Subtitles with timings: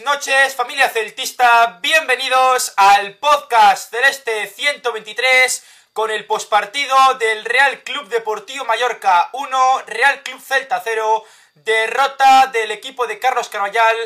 [0.00, 1.78] Noches, familia celtista.
[1.82, 10.22] Bienvenidos al podcast Celeste 123 con el pospartido del Real Club Deportivo Mallorca 1, Real
[10.22, 11.24] Club Celta 0,
[11.54, 13.96] derrota del equipo de Carlos Carvallal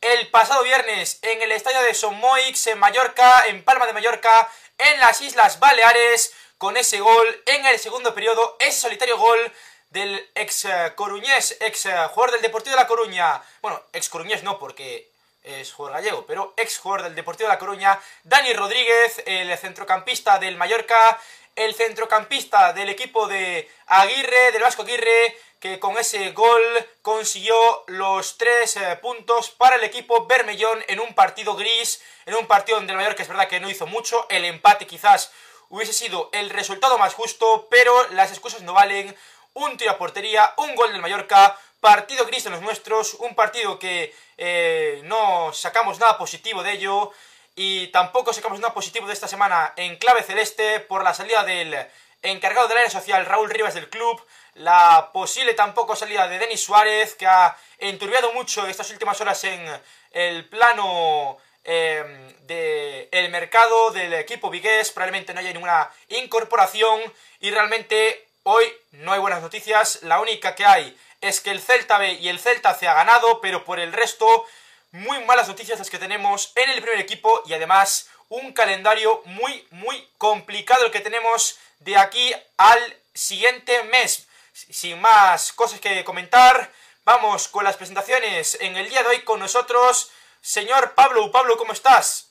[0.00, 5.00] el pasado viernes en el estadio de Somoix en Mallorca, en Palma de Mallorca, en
[5.00, 9.52] las Islas Baleares, con ese gol en el segundo periodo, ese solitario gol
[9.90, 14.42] del ex eh, coruñés, ex eh, jugador del Deportivo de La Coruña, bueno, ex coruñés
[14.42, 15.11] no porque
[15.42, 20.38] es jugador gallego, pero ex jugador del Deportivo de La Coruña, Dani Rodríguez, el centrocampista
[20.38, 21.20] del Mallorca,
[21.56, 26.62] el centrocampista del equipo de Aguirre, del Vasco Aguirre, que con ese gol
[27.02, 27.54] consiguió
[27.86, 32.78] los tres eh, puntos para el equipo Bermellón en un partido gris, en un partido
[32.78, 35.30] donde el Mallorca es verdad que no hizo mucho, el empate quizás
[35.68, 39.16] hubiese sido el resultado más justo, pero las excusas no valen,
[39.54, 43.76] un tiro a portería, un gol del Mallorca, partido gris de los nuestros, un partido
[43.76, 47.10] que eh, no sacamos nada positivo de ello
[47.56, 51.74] y tampoco sacamos nada positivo de esta semana en clave celeste por la salida del
[52.22, 57.16] encargado del área social Raúl Rivas del club, la posible tampoco salida de Denis Suárez
[57.16, 59.66] que ha enturbiado mucho estas últimas horas en
[60.12, 67.00] el plano eh, del mercado del equipo vigués, probablemente no haya ninguna incorporación
[67.40, 71.98] y realmente Hoy no hay buenas noticias, la única que hay es que el Celta
[71.98, 74.44] B y el Celta C ha ganado, pero por el resto,
[74.90, 79.66] muy malas noticias las que tenemos en el primer equipo y además un calendario muy,
[79.70, 82.78] muy complicado el que tenemos de aquí al
[83.14, 84.26] siguiente mes.
[84.52, 86.70] Sin más cosas que comentar,
[87.04, 90.10] vamos con las presentaciones en el día de hoy con nosotros.
[90.40, 92.28] Señor Pablo, Pablo, ¿cómo estás?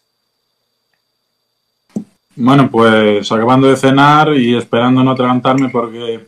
[2.36, 6.28] Bueno, pues acabando de cenar y esperando no atragantarme porque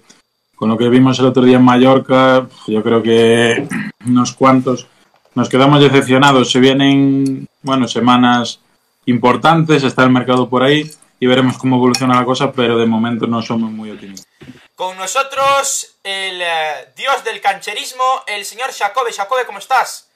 [0.63, 3.67] con lo que vimos el otro día en Mallorca, yo creo que
[4.07, 4.87] unos cuantos
[5.35, 6.53] nos quedamos decepcionados.
[6.53, 8.61] Se vienen, bueno, semanas
[9.05, 10.89] importantes, está el mercado por ahí
[11.19, 14.25] y veremos cómo evoluciona la cosa, pero de momento no somos muy optimistas.
[14.73, 19.11] Con nosotros el eh, dios del cancherismo, el señor Jacobe.
[19.11, 20.07] Jacobe, ¿cómo estás?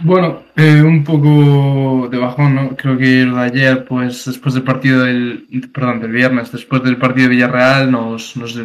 [0.00, 2.76] Bueno, eh, un poco de bajón, ¿no?
[2.76, 6.98] Creo que lo de ayer, pues después del partido del, perdón, del viernes, después del
[6.98, 8.56] partido de Villarreal, nos, nos,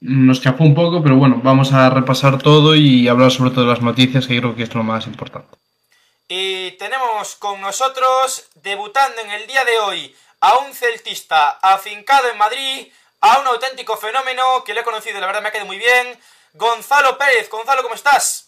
[0.00, 3.70] nos chafó un poco, pero bueno, vamos a repasar todo y hablar sobre todo de
[3.70, 5.56] las noticias, que creo que es lo más importante.
[6.26, 12.38] Y tenemos con nosotros, debutando en el día de hoy, a un celtista afincado en
[12.38, 12.86] Madrid,
[13.20, 16.18] a un auténtico fenómeno que le he conocido, la verdad me ha quedado muy bien,
[16.54, 17.48] Gonzalo Pérez.
[17.50, 18.41] Gonzalo, ¿cómo estás?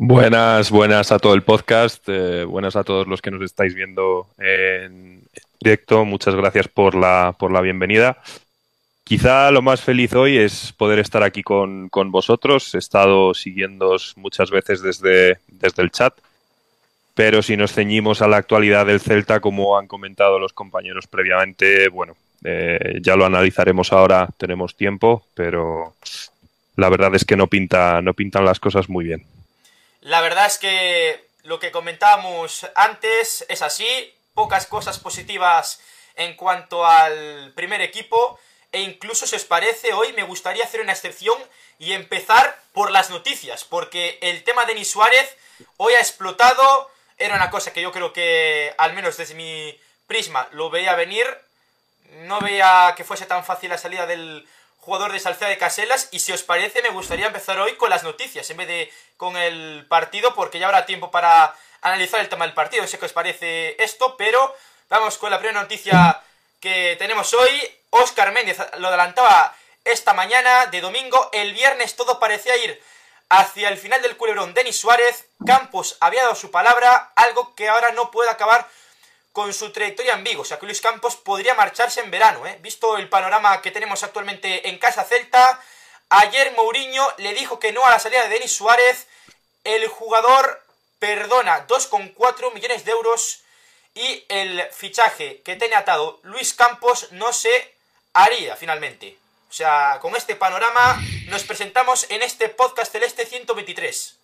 [0.00, 4.28] Buenas, buenas a todo el podcast, eh, buenas a todos los que nos estáis viendo
[4.38, 5.22] en
[5.58, 6.04] directo.
[6.04, 8.22] Muchas gracias por la, por la bienvenida.
[9.02, 12.76] Quizá lo más feliz hoy es poder estar aquí con, vosotros.
[12.76, 16.14] He estado siguiéndoos muchas veces desde, desde el chat,
[17.14, 21.88] pero si nos ceñimos a la actualidad del Celta, como han comentado los compañeros previamente,
[21.88, 22.14] bueno,
[22.44, 25.94] eh, ya lo analizaremos ahora, tenemos tiempo, pero
[26.76, 29.24] la verdad es que no, pinta, no pintan las cosas muy bien.
[30.08, 35.82] La verdad es que lo que comentábamos antes es así, pocas cosas positivas
[36.14, 38.40] en cuanto al primer equipo
[38.72, 41.36] e incluso si os parece hoy me gustaría hacer una excepción
[41.78, 45.36] y empezar por las noticias, porque el tema de Denis Suárez
[45.76, 50.48] hoy ha explotado, era una cosa que yo creo que al menos desde mi prisma
[50.52, 51.26] lo veía venir,
[52.22, 54.48] no veía que fuese tan fácil la salida del
[54.88, 56.08] jugador de Salceda de Caselas.
[56.12, 59.36] Y si os parece, me gustaría empezar hoy con las noticias en vez de con
[59.36, 62.82] el partido, porque ya habrá tiempo para analizar el tema del partido.
[62.82, 64.56] No sé qué os parece esto, pero
[64.88, 66.22] vamos con la primera noticia
[66.58, 67.50] que tenemos hoy.
[67.90, 69.54] Oscar Méndez lo adelantaba
[69.84, 71.28] esta mañana de domingo.
[71.34, 72.82] El viernes todo parecía ir
[73.28, 74.54] hacia el final del culebrón.
[74.54, 78.66] Denis Suárez, Campos había dado su palabra, algo que ahora no puede acabar
[79.32, 80.42] con su trayectoria en Vigo.
[80.42, 82.58] O sea que Luis Campos podría marcharse en verano, ¿eh?
[82.60, 85.60] Visto el panorama que tenemos actualmente en Casa Celta.
[86.08, 89.06] Ayer Mourinho le dijo que no a la salida de Denis Suárez.
[89.64, 90.62] El jugador
[90.98, 93.42] perdona 2,4 millones de euros
[93.94, 97.74] y el fichaje que tiene atado Luis Campos no se
[98.12, 99.18] haría finalmente.
[99.50, 104.17] O sea, con este panorama nos presentamos en este podcast celeste 123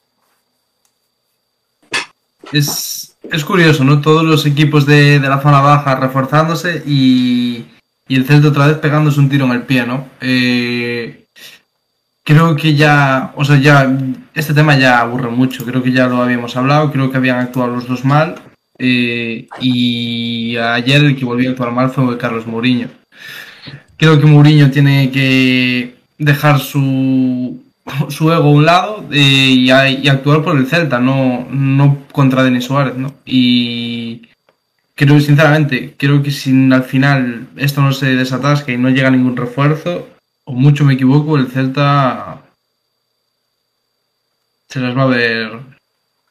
[2.52, 4.00] es, es curioso, ¿no?
[4.00, 7.64] Todos los equipos de, de la zona baja reforzándose y,
[8.08, 10.08] y, el Celta otra vez pegándose un tiro en el pie, ¿no?
[10.20, 11.26] Eh,
[12.22, 13.90] creo que ya, o sea, ya,
[14.34, 17.74] este tema ya aburre mucho, creo que ya lo habíamos hablado, creo que habían actuado
[17.74, 18.36] los dos mal
[18.78, 22.88] eh, y ayer el que volvió a actuar mal fue Carlos Mourinho.
[23.96, 27.62] Creo que Mourinho tiene que dejar su
[28.08, 32.42] su ego a un lado eh, y, y, actuar por el Celta, no, no contra
[32.42, 33.14] Denis Suárez, ¿no?
[33.24, 34.28] Y
[34.94, 39.36] creo, sinceramente, creo que si al final esto no se desatasca y no llega ningún
[39.36, 40.08] refuerzo,
[40.44, 42.40] o mucho me equivoco, el Celta
[44.68, 45.60] se las va a ver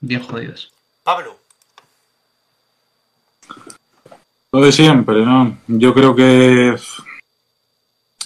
[0.01, 0.69] bien jodidas.
[1.03, 1.37] Pablo.
[4.51, 5.57] Lo de siempre, ¿no?
[5.67, 6.75] Yo creo que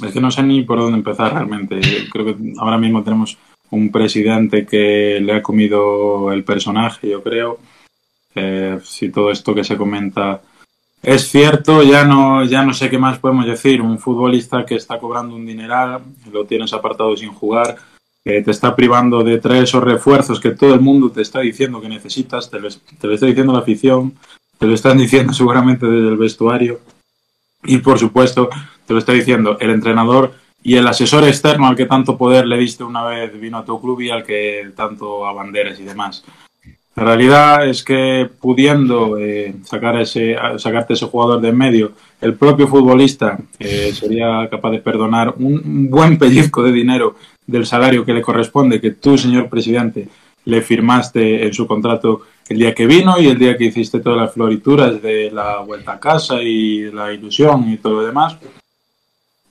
[0.04, 1.80] es que no sé ni por dónde empezar realmente.
[2.12, 3.38] Creo que ahora mismo tenemos
[3.70, 7.60] un presidente que le ha comido el personaje, yo creo.
[8.36, 10.42] Eh, si todo esto que se comenta
[11.02, 13.82] es cierto, ya no, ya no sé qué más podemos decir.
[13.82, 16.02] Un futbolista que está cobrando un dineral,
[16.32, 17.78] lo tienes apartado sin jugar,
[18.24, 21.88] te está privando de traer esos refuerzos que todo el mundo te está diciendo que
[21.88, 24.16] necesitas, te lo, te lo está diciendo la afición,
[24.58, 26.82] te lo están diciendo seguramente desde el vestuario.
[27.64, 28.50] Y por supuesto,
[28.88, 32.58] te lo está diciendo el entrenador y el asesor externo al que tanto poder le
[32.58, 36.24] diste una vez vino a tu club y al que tanto abanderas y demás.
[36.96, 42.34] La realidad es que pudiendo eh, sacar ese, sacarte ese jugador de en medio, el
[42.34, 48.14] propio futbolista eh, sería capaz de perdonar un buen pellizco de dinero del salario que
[48.14, 50.08] le corresponde, que tú, señor presidente,
[50.46, 54.18] le firmaste en su contrato el día que vino y el día que hiciste todas
[54.18, 58.38] las florituras de la vuelta a casa y la ilusión y todo lo demás.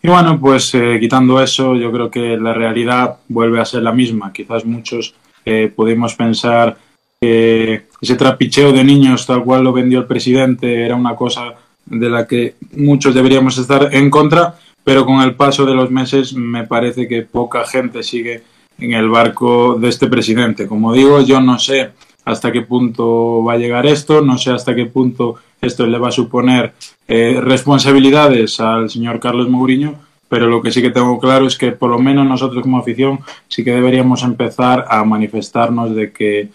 [0.03, 3.93] Y bueno, pues eh, quitando eso, yo creo que la realidad vuelve a ser la
[3.93, 4.33] misma.
[4.33, 5.15] Quizás muchos
[5.45, 6.77] eh, podemos pensar
[7.21, 11.55] que ese trapicheo de niños tal cual lo vendió el presidente era una cosa
[11.87, 14.55] de la que muchos deberíamos estar en contra,
[14.85, 18.43] pero con el paso de los meses me parece que poca gente sigue
[18.79, 20.67] en el barco de este presidente.
[20.67, 21.93] Como digo, yo no sé
[22.27, 26.09] hasta qué punto va a llegar esto, no sé hasta qué punto esto le va
[26.09, 26.75] a suponer
[27.09, 29.95] eh, responsabilidades al señor Carlos Mourinho,
[30.29, 33.21] pero lo que sí que tengo claro es que por lo menos nosotros como afición
[33.47, 36.49] sí que deberíamos empezar a manifestarnos de que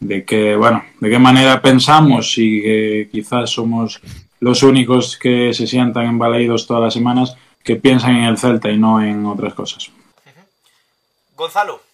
[0.00, 4.00] de que bueno de qué manera pensamos y que quizás somos
[4.40, 8.78] los únicos que se sientan embalaídos todas las semanas que piensan en el Celta y
[8.78, 9.90] no en otras cosas.
[11.36, 11.91] Gonzalo.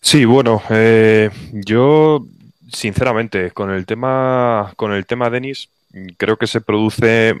[0.00, 2.24] Sí, bueno, eh, yo
[2.70, 5.68] sinceramente con el tema con el tema Denis
[6.16, 7.34] creo que se produce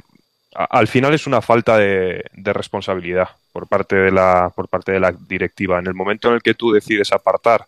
[0.54, 5.12] al final es una falta de, responsabilidad por parte de la por parte de la
[5.12, 5.78] directiva.
[5.78, 7.66] En el momento en el que tú decides apartar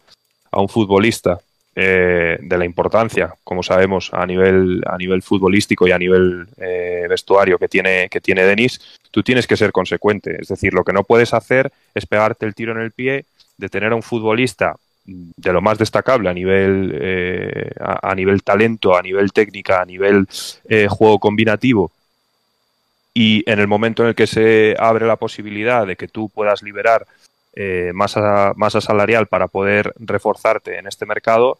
[0.51, 1.39] a un futbolista
[1.77, 7.07] eh, de la importancia como sabemos a nivel a nivel futbolístico y a nivel eh,
[7.09, 8.81] vestuario que tiene que tiene Denis
[9.13, 10.39] tú tienes que ser consecuente.
[10.41, 13.25] Es decir lo que no puedes hacer es pegarte el tiro en el pie
[13.61, 14.75] de tener a un futbolista
[15.05, 20.27] de lo más destacable a nivel, eh, a, nivel talento, a nivel técnica, a nivel
[20.69, 21.91] eh, juego combinativo.
[23.13, 26.63] Y en el momento en el que se abre la posibilidad de que tú puedas
[26.63, 27.07] liberar
[27.55, 31.59] eh, masa, masa salarial para poder reforzarte en este mercado,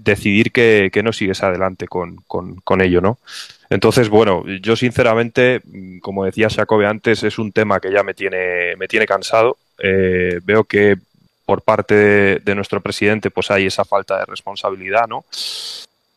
[0.00, 3.18] decidir que, no sigues adelante con, con, ello, ¿no?
[3.68, 5.60] Entonces, bueno, yo sinceramente,
[6.00, 9.58] como decía Jacobe antes, es un tema que ya me tiene, me tiene cansado.
[9.78, 10.96] Veo que
[11.48, 11.94] por parte
[12.40, 15.24] de, nuestro presidente, pues hay esa falta de responsabilidad, ¿no?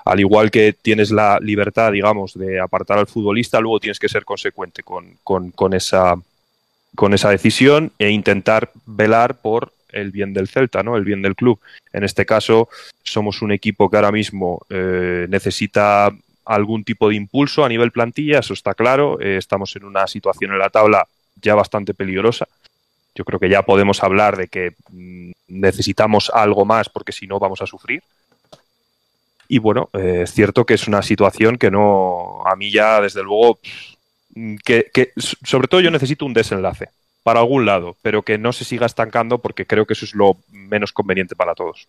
[0.04, 4.25] Al igual que tienes la libertad, digamos, de apartar al futbolista, luego tienes que ser
[4.25, 6.16] consecuente con, esa,
[6.96, 10.98] con esa decisión e intentar velar por el bien del Celta, ¿no?
[10.98, 11.62] El bien del club.
[11.94, 12.68] En este caso,
[13.01, 16.12] somos un equipo que ahora mismo eh, necesita
[16.44, 19.18] algún tipo de impulso a nivel plantilla, eso está claro.
[19.22, 21.08] Eh, estamos en una situación en la tabla
[21.41, 22.50] ya bastante peligrosa
[23.15, 27.39] yo creo que ya podemos hablar de que mm, necesitamos algo más porque si no
[27.39, 28.03] vamos a sufrir.
[29.48, 33.22] Y bueno, eh, es cierto que es una situación que no, a mí ya desde
[33.22, 33.60] luego,
[34.34, 36.89] mm, que, sobre todo yo necesito un desenlace
[37.24, 40.38] para algún lado, pero que no se siga estancando porque creo que eso es lo
[40.50, 41.88] menos conveniente para todos.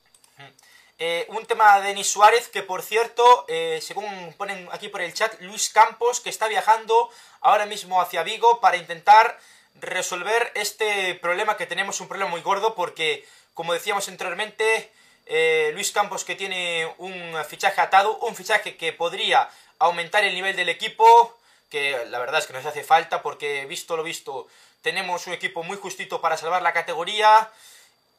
[0.98, 5.14] Eh, un tema de Denis Suárez, que por cierto, eh, según ponen aquí por el
[5.14, 7.08] chat, Luis Campos, que está viajando
[7.40, 9.38] ahora mismo hacia Vigo para intentar
[9.80, 14.90] resolver este problema que tenemos, un problema muy gordo, porque, como decíamos anteriormente,
[15.26, 19.48] eh, Luis Campos que tiene un fichaje atado, un fichaje que podría
[19.78, 21.38] aumentar el nivel del equipo,
[21.70, 24.46] que la verdad es que nos hace falta, porque visto lo visto,
[24.82, 27.50] tenemos un equipo muy justito para salvar la categoría,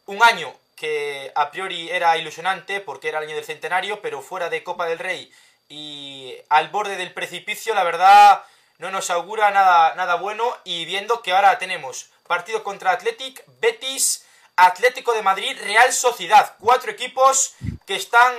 [0.05, 4.49] un año que a priori era ilusionante, porque era el año del centenario, pero fuera
[4.49, 5.31] de Copa del Rey
[5.69, 8.43] y al borde del precipicio, la verdad
[8.77, 14.25] no nos augura nada, nada bueno y viendo que ahora tenemos partido contra Athletic, Betis,
[14.55, 18.33] Atlético de Madrid, Real Sociedad, cuatro equipos que están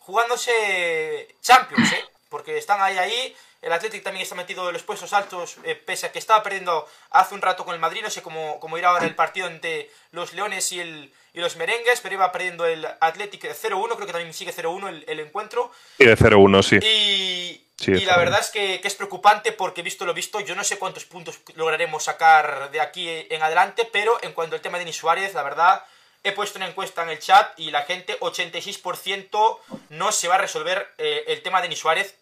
[0.00, 2.04] jugándose Champions, ¿eh?
[2.28, 3.36] porque están ahí, ahí.
[3.62, 6.86] El Athletic también está metido en los puestos altos, eh, pese a que estaba perdiendo
[7.10, 8.02] hace un rato con el Madrid.
[8.02, 11.56] No sé cómo, cómo irá ahora el partido entre los Leones y, el, y los
[11.56, 15.72] Merengues, pero iba perdiendo el Athletic 0-1, creo que también sigue 0-1 el, el, encuentro.
[15.96, 16.76] De 0-1, sí.
[16.82, 20.54] Y, sí, y la verdad es que, que, es preocupante porque, visto lo visto, yo
[20.54, 24.78] no sé cuántos puntos lograremos sacar de aquí en adelante, pero en cuanto al tema
[24.78, 25.84] de Denis Suárez, la verdad
[26.26, 29.58] He puesto una encuesta en el chat y la gente, 86%
[29.90, 32.16] no se va a resolver eh, el tema de Denis Suárez.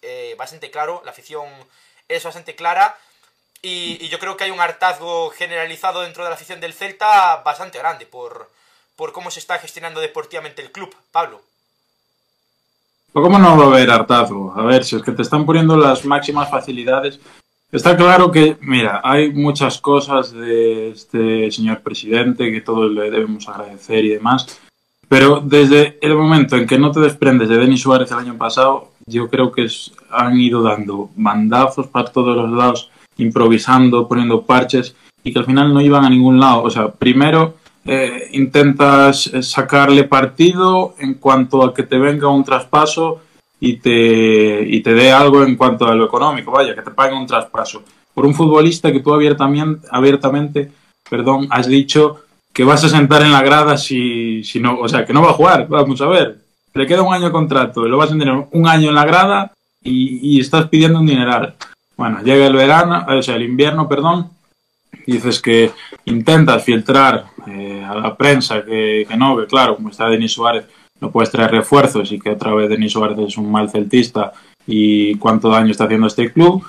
[0.00, 1.48] Eh, bastante claro, la afición
[2.06, 2.96] es bastante clara.
[3.60, 7.38] Y, y, yo creo que hay un hartazgo generalizado dentro de la afición del Celta
[7.38, 8.48] bastante grande por,
[8.94, 10.94] por cómo se está gestionando deportivamente el club.
[11.10, 11.42] Pablo.
[13.12, 14.52] ¿Cómo no va a haber hartazgo?
[14.56, 17.18] A ver, si es que te están poniendo las máximas facilidades
[17.70, 23.46] Está claro que, mira, hay muchas cosas de este señor presidente que todos le debemos
[23.46, 24.58] agradecer y demás,
[25.06, 28.92] pero desde el momento en que no te desprendes de Denis Suárez el año pasado,
[29.04, 34.96] yo creo que es, han ido dando mandazos para todos los lados, improvisando, poniendo parches
[35.22, 36.62] y que al final no iban a ningún lado.
[36.62, 37.56] O sea, primero
[37.88, 43.22] eh, intentas sacarle partido en cuanto a que te venga un traspaso
[43.58, 47.18] y te, y te dé algo en cuanto a lo económico, vaya, que te paguen
[47.18, 47.82] un traspaso.
[48.12, 50.70] Por un futbolista que tú abiertamente, abiertamente
[51.08, 52.20] perdón, has dicho
[52.52, 55.30] que vas a sentar en la grada si, si no, o sea, que no va
[55.30, 56.38] a jugar, vamos a ver.
[56.74, 59.52] Le queda un año de contrato lo vas a tener un año en la grada
[59.82, 61.54] y, y estás pidiendo un dineral.
[61.96, 64.30] Bueno, llega el verano, o sea, el invierno, perdón,
[65.06, 65.72] dices que
[66.04, 70.66] intentas filtrar eh, a la prensa que, no, que claro, como está Denis Suárez,
[71.00, 74.32] no puedes traer refuerzos y que otra vez Denis Suárez es un mal celtista
[74.66, 76.64] y cuánto daño está haciendo este club.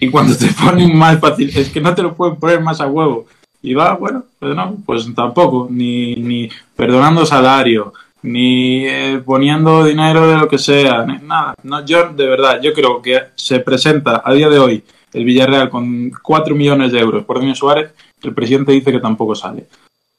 [0.00, 2.86] Y cuando te ponen más fácil, es que no te lo pueden poner más a
[2.86, 3.26] huevo.
[3.62, 10.26] Y va, bueno, pues no, pues tampoco, ni, ni perdonando salario, ni eh, poniendo dinero
[10.26, 11.54] de lo que sea, nada.
[11.62, 15.70] No, yo, de verdad, yo creo que se presenta a día de hoy el Villarreal
[15.70, 19.66] con 4 millones de euros por Denis Suárez, el presidente dice que tampoco sale.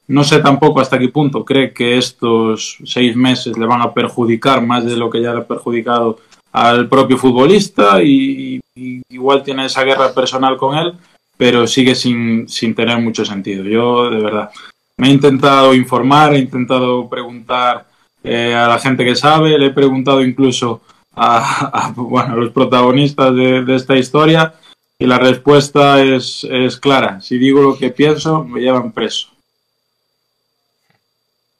[0.08, 4.64] No sé tampoco hasta qué punto cree que estos seis meses le van a perjudicar
[4.64, 6.18] más de lo que ya le ha perjudicado
[6.52, 8.60] al propio futbolista y,
[9.08, 10.94] igual tiene esa guerra personal con él,
[11.36, 13.64] pero sigue sin, sin tener mucho sentido.
[13.64, 14.50] Yo, de verdad,
[14.96, 17.86] me he intentado informar, he intentado preguntar
[18.22, 20.82] eh, a la gente que sabe, le he preguntado incluso
[21.14, 24.54] a, bueno, a los protagonistas de, esta historia
[24.98, 27.20] y la respuesta es, es clara.
[27.20, 29.35] Si digo lo que pienso, me llevan preso.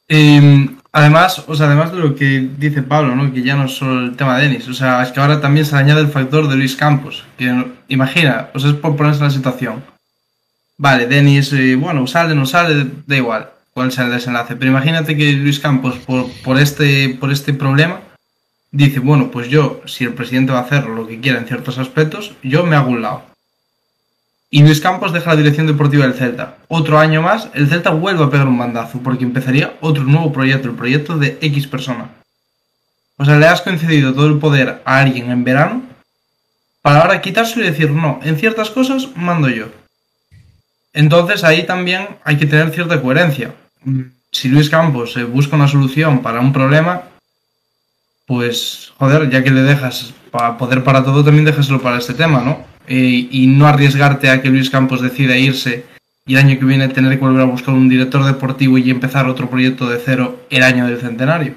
[0.09, 3.33] Eh, además, o sea, además de lo que dice Pablo, ¿no?
[3.33, 5.65] que ya no es solo el tema de Denis, o sea, es que ahora también
[5.65, 9.29] se añade el factor de Luis Campos, que imagina, o sea, es por ponerse la
[9.29, 9.83] situación.
[10.77, 15.15] Vale, Denis, eh, bueno, sale, no sale, da igual cuál sea el desenlace, pero imagínate
[15.15, 17.99] que Luis Campos, por, por, este, por este problema,
[18.71, 21.77] dice, bueno, pues yo, si el presidente va a hacer lo que quiera en ciertos
[21.77, 23.23] aspectos, yo me hago un lado.
[24.49, 26.57] Y Luis Campos deja la dirección deportiva del Celta.
[26.69, 30.69] Otro año más, el Celta vuelve a pegar un mandazo porque empezaría otro nuevo proyecto,
[30.69, 32.09] el proyecto de X persona.
[33.17, 35.81] O sea, le has concedido todo el poder a alguien en verano
[36.81, 39.65] para ahora quitárselo y decir, no, en ciertas cosas mando yo.
[40.93, 43.53] Entonces ahí también hay que tener cierta coherencia.
[44.31, 47.01] Si Luis Campos busca una solución para un problema,
[48.25, 52.41] pues, joder, ya que le dejas para poder para todo, también déjaselo para este tema,
[52.41, 52.65] ¿no?
[52.87, 55.85] Eh, y no arriesgarte a que Luis Campos decida irse
[56.25, 59.27] y el año que viene tener que volver a buscar un director deportivo y empezar
[59.27, 61.55] otro proyecto de cero el año del centenario.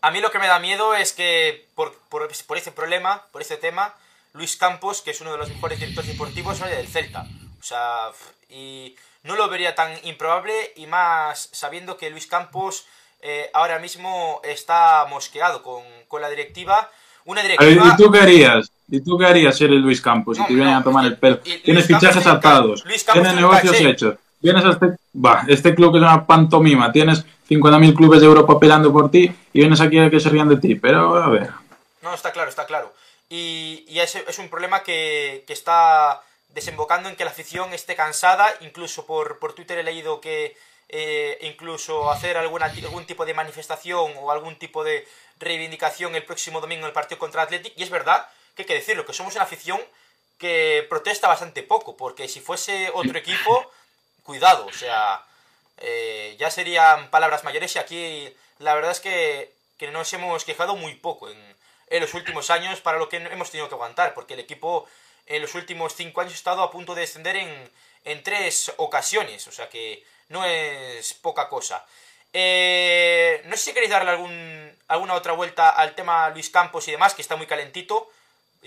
[0.00, 3.42] A mí lo que me da miedo es que por, por, por ese problema, por
[3.42, 3.94] ese tema,
[4.34, 7.26] Luis Campos, que es uno de los mejores directores deportivos, sale del Celta.
[7.58, 8.10] O sea,
[8.48, 8.94] y
[9.24, 12.86] no lo vería tan improbable y más sabiendo que Luis Campos
[13.22, 16.90] eh, ahora mismo está mosqueado con, con la directiva.
[17.24, 17.92] Una directiva...
[17.92, 18.70] ¿Y tú qué harías?
[18.88, 21.04] ¿Y tú qué harías si eres Luis Campos y no, te vienen no, a tomar
[21.06, 21.40] el pelo?
[21.44, 24.14] Y, tienes Luis fichajes atados, tienes negocios hechos.
[24.40, 28.58] Vienes a este, bah, este club que es una pantomima, tienes 50.000 clubes de Europa
[28.60, 31.50] peleando por ti y vienes aquí a que se rían de ti, pero a ver.
[32.02, 32.92] No, está claro, está claro.
[33.28, 36.22] Y, y es, es, un problema que, que, está
[36.54, 40.56] desembocando en que la afición esté cansada, incluso por, por Twitter he leído que
[40.88, 45.08] eh, incluso hacer alguna, algún tipo de manifestación o algún tipo de
[45.40, 48.74] reivindicación el próximo domingo en el partido contra Athletic, y es verdad que hay que
[48.74, 49.80] decirlo, que somos una afición
[50.38, 53.70] que protesta bastante poco, porque si fuese otro equipo,
[54.22, 55.22] cuidado, o sea,
[55.78, 60.74] eh, ya serían palabras mayores y aquí la verdad es que, que nos hemos quejado
[60.74, 61.56] muy poco en,
[61.88, 64.88] en, los últimos años para lo que hemos tenido que aguantar, porque el equipo
[65.26, 67.70] en los últimos cinco años ha estado a punto de descender en,
[68.04, 71.84] en tres ocasiones, o sea que no es poca cosa.
[72.32, 76.90] Eh, no sé si queréis darle algún, alguna otra vuelta al tema Luis Campos y
[76.90, 78.10] demás, que está muy calentito.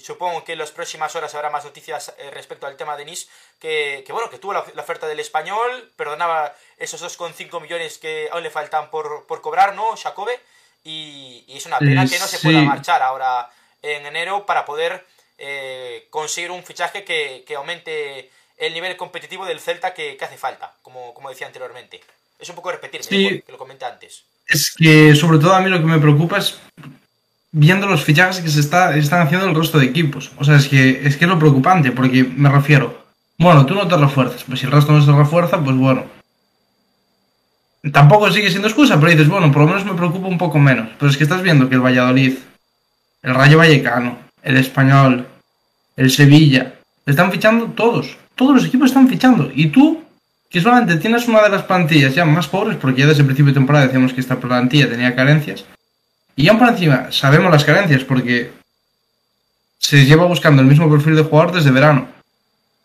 [0.01, 3.27] Supongo que en las próximas horas habrá más noticias eh, respecto al tema de Nice,
[3.59, 8.49] que, bueno, que tuvo la, oferta del español, perdonaba esos 2,5 millones que aún le
[8.49, 10.39] faltan por, cobrar, ¿no, Jacobe?
[10.83, 13.49] Y, es una pena que no se pueda marchar ahora
[13.81, 15.05] en enero para poder
[15.37, 21.13] eh, conseguir un fichaje que, aumente el nivel competitivo del Celta que, hace falta, como,
[21.13, 22.01] como decía anteriormente.
[22.37, 24.23] Es un poco repetirme, que lo comenté antes.
[24.47, 26.59] Es que sobre todo a mí lo que me preocupa es
[27.51, 30.31] viendo los fichajes que se está, están haciendo el resto de equipos.
[30.37, 33.05] O sea, es que, es que es lo preocupante, porque me refiero,
[33.37, 36.03] bueno, tú no te refuerzas, pues si el resto no se refuerza, pues bueno.
[37.93, 40.89] Tampoco sigue siendo excusa, pero dices, bueno, por lo menos me preocupa un poco menos.
[40.99, 42.33] Pero es que estás viendo que el Valladolid,
[43.23, 45.25] el Rayo Vallecano, el Español,
[45.95, 46.73] el Sevilla,
[47.05, 48.17] están fichando todos.
[48.35, 49.49] Todos los equipos están fichando.
[49.55, 50.03] Y tú,
[50.49, 53.53] que solamente tienes una de las plantillas ya más pobres, porque ya desde el principio
[53.53, 55.63] de temporada decíamos que esta plantilla tenía carencias,
[56.39, 58.51] y aún por encima sabemos las carencias porque
[59.77, 62.07] se lleva buscando el mismo perfil de jugador desde verano.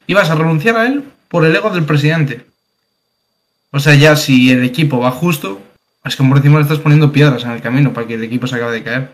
[0.09, 2.45] Y vas a renunciar a él por el ego del presidente.
[3.71, 5.61] O sea, ya si el equipo va justo,
[6.05, 8.49] es que por encima le estás poniendo piedras en el camino para que el equipo
[8.49, 9.13] se acabe de caer.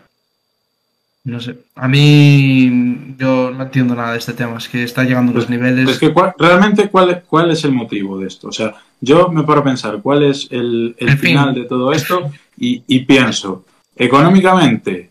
[1.25, 1.57] No sé.
[1.75, 4.57] A mí yo no entiendo nada de este tema.
[4.57, 5.87] Es que está llegando a los pues, niveles.
[5.87, 8.49] Es que realmente cuál, cuál es el motivo de esto.
[8.49, 12.83] O sea, yo me paro a pensar cuál es el, final de todo esto y,
[12.87, 13.67] y pienso,
[14.01, 15.11] Económicamente,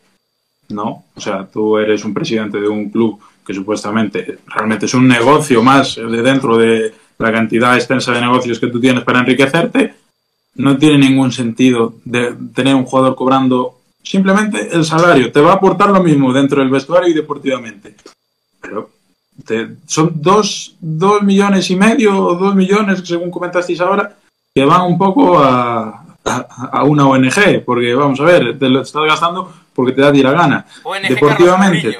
[0.70, 1.06] no.
[1.16, 5.62] O sea, tú eres un presidente de un club que supuestamente realmente es un negocio
[5.62, 9.94] más de dentro de la cantidad extensa de negocios que tú tienes para enriquecerte.
[10.56, 15.32] No tiene ningún sentido de tener un jugador cobrando simplemente el salario.
[15.32, 17.96] Te va a aportar lo mismo dentro del vestuario y deportivamente.
[18.60, 18.90] Pero
[19.86, 24.18] son dos, dos millones y medio o dos millones, según comentasteis ahora,
[24.52, 29.04] que van un poco a, a, una ONG, porque vamos a ver, te lo estás
[29.06, 30.66] gastando porque te da la gana.
[31.08, 31.98] deportivamente,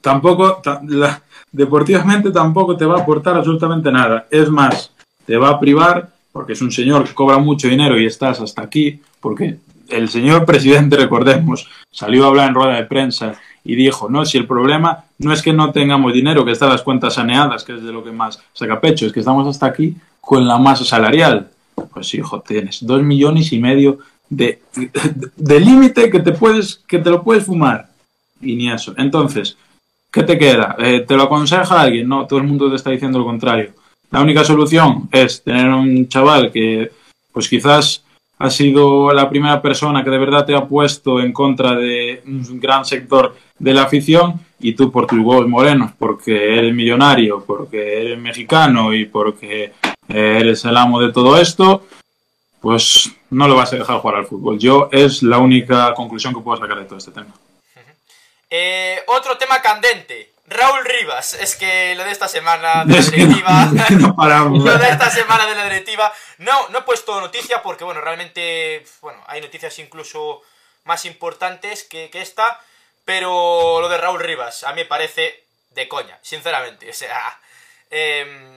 [0.00, 0.60] tampoco,
[1.52, 4.26] deportivamente tampoco te va a aportar absolutamente nada.
[4.30, 4.90] Es más,
[5.24, 8.62] te va a privar, porque es un señor que cobra mucho dinero y estás hasta
[8.62, 9.58] aquí, porque
[9.88, 14.38] el señor presidente, recordemos, salió a hablar en rueda de prensa y dijo, no, si
[14.38, 17.82] el problema no es que no tengamos dinero, que están las cuentas saneadas, que es
[17.84, 21.51] de lo que más saca pecho, es que estamos hasta aquí con la masa salarial.
[21.92, 24.60] Pues hijo, tienes dos millones y medio de,
[25.36, 27.88] de, límite que te puedes, que te lo puedes fumar.
[28.40, 28.94] Y ni eso.
[28.96, 29.56] Entonces,
[30.10, 30.76] ¿qué te queda?
[30.78, 32.08] Eh, ¿Te lo aconseja alguien?
[32.08, 33.72] No, todo el mundo te está diciendo lo contrario.
[34.10, 36.90] La única solución es tener un chaval que,
[37.32, 38.04] pues quizás
[38.38, 42.58] ha sido la primera persona que de verdad te ha puesto en contra de un
[42.58, 48.00] gran sector de la afición y tú por tus huevos morenos, porque eres millonario, porque
[48.00, 49.72] eres mexicano y porque
[50.12, 51.86] eres el amo de todo esto,
[52.60, 54.58] pues no lo vas a dejar jugar al fútbol.
[54.58, 57.34] Yo es la única conclusión que puedo sacar de todo este tema.
[58.48, 60.30] Eh, otro tema candente.
[60.46, 63.70] Raúl Rivas, es que lo de esta semana de la directiva,
[64.50, 68.84] lo de esta semana de la directiva, no, no he puesto noticia porque, bueno, realmente,
[69.00, 70.42] bueno, hay noticias incluso
[70.84, 72.60] más importantes que, que esta,
[73.04, 77.38] pero lo de Raúl Rivas a mí me parece de coña, sinceramente, o sea,
[77.90, 78.51] eh,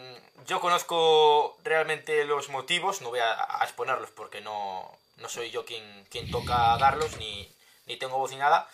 [0.47, 4.89] yo conozco realmente los motivos, no voy a, exponerlos porque no,
[5.21, 7.47] no, soy yo quien, quien toca darlos, ni,
[7.87, 8.67] ni tengo voz ni nada,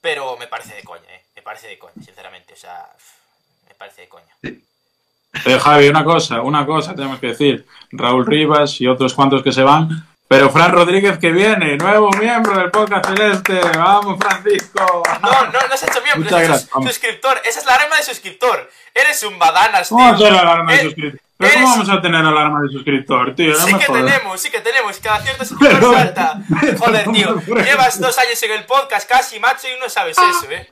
[0.00, 1.24] pero me parece de coña, ¿eh?
[1.36, 2.88] me parece de coña, sinceramente, o sea,
[3.68, 4.34] me parece de coña.
[4.42, 9.52] Eh, Javi, una cosa, una cosa tenemos que decir, Raúl Rivas y otros cuantos que
[9.52, 13.60] se van, pero Fran Rodríguez que viene, nuevo miembro del podcast celeste.
[13.76, 15.02] Vamos, Francisco.
[15.20, 17.38] No, no, no has hecho miembro, eres suscriptor.
[17.44, 18.70] Esa es la arma de suscriptor.
[18.94, 19.98] Eres un badanas, tío.
[19.98, 21.20] ¿Cómo la alarma de eh, suscriptor?
[21.36, 23.54] ¿Pero cómo vamos a tener alarma de suscriptor, tío?
[23.56, 24.98] sí que tenemos, sí que tenemos.
[25.00, 26.40] Cada cierto suscriptor salta.
[26.78, 27.42] Joder, tío.
[27.62, 30.70] Llevas dos años en el podcast casi, macho, y no sabes eso, eh.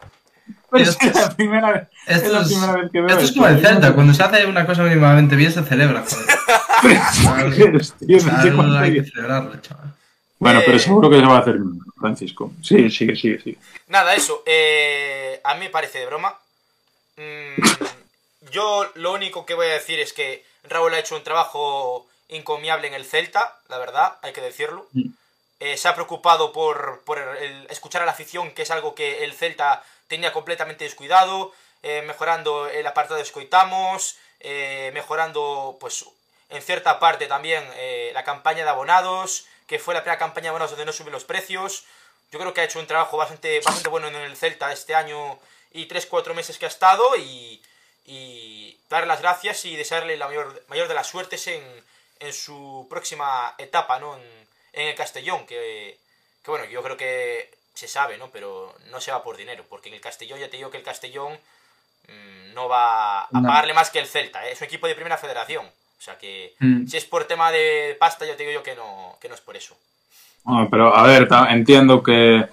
[0.70, 3.46] Pues es, la primera vez, esto es la primera vez que veo Esto es como
[3.48, 6.40] el Celta, cuando se hace una cosa mínimamente bien se celebra, joder.
[8.78, 9.94] hay que celebrarlo, chaval.
[10.38, 11.58] Bueno, pero eh, seguro que se va a hacer
[11.98, 12.52] Francisco.
[12.62, 13.58] Sí, sigue, sigue, sigue.
[13.88, 14.42] Nada, eso.
[14.46, 16.34] Eh, a mí me parece de broma.
[17.16, 17.60] Mm,
[18.50, 22.88] yo lo único que voy a decir es que Raúl ha hecho un trabajo encomiable
[22.88, 24.86] en el Celta, la verdad, hay que decirlo.
[24.92, 25.10] Mm.
[25.60, 27.18] Eh, se ha preocupado por, por
[27.68, 31.52] escuchar a la afición, que es algo que el Celta tenía completamente descuidado,
[31.84, 36.04] eh, mejorando el apartado de Escoitamos, eh, mejorando pues
[36.50, 40.48] en cierta parte también eh, la campaña de abonados, que fue la primera campaña de
[40.48, 41.84] abonados donde no suben los precios.
[42.32, 45.38] Yo creo que ha hecho un trabajo bastante, bastante bueno en el Celta este año
[45.72, 47.62] y 3-4 meses que ha estado y,
[48.88, 51.62] darle las gracias y desearle la mayor, mayor de las suertes en,
[52.18, 54.16] en su próxima etapa ¿no?
[54.16, 55.96] en, en el Castellón, que,
[56.44, 58.28] que bueno, yo creo que se sabe, ¿no?
[58.30, 60.82] Pero no se va por dinero, porque en el Castellón ya te digo que el
[60.82, 61.32] Castellón
[62.08, 63.42] mm, no va a No.
[63.48, 64.52] pagarle más que el Celta, ¿eh?
[64.52, 65.64] es un equipo de primera federación.
[65.64, 66.86] O sea que Mm.
[66.86, 69.40] si es por tema de pasta, yo te digo yo que no, que no es
[69.40, 69.74] por eso.
[70.70, 72.46] Pero a ver, entiendo que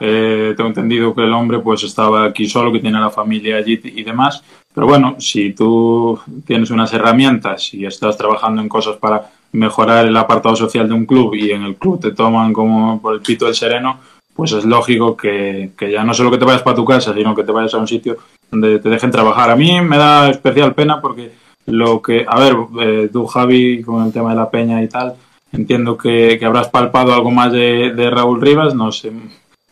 [0.00, 3.80] eh, tengo entendido que el hombre pues estaba aquí solo, que tiene la familia allí
[3.82, 4.42] y demás.
[4.74, 10.16] Pero bueno, si tú tienes unas herramientas y estás trabajando en cosas para mejorar el
[10.16, 13.46] apartado social de un club y en el club te toman como por el pito
[13.46, 13.98] del sereno,
[14.38, 17.34] pues es lógico que, que ya no solo que te vayas para tu casa, sino
[17.34, 19.50] que te vayas a un sitio donde te dejen trabajar.
[19.50, 21.32] A mí me da especial pena porque
[21.66, 25.16] lo que, a ver, eh, tú Javi, con el tema de la peña y tal,
[25.50, 29.10] entiendo que, que habrás palpado algo más de, de Raúl Rivas, no se,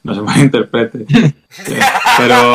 [0.06, 1.04] no se malinterprete.
[2.18, 2.54] Pero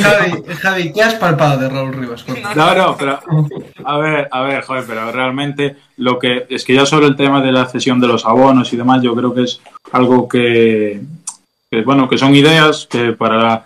[0.00, 2.24] Javi, Javi, ¿qué has palpado de Raúl Rivas?
[2.56, 3.20] No, no, pero
[3.84, 7.42] a ver, a ver, joder, pero realmente lo que es que ya sobre el tema
[7.42, 9.60] de la cesión de los abonos y demás, yo creo que es
[9.92, 11.02] algo que,
[11.70, 13.64] que, bueno, que son ideas que para la,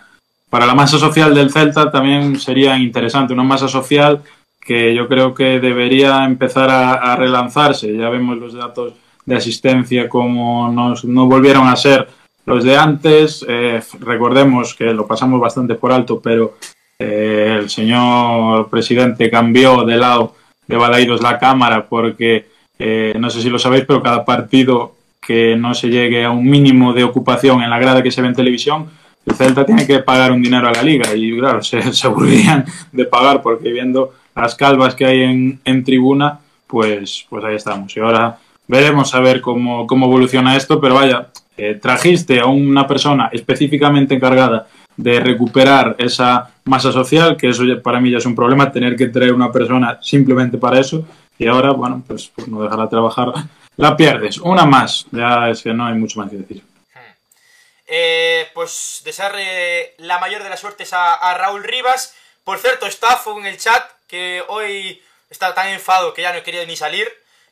[0.49, 4.21] para la masa social del Celta también sería interesante, una masa social
[4.59, 7.95] que yo creo que debería empezar a, a relanzarse.
[7.95, 12.07] Ya vemos los datos de asistencia como nos, no volvieron a ser
[12.45, 13.45] los de antes.
[13.47, 16.57] Eh, recordemos que lo pasamos bastante por alto, pero
[16.97, 20.35] eh, el señor presidente cambió de lado
[20.67, 25.55] de Balaidos la cámara porque eh, no sé si lo sabéis, pero cada partido que
[25.55, 28.35] no se llegue a un mínimo de ocupación en la grada que se ve en
[28.35, 28.89] televisión,
[29.25, 32.65] el Celta tiene que pagar un dinero a la liga y claro, se, se aburrían
[32.91, 37.95] de pagar porque viendo las calvas que hay en, en tribuna, pues, pues ahí estamos.
[37.95, 38.37] Y ahora
[38.69, 41.27] veremos a ver cómo, cómo evoluciona esto, pero vaya,
[41.57, 47.81] eh, trajiste a una persona específicamente encargada de recuperar esa masa social, que eso ya-
[47.81, 51.03] para mí ya es un problema, tener que traer una persona simplemente para eso,
[51.39, 53.33] y ahora, bueno, pues, pues no dejarla trabajar,
[53.77, 54.37] la pierdes.
[54.37, 56.63] Una más, ya es que no hay mucho más que decir.
[57.87, 62.13] Eh, pues desearle la mayor de las suertes a, Raúl Rivas.
[62.43, 65.01] Por cierto, Staffo en el chat, que hoy
[65.31, 67.07] está tan enfado que ya no quería ni salir,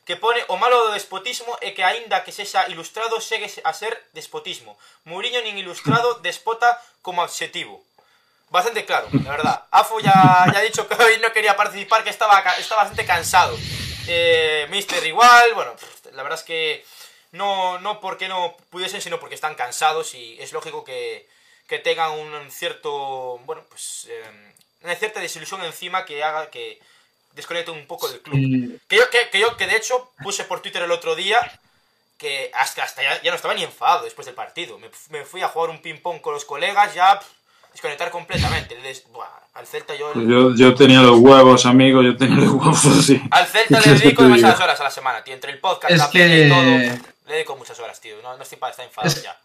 [0.08, 3.92] que pone o malo do despotismo e que aínda que sexa ilustrado segue a ser
[4.16, 4.80] despotismo.
[5.04, 7.84] Mourinho nin ilustrado despota como adxetivo.
[8.48, 9.68] Bastante claro, la verdad.
[9.68, 13.52] Afo ya, ya ha dicho que hoy no quería participar, que estaba, estaba bastante cansado.
[14.08, 15.76] Eh, Mister igual, bueno,
[16.16, 16.86] la verdad es que
[17.32, 21.28] no, no porque no pudiesen, sino porque están cansados y es lógico que,
[21.68, 26.80] que tengan un cierto, bueno, pues eh, una cierta desilusión encima que haga que
[27.38, 28.80] desconecten un poco del club.
[28.88, 31.38] Que yo, que, que yo, que de hecho, puse por Twitter el otro día
[32.18, 34.78] que hasta, hasta ya, ya no estaba ni enfadado después del partido.
[34.78, 37.26] Me, me fui a jugar un ping-pong con los colegas, ya pff,
[37.72, 38.76] desconectar completamente.
[38.80, 40.12] Les- buah, al Celta yo...
[40.12, 43.22] Pues Yo, yo tenía los huevos, amigo, yo tenía los huevos así.
[43.30, 45.34] Al Celta le ¿Qué quieres que dedico demasiadas horas a la semana, tío.
[45.34, 47.08] Entre el podcast, Es la peña y que- todo.
[47.28, 48.16] Le dedico muchas horas, tío.
[48.22, 49.36] No, no estoy para estar enfadado Es- ya.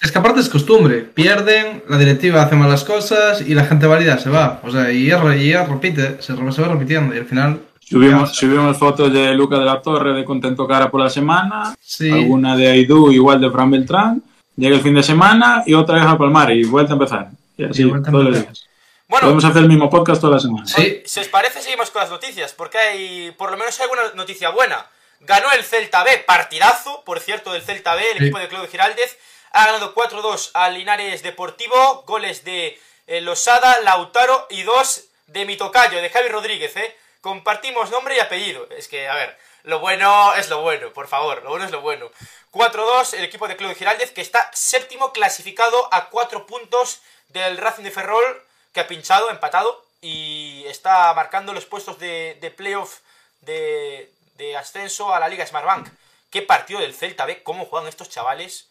[0.00, 4.18] Es que aparte es costumbre, pierden, la directiva hace malas cosas y la gente válida
[4.18, 4.60] se va.
[4.64, 7.60] O sea, y ella, y ella repite, se, se va repitiendo y al final...
[7.86, 12.10] Subimos, subimos fotos de Luca de la Torre de contento cara por la semana, Sí,
[12.10, 14.22] alguna de Aidú igual de Fran Beltrán,
[14.56, 17.28] llega el fin de semana y otra vez a Palmar y vuelta a empezar.
[17.58, 18.64] Y así, Y vuelta a todos los días.
[19.06, 20.66] Bueno, Podemos hacer el mismo podcast toda la semana.
[20.66, 22.54] sí, si os parece, seguimos con las noticias.
[22.54, 24.86] Porque hay, por lo menos hay alguna noticia buena.
[25.20, 28.24] Ganó el Celta B, partidazo, por cierto, del Celta B, el Sí.
[28.24, 29.18] equipo de Claudio Giraldez.
[29.56, 32.02] Ha ganado 4-2 al Linares Deportivo.
[32.08, 36.96] Goles de eh, Losada, Lautaro y dos de mi tocayo, de Javi Rodríguez, ¿eh?
[37.20, 38.66] Compartimos nombre y apellido.
[38.70, 41.82] Es que, a ver, lo bueno es lo bueno, por favor, lo bueno es lo
[41.82, 42.10] bueno.
[42.50, 47.84] 4-2, el equipo de Claudio Giraldez, que está séptimo clasificado a 4 puntos del Racing
[47.84, 52.98] de Ferrol, que ha pinchado, empatado, y está marcando los puestos de, playoff
[53.42, 55.90] de, de ascenso a la Liga Smartbank.
[56.32, 58.66] Qué partido del Celta, ve cómo juegan estos chavales.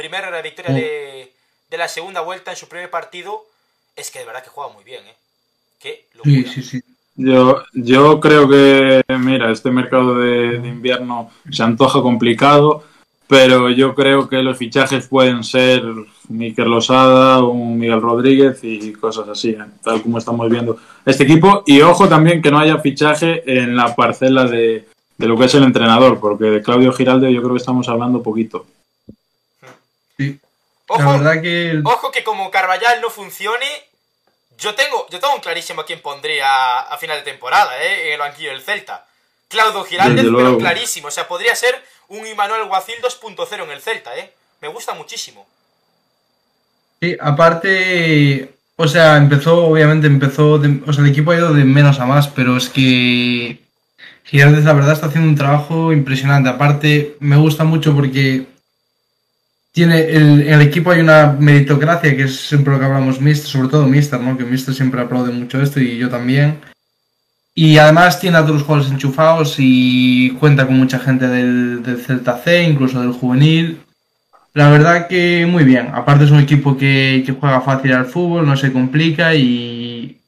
[0.00, 1.30] Primera victoria de,
[1.68, 3.44] de la segunda vuelta en su primer partido.
[3.94, 5.14] Es que de verdad que juega muy bien, ¿eh?
[5.78, 6.34] Qué locura.
[6.34, 6.80] sí, sí, sí.
[7.16, 12.82] Yo, yo creo que, mira, este mercado de, de invierno se antoja complicado,
[13.26, 15.82] pero yo creo que los fichajes pueden ser
[16.30, 19.58] Miquel Losada, un Miguel Rodríguez y cosas así, ¿eh?
[19.82, 21.62] tal como estamos viendo este equipo.
[21.66, 25.54] Y ojo también que no haya fichaje en la parcela de, de lo que es
[25.54, 28.64] el entrenador, porque de Claudio Giralde yo creo que estamos hablando poquito.
[30.24, 30.40] Sí.
[30.88, 31.70] Ojo, La verdad que...
[31.70, 33.66] el- Ojo que como Carvallal no funcione,
[34.58, 38.08] yo tengo, yo tengo clarísimo a quién pondría a final de temporada, ¿eh?
[38.08, 39.06] En el banquillo del Celta.
[39.48, 40.58] Claudio Giraldez, pero luego.
[40.58, 41.08] clarísimo.
[41.08, 41.74] O sea, podría ser
[42.08, 44.32] un Imanuel Guacil 2.0 en el Celta, ¿eh?
[44.60, 45.46] Me gusta muchísimo.
[47.00, 51.64] Sí, aparte, o sea, empezó, obviamente empezó, de- o sea, el equipo ha ido de
[51.64, 53.60] menos a más, pero es que
[54.24, 56.48] Giraldez la verdad está haciendo un trabajo impresionante.
[56.50, 58.46] Aparte, me gusta mucho porque
[59.72, 63.68] tiene el, el equipo hay una meritocracia que es siempre lo que hablamos Mister, sobre
[63.68, 64.36] todo Mister, ¿no?
[64.36, 66.58] Que Mister siempre aplaude mucho esto y yo también.
[67.54, 71.98] Y además tiene a todos los jugadores enchufados y cuenta con mucha gente del, del
[71.98, 73.80] Celta C, incluso del juvenil.
[74.54, 75.90] La verdad que muy bien.
[75.92, 80.18] Aparte es un equipo que, que juega fácil al fútbol, no se complica y,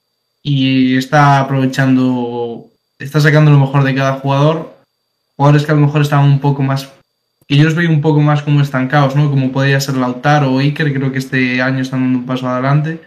[0.42, 2.66] y está aprovechando,
[2.98, 4.76] está sacando lo mejor de cada jugador.
[5.36, 6.88] Jugadores que a lo mejor están un poco más
[7.46, 9.30] que yo los veo un poco más como estancados, ¿no?
[9.30, 13.00] Como podría ser Lautaro o Iker, creo que este año están dando un paso adelante.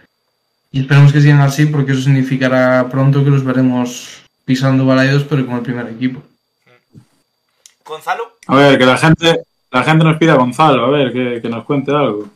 [0.72, 5.46] Y esperemos que sigan así porque eso significará pronto que los veremos pisando balaidos, pero
[5.46, 6.22] con el primer equipo.
[7.84, 8.36] Gonzalo.
[8.46, 11.48] A ver, que la gente, la gente nos pida a Gonzalo, a ver, que, que
[11.48, 12.28] nos cuente algo.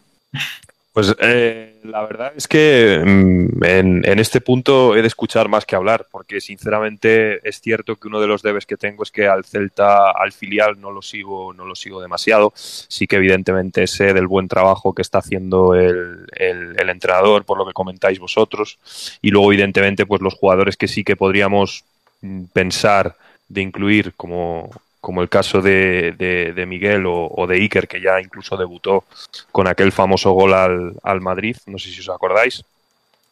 [0.92, 5.76] Pues eh, la verdad es que mm, en, este punto he de escuchar más que
[5.76, 9.44] hablar, porque sinceramente es cierto que uno de los debes que tengo es que al
[9.44, 12.52] Celta, al filial, no lo sigo, no lo sigo demasiado.
[12.54, 17.58] Sí que evidentemente sé del buen trabajo que está haciendo el, el, el entrenador, por
[17.58, 18.78] lo que comentáis vosotros,
[19.22, 21.84] y luego evidentemente pues los jugadores que sí que podríamos
[22.20, 23.16] mm, pensar
[23.48, 28.00] de incluir como, como el caso de, de, de Miguel o, o, de Iker, que
[28.00, 29.04] ya incluso debutó
[29.50, 32.64] con aquel famoso gol al, al Madrid, no sé si os acordáis.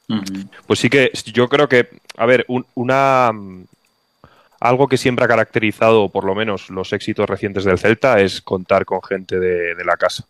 [0.09, 0.49] Uh -huh.
[0.67, 3.31] Pues sí que yo creo que, a ver, un, una
[4.61, 8.85] algo que siempre ha caracterizado, por lo menos, los éxitos recientes del Celta es contar
[8.85, 10.25] con gente de, de la casa,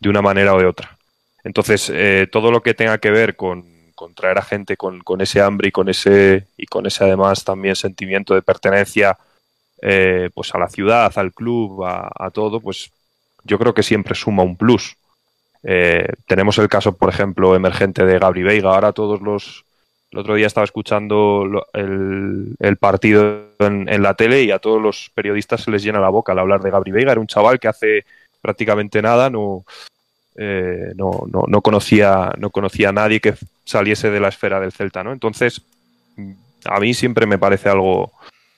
[0.00, 0.96] de una manera o de otra.
[1.44, 5.20] Entonces, eh, todo lo que tenga que ver con, con traer a gente con, con,
[5.20, 9.16] ese hambre y con ese y con ese además también sentimiento de pertenencia
[9.82, 12.90] eh, pues a la ciudad, al club, a, todo, pues
[13.44, 14.96] yo creo que siempre suma un plus.
[15.62, 18.70] Eh, tenemos el caso, por ejemplo, emergente de Gabri Veiga.
[18.70, 19.64] Ahora todos los...
[20.10, 24.80] El otro día estaba escuchando el, el partido en, en, la tele y a todos
[24.80, 27.10] los periodistas se les llena la boca al hablar de Gabri Veiga.
[27.10, 28.04] Era un chaval que hace
[28.40, 29.64] prácticamente nada no,
[30.36, 33.34] eh, no, no, no, conocía, no conocía a nadie que
[33.64, 35.04] saliese de la esfera del Celta.
[35.04, 35.12] ¿no?
[35.12, 35.62] Entonces,
[36.64, 38.12] a mí siempre me parece algo,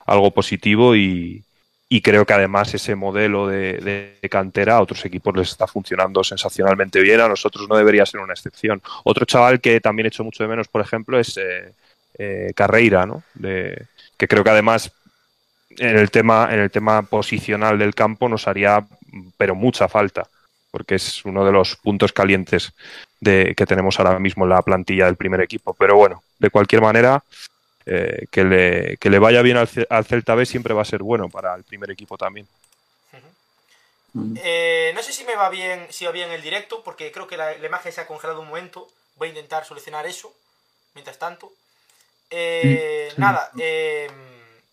[0.07, 1.45] algo positivo y,
[1.89, 6.23] y, creo que además ese modelo de, de, cantera a otros equipos les está funcionando
[6.25, 8.83] sensacionalmente bien, a nosotros no debería ser una excepción.
[9.05, 11.73] Otro chaval que también he hecho mucho de menos, por ejemplo, es eh,
[12.19, 13.23] eh, Carreira, ¿no?
[13.35, 14.93] De, que creo que además
[15.79, 18.87] en el tema en el tema posicional del campo nos haría
[19.37, 20.29] pero mucha falta
[20.71, 22.73] porque es uno de los puntos calientes
[23.21, 26.83] de, que tenemos ahora mismo en la plantilla del primer equipo pero bueno de cualquier
[26.83, 27.23] manera
[27.87, 31.03] eh, que, le, que, le, vaya bien al, al, Celta B siempre va a ser
[31.03, 32.47] bueno para el primer equipo también.
[33.13, 34.41] Uh -huh.
[34.43, 37.37] eh, no sé si me va bien, si va bien el directo, porque creo que
[37.37, 38.89] la, la, imagen se ha congelado un momento.
[39.17, 40.33] Voy a intentar solucionar eso.
[40.95, 41.53] Mientras tanto.
[42.31, 43.21] Eh, sí.
[43.21, 44.11] Nada, eh,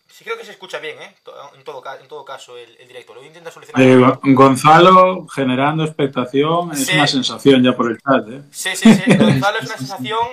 [0.08, 1.14] sí creo que se escucha bien, ¿eh?
[1.54, 3.14] En todo, en todo caso, el, el directo.
[3.14, 3.86] Lo voy a intentar solucionar.
[3.86, 6.94] Eh, Gonzalo generando expectación, es sí.
[6.94, 8.42] una sensación ya por el chat, ¿eh?
[8.50, 9.16] Sí, sí, sí.
[9.16, 10.28] Gonzalo es una sensación.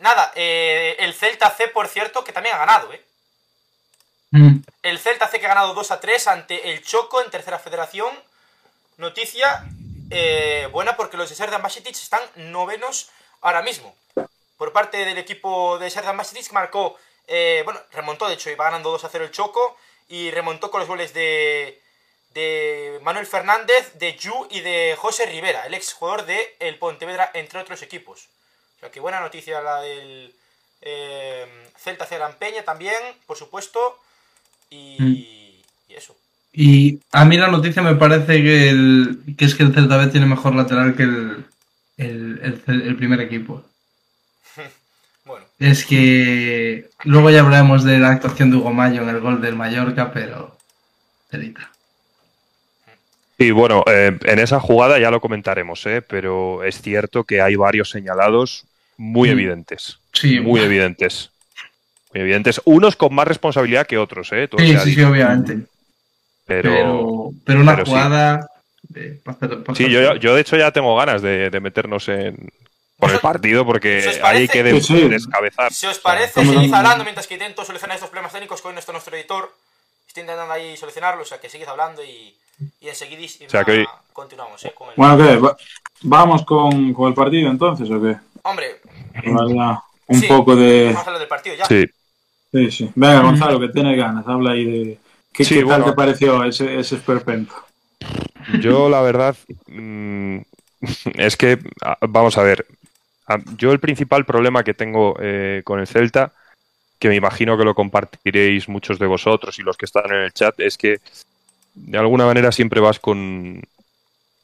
[0.00, 3.04] Nada, eh, el Celta C, por cierto, que también ha ganado, ¿eh?
[4.30, 4.60] Mm.
[4.82, 8.10] El Celta C que ha ganado 2 a 3 ante el Choco en tercera federación.
[8.96, 9.64] Noticia
[10.10, 13.10] eh, buena porque los de Serdan Basitic están novenos
[13.42, 13.94] ahora mismo.
[14.56, 18.90] Por parte del equipo de Serdan Basitic marcó, eh, bueno, remontó de hecho, iba ganando
[18.90, 19.76] 2 a 0 el Choco
[20.08, 21.80] y remontó con los goles de,
[22.30, 27.30] de Manuel Fernández, de Yu y de José Rivera, el ex jugador de el Pontevedra,
[27.34, 28.28] entre otros equipos.
[28.80, 30.32] O sea, que buena noticia la del
[30.80, 31.44] eh,
[31.76, 32.06] Celta
[32.38, 33.98] Peña también, por supuesto.
[34.70, 35.06] Y, mm.
[35.06, 36.16] y, eso.
[36.54, 40.06] Y a mí la noticia me parece que, el, que es que el Celta B
[40.06, 41.44] tiene mejor lateral que el,
[41.98, 43.62] el, el primer equipo.
[45.26, 45.44] bueno.
[45.58, 49.56] Es que luego ya hablaremos de la actuación de Hugo Mayo en el gol del
[49.56, 50.56] Mallorca, pero...
[51.30, 51.70] Celita.
[53.40, 56.02] Sí, bueno, eh, en esa jugada ya lo comentaremos, ¿eh?
[56.02, 58.66] pero es cierto que hay varios señalados
[59.00, 59.32] muy mm.
[59.32, 59.98] evidentes.
[60.12, 60.66] Sí, muy bueno.
[60.66, 61.30] evidentes.
[62.12, 62.60] Muy evidentes.
[62.66, 64.46] Unos con más responsabilidad que otros, ¿eh?
[64.46, 65.60] Todo sí, sí, sí, obviamente.
[66.44, 68.50] Pero, pero, pero una pero jugada.
[69.74, 72.50] Sí, yo, yo, de hecho ya tengo ganas de, de meternos en,
[72.98, 75.08] por el partido porque ahí hay que des sí.
[75.08, 75.72] descabezar.
[75.72, 79.16] Si os parece, seguid hablando mientras que intento solucionar estos problemas técnicos con nuestro, nuestro
[79.16, 79.54] editor.
[80.06, 82.34] Estoy intentando ahí solucionarlo, o sea que seguid hablando y,
[82.80, 83.86] y enseguida o sea, que...
[84.12, 84.62] continuamos.
[84.64, 84.72] ¿eh?
[84.74, 84.94] Con el...
[84.96, 85.64] Bueno, ¿qué?
[86.02, 88.16] ¿Vamos con, con, el partido entonces o qué?
[88.42, 88.79] Hombre,
[89.24, 90.86] un sí, poco de.
[90.86, 91.64] Vamos a hablar del partido ya.
[91.66, 91.86] Sí.
[92.52, 92.90] Sí, sí.
[92.94, 94.98] Venga, Gonzalo, que tienes ganas, habla ahí de.
[95.32, 97.54] ¿Qué, sí, ¿qué tal te pareció ese, ese esperpento?
[98.60, 99.36] Yo, la verdad,
[99.68, 100.38] mmm,
[101.14, 101.58] es que,
[102.00, 102.66] vamos a ver,
[103.56, 106.32] yo el principal problema que tengo eh, con el Celta,
[106.98, 110.32] que me imagino que lo compartiréis muchos de vosotros y los que están en el
[110.32, 110.98] chat, es que
[111.74, 113.62] de alguna manera siempre vas con,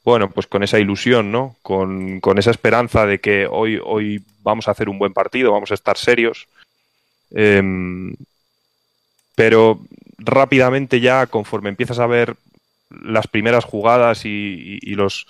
[0.07, 1.57] bueno, pues con esa ilusión, ¿no?
[1.61, 5.71] Con, con, esa esperanza de que hoy, hoy vamos a hacer un buen partido, vamos
[5.71, 6.47] a estar serios.
[7.31, 7.61] Eh,
[9.35, 9.81] pero
[10.17, 12.37] rápidamente ya, conforme empiezas a ver
[12.89, 15.27] las primeras jugadas y, los,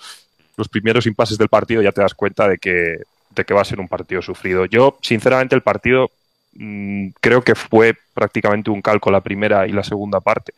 [0.56, 2.98] los, primeros impases del partido, ya te das cuenta de que,
[3.30, 4.64] de que va a ser un partido sufrido.
[4.66, 6.12] Yo, sinceramente, el partido
[6.52, 10.52] mmm, creo que fue prácticamente un calco la primera y la segunda parte.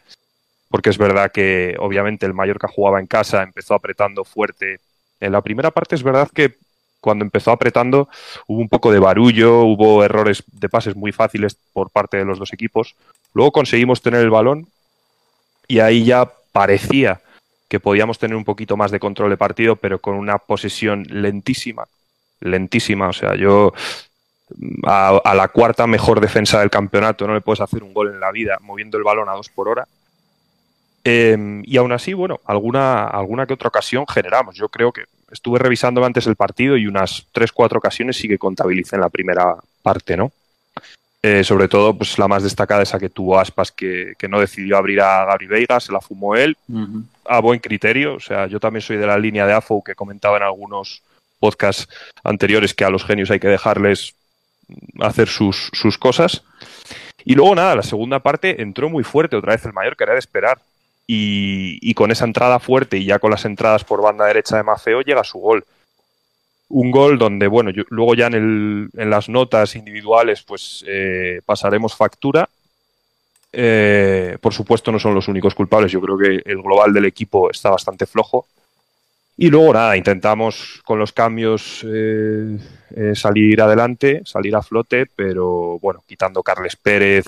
[0.70, 4.78] Porque es verdad que, obviamente, el Mallorca jugaba en casa, empezó apretando fuerte.
[5.20, 6.56] En la primera parte es verdad que
[7.00, 8.08] cuando empezó apretando
[8.46, 12.38] hubo un poco de barullo, hubo errores de pases muy fáciles por parte de los
[12.38, 12.94] dos equipos.
[13.34, 14.68] Luego conseguimos tener el balón
[15.66, 17.20] y ahí ya parecía
[17.68, 21.86] que podíamos tener un poquito más de control de partido, pero con una posesión lentísima,
[22.40, 23.08] lentísima.
[23.08, 23.72] O sea, yo
[24.84, 28.32] a, la cuarta mejor defensa del campeonato no le puedes hacer un gol en la
[28.32, 29.86] vida moviendo el balón a dos por hora.
[31.04, 34.56] Eh, y aún así, bueno, alguna, alguna que otra ocasión generamos.
[34.56, 38.96] Yo creo que estuve revisando antes el partido y unas 3-4 ocasiones sí que contabilicé
[38.96, 40.32] en la primera parte, ¿no?
[41.22, 44.78] Eh, sobre todo, pues la más destacada esa que tuvo Aspas, que, que no decidió
[44.78, 47.04] abrir a Gabri Veiga, se la fumó él, uh -huh.
[47.26, 48.14] a buen criterio.
[48.14, 51.02] O sea, yo también soy de la línea de AFO que comentaba en algunos
[51.38, 51.88] podcasts
[52.24, 54.14] anteriores que a los genios hay que dejarles
[55.00, 56.42] hacer sus, sus cosas.
[57.24, 60.14] Y luego nada, la segunda parte entró muy fuerte otra vez el mayor, que era
[60.14, 60.58] de esperar.
[61.12, 65.00] Y, con esa entrada fuerte y ya con las entradas por banda derecha de Mafeo
[65.00, 65.64] llega su gol.
[66.68, 71.40] Un gol donde, bueno, yo, luego ya en, el, en, las notas individuales pues eh,
[71.44, 72.48] pasaremos factura.
[73.52, 77.50] Eh, por supuesto no son los únicos culpables, yo creo que el global del equipo
[77.50, 78.46] está bastante flojo.
[79.36, 82.56] Y luego nada, intentamos con los cambios eh,
[82.94, 87.26] eh, salir adelante, salir a flote, pero bueno, quitando Carles Pérez,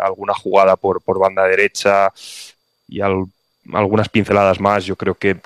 [0.00, 2.12] alguna jugada por, por, banda derecha
[2.88, 3.24] y al,
[3.72, 5.36] algunas pinceladas más, yo creo que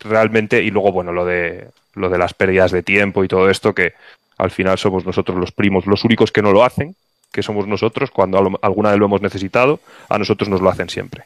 [0.00, 3.74] realmente, y luego bueno, lo de, lo de las pérdidas de tiempo y todo esto,
[3.74, 3.94] que
[4.38, 6.96] al final somos nosotros los primos, los únicos que no lo hacen,
[7.32, 11.24] que somos nosotros, cuando alguna vez lo hemos necesitado, a nosotros nos lo hacen siempre.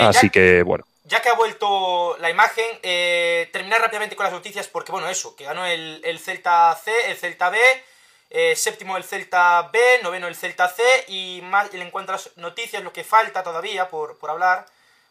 [0.00, 4.68] Así que bueno ya que ha vuelto la imagen, eh, terminar rápidamente con las noticias,
[4.68, 7.58] porque bueno, eso, que ganó el, el Celta C, el Celta B,
[8.36, 12.36] eh, séptimo el Celta B, noveno el Celta C, y más en cuanto a las
[12.36, 14.66] noticias, lo que falta todavía por, por hablar,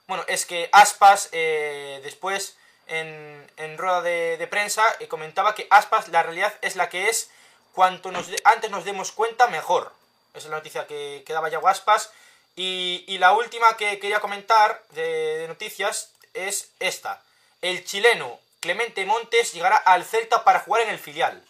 [0.07, 2.57] bueno, es que Aspas eh, después
[2.88, 7.31] en, en, rueda de, prensa eh, comentaba que Aspas la realidad es la que es,
[7.71, 9.93] cuanto nos, antes nos demos cuenta, mejor.
[10.33, 12.12] Esa es la noticia que, daba Yago Aspas.
[12.57, 17.23] Y, y, la última que quería comentar de, noticias es esta.
[17.62, 21.41] El chileno Clemente Montes llegará al Celta para jugar en el filial.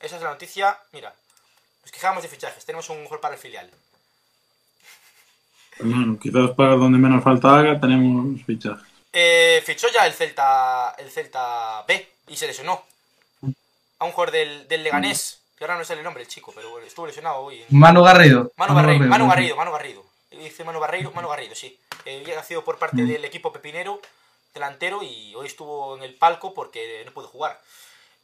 [0.00, 0.78] Esa es la noticia.
[0.92, 1.14] Mira,
[1.82, 2.64] nos quejamos de fichajes.
[2.64, 3.70] Tenemos un mejor para el filial.
[5.78, 8.86] Bueno, quizás para donde menos falta haga tenemos fichajes.
[9.12, 12.84] Eh, fichó ya el Celta, el Celta B y se lesionó.
[13.98, 15.40] A un jugador del, del Leganés.
[15.56, 17.60] Que ahora no sale el nombre el chico, pero bueno, estuvo lesionado hoy.
[17.60, 17.66] En...
[17.78, 18.50] Manu Garrido.
[18.56, 20.04] Manu, Manu Garrido, Manu Garrido, Manu Garrido.
[20.30, 21.78] Dice Manu Garrido, Manu Garrido, sí.
[22.06, 23.06] Eh, había sido por parte mm.
[23.06, 24.00] del equipo pepinero,
[24.54, 27.60] delantero, y hoy estuvo en el palco porque no pudo jugar.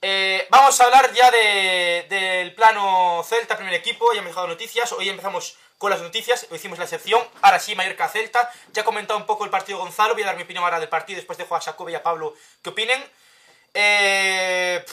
[0.03, 4.93] Eh, vamos a hablar ya de, del plano Celta, primer equipo, ya hemos dejado noticias,
[4.93, 8.85] hoy empezamos con las noticias, hoy hicimos la excepción, ahora sí, Mallorca Celta, ya he
[8.85, 11.39] comentado un poco el partido Gonzalo, voy a dar mi opinión ahora del partido, después
[11.39, 13.03] dejo a Jacob y a Pablo que opinen.
[13.73, 14.85] Eh,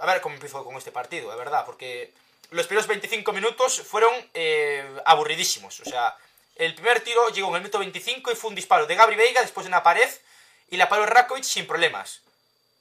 [0.00, 2.12] a ver cómo empiezo con este partido, de verdad, porque
[2.50, 5.80] los primeros 25 minutos fueron eh, aburridísimos.
[5.80, 6.16] O sea,
[6.56, 9.40] el primer tiro llegó en el minuto 25 y fue un disparo de Gabri Veiga
[9.40, 10.08] después de una pared
[10.70, 12.22] y la paró Rakovic sin problemas.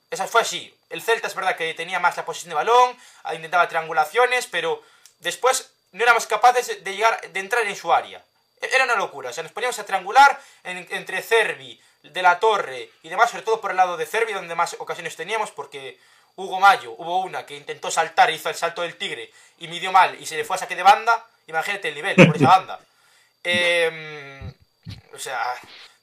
[0.10, 0.74] Esa fue así.
[0.90, 2.98] El Celta es verdad que tenía más la posición de balón,
[3.34, 4.82] intentaba triangulaciones, pero
[5.20, 8.24] después no éramos capaces de llegar, de entrar en su área.
[8.62, 9.30] Era una locura.
[9.30, 13.44] O sea, nos poníamos a triangular en, entre Cervi, De la Torre y demás, sobre
[13.44, 16.00] todo por el lado de Cervi, donde más ocasiones teníamos, porque
[16.36, 20.16] Hugo Mayo, hubo una que intentó saltar, hizo el salto del tigre y midió mal
[20.22, 21.26] y se le fue a saque de banda.
[21.48, 22.80] Imagínate el nivel por esa banda.
[23.50, 24.54] Eh,
[25.14, 25.42] o sea,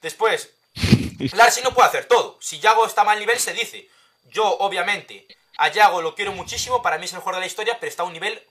[0.01, 0.49] después,
[1.33, 2.39] Larsi no puede hacer todo.
[2.41, 3.87] Si Yago está mal nivel, se dice.
[4.25, 5.27] Yo, obviamente,
[5.57, 8.03] a Yago lo quiero muchísimo, para mí es el mejor de la historia, pero está
[8.03, 8.41] a un nivel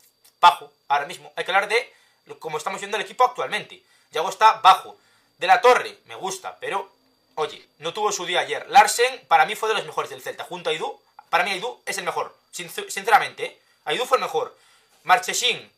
[0.40, 1.32] bajo ahora mismo.
[1.36, 1.92] Hay que hablar de
[2.38, 3.82] cómo estamos viendo el equipo actualmente.
[4.12, 4.96] Yago está bajo.
[5.38, 6.92] De la Torre, me gusta, pero,
[7.34, 8.66] oye, no tuvo su día ayer.
[8.70, 11.01] Larsen, para mí, fue de los mejores del Celta, junto a Idu
[11.34, 12.32] para mí Aidú es el mejor.
[12.53, 13.59] sinceramente, ¿eh?
[13.86, 14.57] Aidú fue el mejor.
[15.03, 15.68] Marchesín,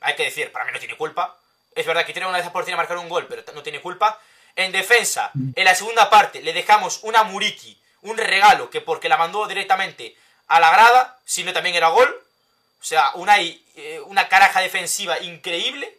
[0.00, 1.38] hay que decir, para mí no tiene culpa.
[1.76, 4.20] Es verdad que tiene una vez por a marcar un gol, pero no tiene culpa.
[4.56, 9.16] En defensa, en la segunda parte, le dejamos una Muriki, un regalo, que porque la
[9.16, 12.08] mandó directamente a la grada, si no también era gol.
[12.80, 15.98] O sea, una, eh, una caraja defensiva increíble.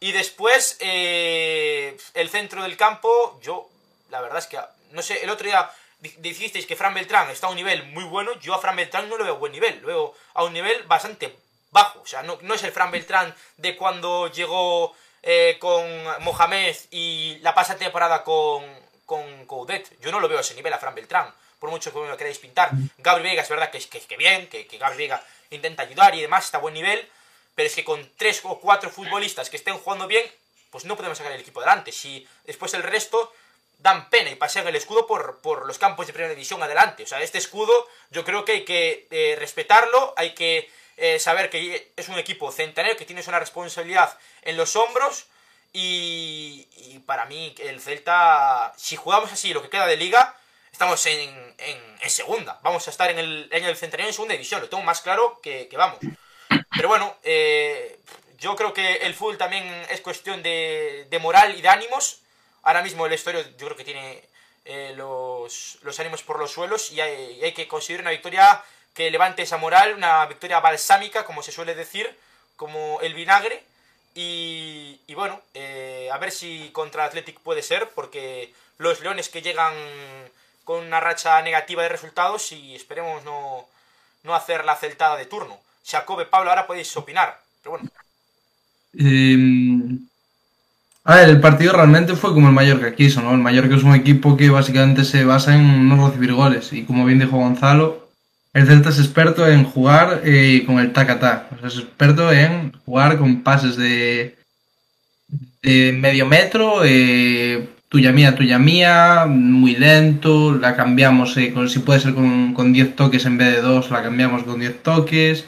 [0.00, 3.70] Y después, eh, el centro del campo, yo,
[4.10, 4.58] la verdad es que
[4.92, 5.70] no sé, el otro día
[6.18, 9.16] dijisteis que Fran Beltrán está a un nivel muy bueno, yo a Fran Beltrán no
[9.16, 11.36] lo veo a buen nivel, lo veo a un nivel bastante
[11.70, 15.84] bajo, o sea, no, no es el Fran Beltrán de cuando llegó eh, con
[16.22, 18.64] Mohamed y la pasada temporada con,
[19.12, 21.98] con Coudet, yo no lo veo a ese nivel a Fran Beltrán, por mucho que
[21.98, 22.70] me lo queráis pintar.
[22.96, 26.14] Gabri Vega es verdad que es que, que bien, que, que Gabri Vega intenta ayudar
[26.14, 27.06] y demás, está a buen nivel,
[27.54, 30.24] pero es que con tres o cuatro futbolistas que estén jugando bien,
[30.70, 31.92] pues no podemos sacar el equipo adelante.
[31.92, 33.34] Si después el resto
[33.80, 37.02] dan pena y pasean el escudo por, por los campos de primera división adelante.
[37.02, 41.50] O sea, este escudo yo creo que hay que eh, respetarlo, hay que eh, saber
[41.50, 45.26] que es un equipo centenario, que tienes una responsabilidad en los hombros
[45.72, 50.36] y, y, para mí el Celta, si jugamos así lo que queda de liga,
[50.70, 52.58] estamos en, en, en segunda.
[52.62, 55.40] Vamos a estar en el, en el centenario en segunda división, lo tengo más claro
[55.42, 55.98] que, que vamos.
[56.74, 57.98] Pero bueno, eh,
[58.38, 62.20] yo creo que el fútbol también es cuestión de, de moral y de ánimos.
[62.62, 64.22] Ahora mismo el historia yo creo que tiene
[64.64, 68.62] eh, los, los, ánimos por los suelos y hay, y hay, que conseguir una victoria
[68.94, 72.16] que levante esa moral, una victoria balsámica, como se suele decir,
[72.56, 73.64] como el vinagre.
[74.14, 79.42] Y, y bueno, eh, a ver si contra Athletic puede ser, porque los leones que
[79.42, 79.72] llegan
[80.64, 83.66] con una racha negativa de resultados y esperemos no,
[84.22, 85.58] no hacer la celtada de turno.
[85.84, 87.90] Jacobe, Pablo, ahora podéis opinar, pero bueno.
[88.98, 89.98] Eh,
[91.04, 93.32] a ver, el partido realmente fue como el Mallorca quiso, ¿no?
[93.32, 96.72] El Mallorca es un equipo que básicamente se basa en no recibir goles.
[96.72, 98.01] Y como bien dijo Gonzalo,
[98.54, 100.90] el Celta es experto en jugar eh, con el.
[100.90, 104.36] O sea, es experto en jugar con pases de,
[105.62, 110.54] de medio metro, eh, tuya mía, tuya mía, muy lento.
[110.54, 113.90] La cambiamos, eh, con, si puede ser con, con 10 toques en vez de 2,
[113.90, 115.46] la cambiamos con 10 toques.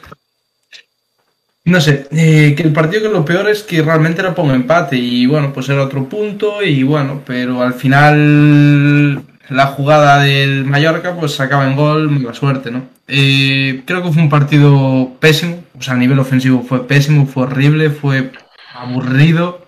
[1.66, 4.96] No sé, que el partido que lo peor es que realmente era por un empate
[4.96, 11.14] y bueno, pues era otro punto y bueno, pero al final la jugada del Mallorca
[11.14, 12.86] pues acaba en gol, buena suerte, ¿no?
[13.08, 17.44] Eh, creo que fue un partido pésimo, o sea, a nivel ofensivo fue pésimo, fue
[17.44, 18.32] horrible, fue
[18.74, 19.66] aburrido.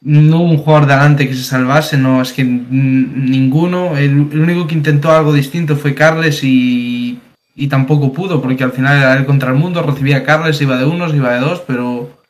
[0.00, 3.96] No hubo un jugador delante que se salvase, no, es que ninguno.
[3.96, 7.18] El, el único que intentó algo distinto fue Carles y
[7.56, 10.76] y tampoco pudo, porque al final era él contra el mundo, recibía a Carles, iba
[10.76, 12.22] de unos, iba de dos, pero...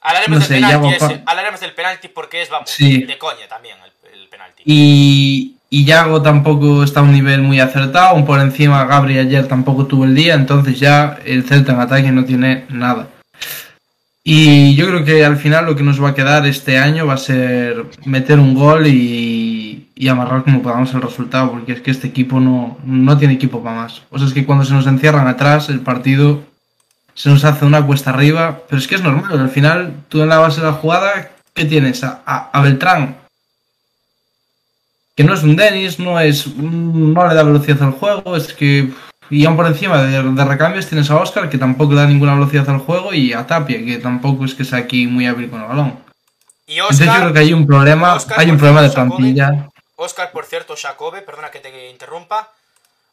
[0.00, 3.04] Hablaremos, no sé, del, penalti, es, hablaremos del penalti porque es, vamos, sí.
[3.04, 3.91] de coña también el.
[4.64, 9.86] Y, Yago tampoco está a un nivel muy acertado, aún por encima Gabri ayer tampoco
[9.86, 13.08] tuvo el día, entonces ya el Celta en ataque no tiene nada.
[14.22, 17.14] Y yo creo que al final lo que nos va a quedar este año va
[17.14, 21.90] a ser meter un gol y, y amarrar como podamos el resultado, porque es que
[21.90, 24.02] este equipo no, no tiene equipo para más.
[24.10, 26.42] O sea, es que cuando se nos encierran atrás, el partido
[27.14, 30.28] se nos hace una cuesta arriba, pero es que es normal, al final tú en
[30.28, 32.04] la base de la jugada, ¿qué tienes?
[32.04, 33.16] A, a Beltrán,
[35.14, 38.90] que no es un Dennis, no es no le da velocidad al juego, es que
[39.30, 42.34] y aún por encima de, de, recambios tienes a Oscar, que tampoco le da ninguna
[42.34, 45.62] velocidad al juego, y a Tapia, que tampoco es que sea aquí muy hábil con
[45.62, 46.04] el balón.
[46.66, 49.46] Y Oscar, Entonces yo creo que hay un problema, Oscar, hay un problema de plantilla.
[49.46, 52.50] Jacobe, Oscar, por cierto, Jacobe, perdona que te interrumpa.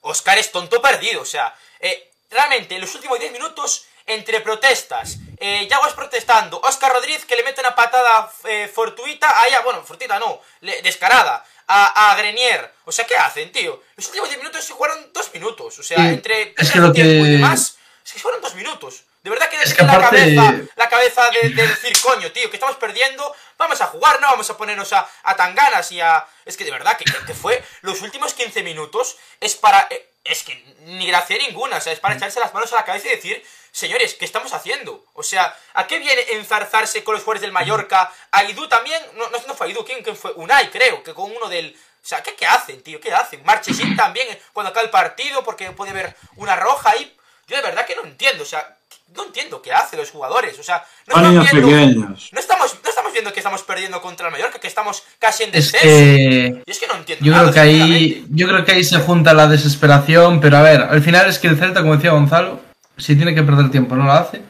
[0.02, 5.20] Oscar es tonto perdido, o sea, eh, realmente en los últimos 10 minutos, entre protestas,
[5.38, 9.84] eh, Yaguas protestando, Oscar Rodríguez que le mete una patada eh, fortuita, ah, ya, bueno,
[9.84, 12.74] fortuita no, le, descarada, a, a, Grenier.
[12.86, 13.82] O sea, ¿qué hacen, tío?
[13.96, 15.80] Los últimos 10 minutos se jugaron 2 minutos.
[15.80, 17.78] O sea, Sí, entre es que lo tiempo y que- demás,
[18.12, 19.04] que fueron 2 minutos.
[19.24, 22.50] De verdad que Es es que la cabeza, la cabeza de, de decir, coño, tío,
[22.50, 26.00] que estamos perdiendo, vamos a jugar, no vamos a ponernos a, a tan ganas y
[26.00, 26.26] a...
[26.46, 29.88] Es que de verdad que, que fue los últimos 15 minutos es para...
[29.90, 30.56] eh, Es que
[30.86, 33.46] ni gracia ninguna, o sea, es para echarse las manos a la cabeza y decir,
[33.72, 35.06] señores, ¿qué estamos haciendo?
[35.14, 38.12] O sea, ¿a qué viene enzarzarse con los jugadores del Mallorca?
[38.32, 40.32] A Idú también, no, no, no fue Idú, ¿quién, quién fue?
[40.34, 41.76] Unai, creo, que con uno del...
[42.02, 43.00] O sea, ¿qué, qué hacen, tío?
[43.00, 43.44] ¿Qué hacen?
[43.44, 47.16] Marchesín también, eh, cuando acaba el partido, porque puede haber una roja ahí.
[47.48, 48.78] Yo de verdad que no entiendo, o sea,
[49.16, 53.12] no entiendo qué hacen los jugadores, o sea, no estamos viendo, no estamos, no estamos
[53.12, 55.88] viendo que estamos perdiendo contra el Mallorca, que estamos casi en Es descenso.
[55.88, 58.84] que Y es que no entiendo yo nada, creo que ahí, yo creo que ahí
[58.84, 62.12] se junta la desesperación, pero a ver, al final es que el Celta, como decía
[62.12, 62.62] Gonzalo,
[63.00, 64.42] si tiene que perder tiempo no lo hace.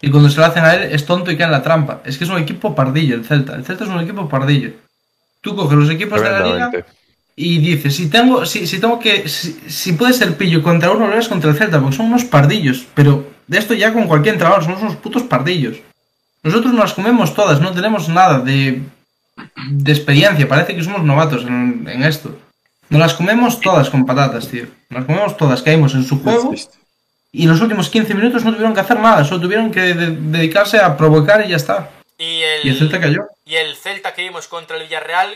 [0.00, 2.00] Y cuando se lo hacen a él es tonto y cae en la trampa.
[2.04, 3.54] Es que es un equipo pardillo el Celta.
[3.54, 4.72] El Celta es un equipo pardillo.
[5.40, 6.70] Tú coges los equipos de la liga
[7.34, 11.06] y dices, si tengo, si, si tengo que, si, si puede ser pillo contra uno,
[11.06, 12.86] lo es contra el Celta, porque son unos pardillos.
[12.94, 15.78] Pero de esto ya con cualquier entrenador, somos unos putos pardillos.
[16.42, 18.82] Nosotros nos las comemos todas, no tenemos nada de,
[19.70, 22.36] de experiencia, parece que somos novatos en, en esto.
[22.90, 24.64] Nos las comemos todas con patatas, tío.
[24.90, 26.52] Nos las comemos todas, caímos en su juego
[27.34, 30.78] y los últimos 15 minutos no tuvieron que hacer nada, solo tuvieron que de- dedicarse
[30.78, 31.90] a provocar y ya está.
[32.18, 33.22] Y el, Y el Celta cayó.
[33.46, 35.30] y el Celta que vimos contra el Villarreal,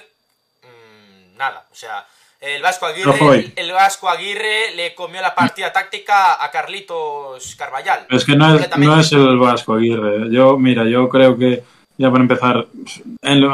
[0.62, 1.64] mmm, nada.
[1.72, 2.06] O sea,
[2.40, 8.06] el Vasco Aguirre, el, Vasco Aguirre le comió la partida táctica a Carlitos Carballal.
[8.10, 10.30] Es que no es, no es el Vasco Aguirre.
[10.30, 11.64] Yo, mira, yo creo que,
[11.96, 12.66] ya para empezar,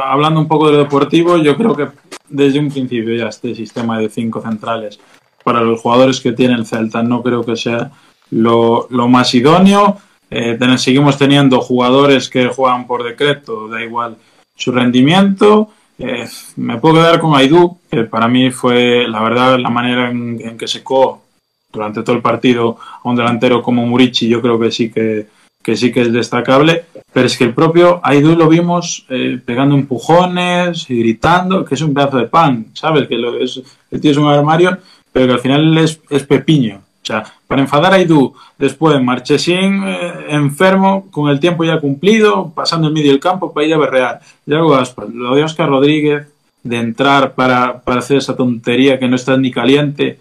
[0.04, 1.88] hablando un poco de lo deportivo, yo creo que
[2.28, 4.98] desde un principio ya este sistema de cinco centrales
[5.44, 7.90] para los jugadores que tiene el Celta no creo que sea
[8.32, 9.98] lo, más idóneo.
[10.30, 14.16] Eh, seguimos teniendo jugadores que juegan por decreto, da igual
[14.56, 15.68] su rendimiento.
[15.98, 16.26] Eh,
[16.56, 20.66] me puedo quedar con Aidú, que para mí fue la verdad la manera en, que
[20.66, 21.22] secó
[21.70, 25.26] durante todo el partido a un delantero como Murici, yo creo que sí que,
[25.62, 29.74] que sí que es destacable, pero es que el propio Aidú lo vimos eh, pegando
[29.74, 33.08] empujones y gritando, que es un pedazo de pan, ¿sabes?
[33.08, 34.76] Que lo es, el tío es un armario,
[35.12, 36.82] pero que al final es, es pepiño.
[37.02, 42.52] O sea, para enfadar a Aidú, después Marchesín eh, enfermo, con el tiempo ya cumplido,
[42.54, 44.20] pasando en medio del campo para ir a berrear.
[44.46, 46.28] Y algo Aspas, lo de Oscar Rodríguez,
[46.62, 50.20] de entrar para, para, hacer esa tontería que no está ni caliente,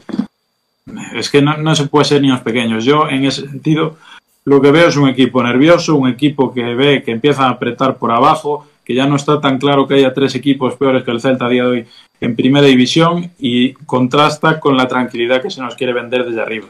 [1.13, 2.83] es que no, no se puede ser niños pequeños.
[2.83, 3.97] Yo, en ese sentido,
[4.45, 7.97] lo que veo es un equipo nervioso, un equipo que ve que empieza a apretar
[7.97, 11.21] por abajo, que ya no está tan claro que haya tres equipos peores que el
[11.21, 11.87] Celta a día de hoy
[12.21, 16.67] en primera división y contrasta con la tranquilidad que se nos quiere vender desde arriba.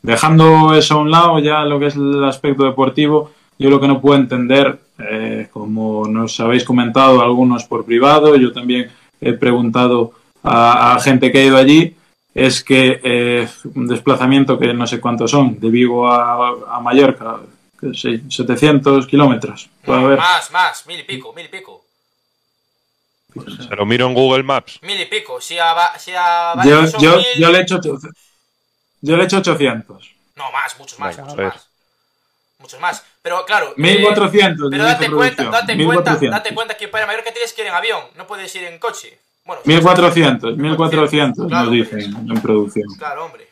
[0.00, 3.88] Dejando eso a un lado, ya lo que es el aspecto deportivo, yo lo que
[3.88, 8.90] no puedo entender, eh, como nos habéis comentado algunos por privado, yo también
[9.20, 11.94] he preguntado a, gente que ha ido allí,
[12.34, 17.40] es que eh, un desplazamiento que no sé cuántos son, de Vigo a, a Mallorca,
[17.92, 19.68] 700 kilómetros.
[19.86, 21.81] Más, más, mil y pico, mil y pico.
[23.32, 24.78] Se lo miro en Google Maps.
[24.82, 25.40] Mil y pico.
[25.40, 30.14] Si a, si a yo, yo, yo, le he hecho, yo le he hecho 800.
[30.36, 31.68] No, más, muchos más, muchos más.
[32.58, 33.04] Muchos más.
[33.22, 33.74] Pero claro.
[33.76, 34.66] 1400.
[34.66, 37.74] Eh, pero date cuenta, date, cuenta, date cuenta que para Mallorca tienes que ir en
[37.74, 39.18] avión, no puedes ir en coche.
[39.44, 42.86] Bueno, 1400, 1400 nos dicen en producción.
[42.96, 43.48] Claro, hombre.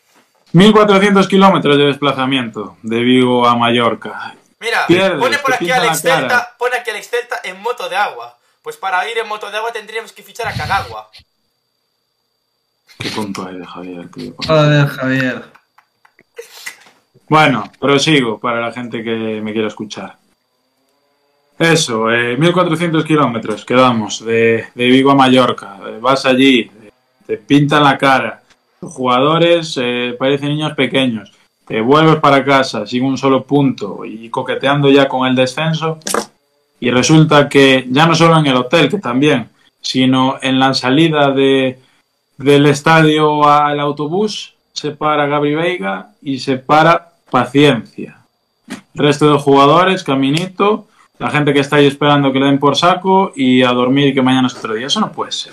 [0.52, 4.34] 1400 kilómetros de desplazamiento de Vigo a Mallorca.
[4.60, 4.86] Mira,
[5.18, 8.36] pone por aquí Alex Delta, pone aquí Alex Delta en moto de agua.
[8.62, 11.11] Pues para ir en moto de agua tendríamos que fichar a Cagagua.
[12.98, 14.34] Qué tonto de Javier, tío.
[14.46, 15.44] Joder, Javier.
[17.28, 20.16] Bueno, prosigo para la gente que me quiera escuchar.
[21.58, 25.78] Eso, eh, 1400 kilómetros quedamos de, de Vigo a Mallorca.
[25.86, 26.70] Eh, vas allí,
[27.26, 28.42] te pintan la cara.
[28.80, 31.32] Los jugadores eh, parecen niños pequeños.
[31.66, 35.98] Te vuelves para casa sin un solo punto y coqueteando ya con el descenso.
[36.80, 39.48] Y resulta que ya no solo en el hotel, que también,
[39.80, 41.78] sino en la salida de,
[42.38, 48.16] del estadio al autobús, se para Gabri Veiga y se para Paciencia.
[48.68, 52.76] El resto de jugadores, caminito, la gente que está ahí esperando que le den por
[52.76, 54.86] saco y a dormir y que mañana es otro día.
[54.86, 55.52] Eso no puede ser.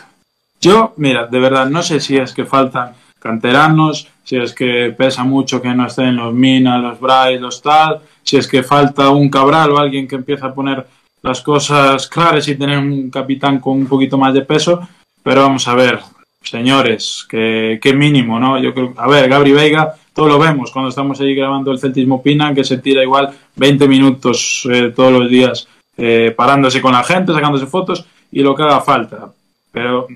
[0.60, 5.24] Yo, mira, de verdad, no sé si es que faltan canteranos, si es que pesa
[5.24, 9.30] mucho que no estén los Mina, los Bryce, los tal, si es que falta un
[9.30, 10.88] Cabral o alguien que empieza a poner
[11.22, 14.88] las cosas claras y tener un capitán con un poquito más de peso,
[15.24, 16.00] pero vamos a ver,
[16.42, 18.60] señores, que, mínimo, ¿no?
[18.60, 22.22] Yo creo, a ver, Gabri Veiga, todo lo vemos cuando estamos ahí grabando el Celtismo
[22.22, 27.04] Pina, que se tira igual 20 minutos eh, todos los días eh, parándose con la
[27.04, 29.32] gente, sacándose fotos y lo que haga falta.
[29.72, 30.08] Pero,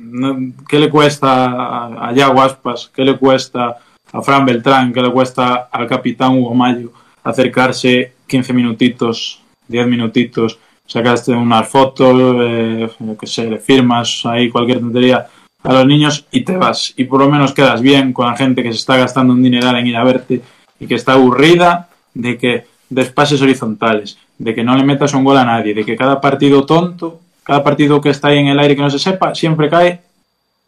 [0.68, 2.90] ¿qué le cuesta a, a Yago Aspas?
[2.94, 3.78] ¿Qué le cuesta
[4.12, 4.92] a Fran Beltrán?
[4.92, 6.92] ¿Qué le cuesta al capitán Hugo Mayo
[7.24, 10.58] acercarse 15 minutitos, 10 minutitos
[10.92, 15.26] sacaste unas fotos, eh, que sé, le firmas ahí cualquier tontería
[15.64, 16.94] a los niños y te vas.
[16.98, 19.78] Y por lo menos quedas bien con la gente que se está gastando un dineral
[19.78, 20.42] en ir a verte
[20.82, 25.24] y que está aburrida de que des pases horizontales, de que no le metas un
[25.24, 28.60] gol a nadie, de que cada partido tonto, cada partido que está ahí en el
[28.60, 30.02] aire que no se sepa, siempre cae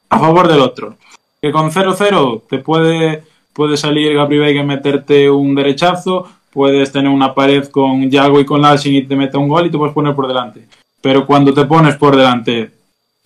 [0.08, 0.96] a favor del otro.
[1.42, 7.34] Que con 0-0 te puede, puede salir Gabriel y meterte un derechazo, puedes tener una
[7.34, 10.14] pared con Yago y con Lalsin y te mete un gol y te puedes poner
[10.14, 10.68] por delante.
[11.02, 12.72] Pero cuando te pones por delante,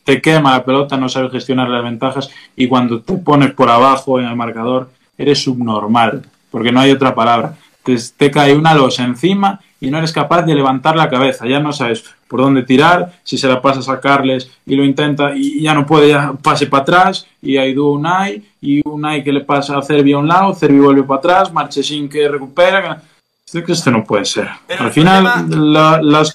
[0.04, 4.20] te quema la pelota, no sabes gestionar las ventajas y cuando te pones por abajo
[4.20, 7.58] en el marcador, eres subnormal, porque no hay otra palabra.
[7.84, 11.60] Te, te cae una losa encima y no eres capaz de levantar la cabeza, ya
[11.60, 15.62] no sabes por dónde tirar, si se la pasas a Carles y lo intenta y
[15.62, 19.42] ya no puede, ya pase para atrás y hay un Unai y Unai que le
[19.42, 23.02] pasa a Cervi a un lado, Cervi vuelve para atrás, Marchesín que recupera,
[23.52, 24.50] que esto no puede ser.
[24.78, 25.48] Al final
[26.02, 26.34] las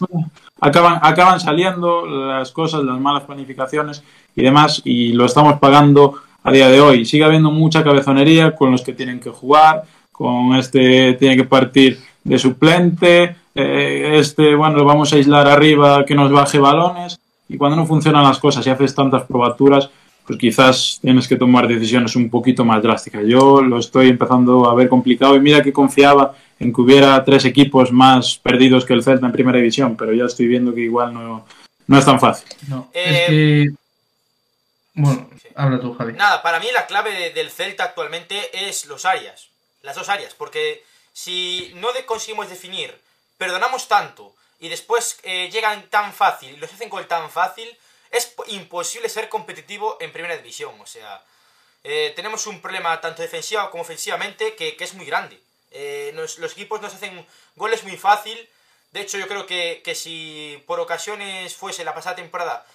[0.60, 4.02] acaban, acaban saliendo las cosas, las malas planificaciones
[4.34, 7.04] y demás, y lo estamos pagando a día de hoy.
[7.04, 12.00] Sigue habiendo mucha cabezonería con los que tienen que jugar, con este tiene que partir
[12.24, 17.58] de suplente, eh, este, bueno, lo vamos a aislar arriba que nos baje balones, y
[17.58, 19.90] cuando no funcionan las cosas y haces tantas probaturas,
[20.26, 23.24] pues quizás tienes que tomar decisiones un poquito más drásticas.
[23.26, 26.32] Yo lo estoy empezando a ver complicado y mira que confiaba
[26.62, 30.24] en que hubiera tres equipos más perdidos que el Celta en primera división, pero ya
[30.24, 31.46] estoy viendo que igual no,
[31.88, 32.48] no es tan fácil.
[32.68, 33.70] No, Eh, es que...
[34.94, 35.48] Bueno, Sí.
[35.54, 36.12] habla tú, Javi.
[36.12, 39.48] Nada, para mí la clave de- del Celta actualmente es los áreas.
[39.82, 40.34] Las dos áreas.
[40.34, 42.94] Porque si no de- conseguimos definir,
[43.38, 47.68] perdonamos tanto y después eh, llegan tan fácil y los hacen gol tan fácil,
[48.10, 50.74] es po- imposible ser competitivo en primera división.
[50.80, 51.20] O sea,
[51.82, 55.40] eh, tenemos un problema tanto defensiva como ofensivamente que, que es muy grande.
[55.72, 58.48] Eh, los equipos nos hacen goles muy fácil.
[58.92, 62.66] De hecho, yo creo que, que si por ocasiones fuese la pasada temporada,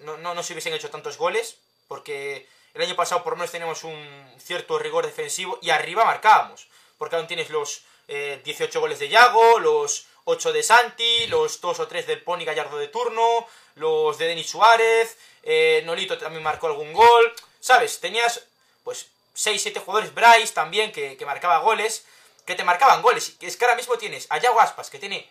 [0.00, 1.56] no, no, no se hubiesen hecho tantos goles,
[1.88, 6.68] porque el año pasado por lo menos teníamos un cierto rigor defensivo y arriba marcábamos,
[6.98, 11.80] porque aún tienes los eh, 18 goles de Yago, los 8 de Santi, los 2
[11.80, 13.46] o 3 del Pony Gallardo de turno,
[13.76, 18.00] los de Denis Suárez, eh, Nolito también marcó algún gol, ¿sabes?
[18.00, 18.44] Tenías
[18.84, 22.04] pues 6-7 jugadores, Bryce también, que, que marcaba goles,
[22.50, 24.58] que te marcaban goles, es que ahora mismo tienes a Yago
[24.90, 25.30] que tiene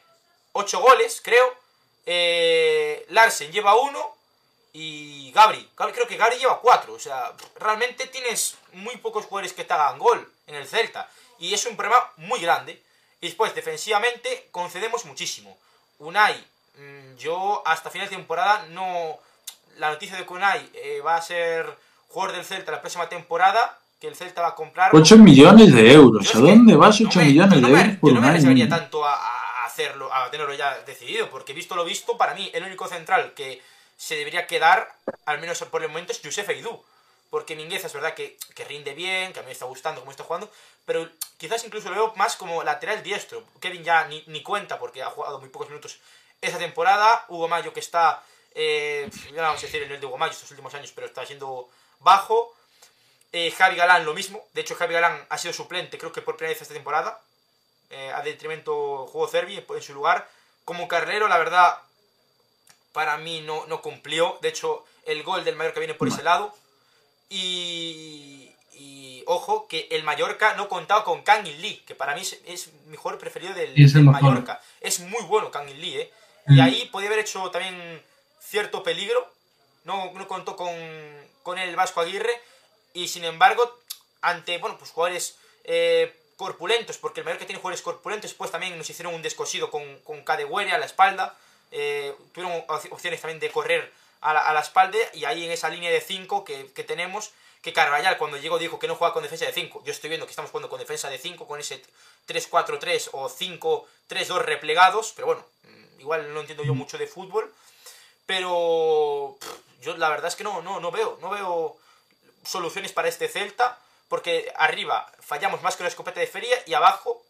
[0.54, 1.54] 8 goles, creo,
[2.06, 4.16] eh, Larsen lleva uno
[4.74, 5.70] y Gabri.
[5.76, 6.94] Creo que Gabri lleva cuatro.
[6.94, 11.10] O sea, realmente tienes muy pocos jugadores que te hagan gol en el Celta.
[11.40, 12.82] Y es un problema muy grande.
[13.22, 15.58] Y después, defensivamente, concedemos muchísimo.
[16.00, 16.36] Unai,
[16.78, 19.20] mm, yo hasta final de temporada no...
[19.78, 21.78] La noticia de que Unai eh, va a ser
[22.10, 24.92] jugador del Celta la próxima temporada, que el Celta va a comprar...
[24.96, 26.34] 8 millones de euros.
[26.36, 28.28] ¿A dónde vas no 8 me- millones no de me- euros por Yo no me
[28.30, 28.70] año?
[28.70, 32.64] tanto a, a hacerlo, a tenerlo ya decidido, porque visto lo visto, para mí el
[32.64, 33.62] único central que
[33.98, 34.94] se debería quedar,
[35.26, 36.82] al menos por el momento, es Josef Eidú.
[37.30, 40.10] Porque Mingueza es verdad que, que rinde bien, que a mí me está gustando cómo
[40.10, 40.50] está jugando,
[40.84, 43.44] pero quizás incluso lo veo más como lateral diestro.
[43.60, 46.00] Kevin ya ni, ni cuenta porque ha jugado muy pocos minutos
[46.42, 47.26] esta temporada.
[47.28, 48.24] Hugo Mayo que está,
[48.56, 51.06] eh, ya no vamos a decir el nivel de Hugo Mayo estos últimos años, pero
[51.06, 51.70] está siendo
[52.00, 52.56] bajo.
[53.32, 54.44] Eh, Javi Galán lo mismo.
[54.54, 57.22] De hecho, Javi Galán ha sido suplente, creo que por primera vez esta temporada.
[57.92, 60.28] Eh, a detrimento juego Cervi en, su lugar.
[60.66, 61.78] Como carrilero, la verdad,
[62.94, 64.38] para mí no, no cumplió.
[64.42, 66.54] De hecho, el gol del Mallorca viene por ese lado.
[67.30, 72.22] Y, y ojo, que el Mallorca no contaba con Kang In Lee, que para mí
[72.22, 74.22] es, jugador preferido del, es del mejor.
[74.22, 74.62] Mallorca.
[74.82, 76.14] Es muy bueno Kang In Lee, ¿eh?
[76.48, 76.62] Y Mm.
[76.62, 78.04] ahí podía haber hecho también
[78.40, 79.32] cierto peligro.
[79.84, 80.74] No, no contó con,
[81.44, 82.34] con el Vasco Aguirre.
[82.94, 83.78] Y sin embargo,
[84.22, 88.90] ante bueno, pues jugadores eh, corpulentos, porque el Mallorca tiene jugadores corpulentos, pues también nos
[88.90, 91.38] hicieron un descosido con, con Cadehuere a la espalda.
[91.72, 94.98] Eh, tuvieron op- opciones también de correr a la, a la espalda.
[95.14, 97.32] Y ahí en esa línea de 5 que, que tenemos,
[97.62, 99.84] que Carvallal cuando llegó dijo que no juega con defensa de 5.
[99.86, 101.84] Yo estoy viendo que estamos jugando con defensa de 5, con ese
[102.28, 105.12] 3-4-3 o 5-3-2 replegados.
[105.16, 107.54] Pero bueno, mm, igual no entiendo yo mucho de fútbol.
[108.26, 111.78] Pero pff, yo la verdad es que no, no, no veo, no veo
[112.50, 113.78] soluciones para este Celta,
[114.08, 117.22] porque arriba fallamos más que una escopeta de feria y abajo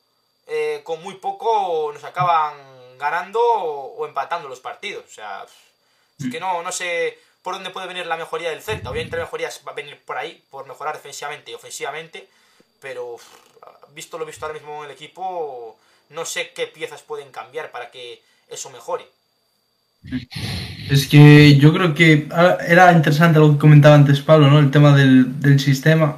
[0.48, 5.06] eh, con muy poco nos acaban ganando o, o empatando los partidos.
[5.06, 5.46] O sea,
[6.20, 8.90] es que no, no sé por dónde puede venir la mejoría del Celta.
[8.90, 12.28] Obviamente la mejoría va a venir por ahí, por mejorar defensivamente y ofensivamente,
[12.80, 13.18] pero
[13.90, 15.78] visto lo visto ahora mismo en el equipo,
[16.10, 19.08] no sé qué piezas pueden cambiar para que eso mejore.
[20.90, 24.60] Es que yo creo que ah, era interesante lo que comentaba antes Pablo, ¿no?
[24.60, 26.18] El tema del, del sistema.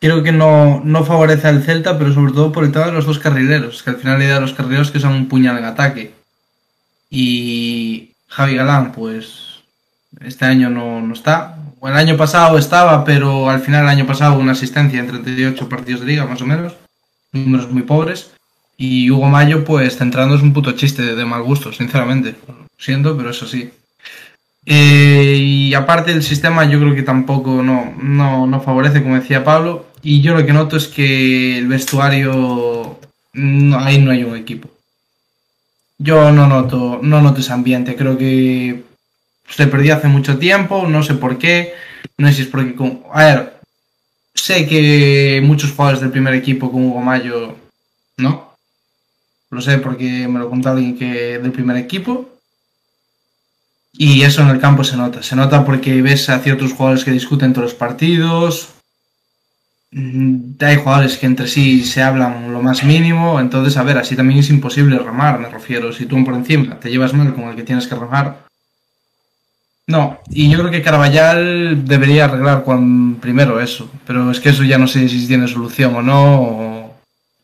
[0.00, 3.06] Creo que no, no favorece al Celta, pero sobre todo por el tema de los
[3.06, 3.82] dos carrileros.
[3.82, 6.12] Que al final la idea de los carrileros que son un puñal en ataque.
[7.08, 9.60] Y Javi Galán, pues
[10.20, 11.56] este año no, no está.
[11.78, 15.68] O el año pasado estaba, pero al final el año pasado una asistencia en 38
[15.68, 16.74] partidos de liga, más o menos.
[17.32, 18.32] Números muy pobres.
[18.76, 22.34] Y Hugo Mayo, pues centrando es un puto chiste de, mal gusto, sinceramente.
[22.48, 23.70] Lo siento, pero es así.
[24.66, 29.44] Eh, y aparte el sistema yo creo que tampoco no, no, no favorece, como decía
[29.44, 29.86] Pablo.
[30.02, 32.98] Y yo lo que noto es que el vestuario,
[33.32, 34.68] no, ahí no hay un equipo.
[35.98, 37.96] Yo no noto, no noto ese ambiente.
[37.96, 38.82] Creo que
[39.48, 41.72] se perdió hace mucho tiempo, no sé por qué.
[42.18, 42.74] No sé si es porque...
[42.74, 43.54] con- a ver,
[44.34, 47.56] sé que muchos jugadores del primer equipo con Hugo Mayo,
[48.18, 48.54] ¿no?
[49.50, 52.28] Lo sé porque me lo contó alguien que del primer equipo.
[53.96, 55.22] Y eso en el campo se nota.
[55.22, 58.70] Se nota porque ves a ciertos jugadores que discuten todos los partidos.
[59.92, 63.38] Mm, Hay jugadores que entre sí se hablan lo más mínimo.
[63.38, 65.92] Entonces, a ver, así también es imposible remar, me refiero.
[65.92, 68.44] Si tú por encima te llevas mal con el que tienes que remar.
[69.86, 73.88] No, y yo creo que Carvallal debería arreglar con primero eso.
[74.06, 76.94] Pero es que eso ya no sé si tiene solución o no.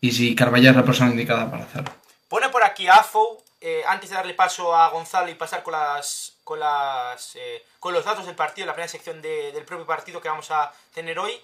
[0.01, 1.93] Y si Carvallal es la persona indicada para hacerlo.
[2.29, 6.33] Pone por aquí Afo, eh, antes de darle paso a Gonzalo y pasar con las,
[6.51, 10.21] con, las, eh, con los datos del partido, la primera sección de, del propio partido
[10.21, 11.41] que vamos a tener hoy.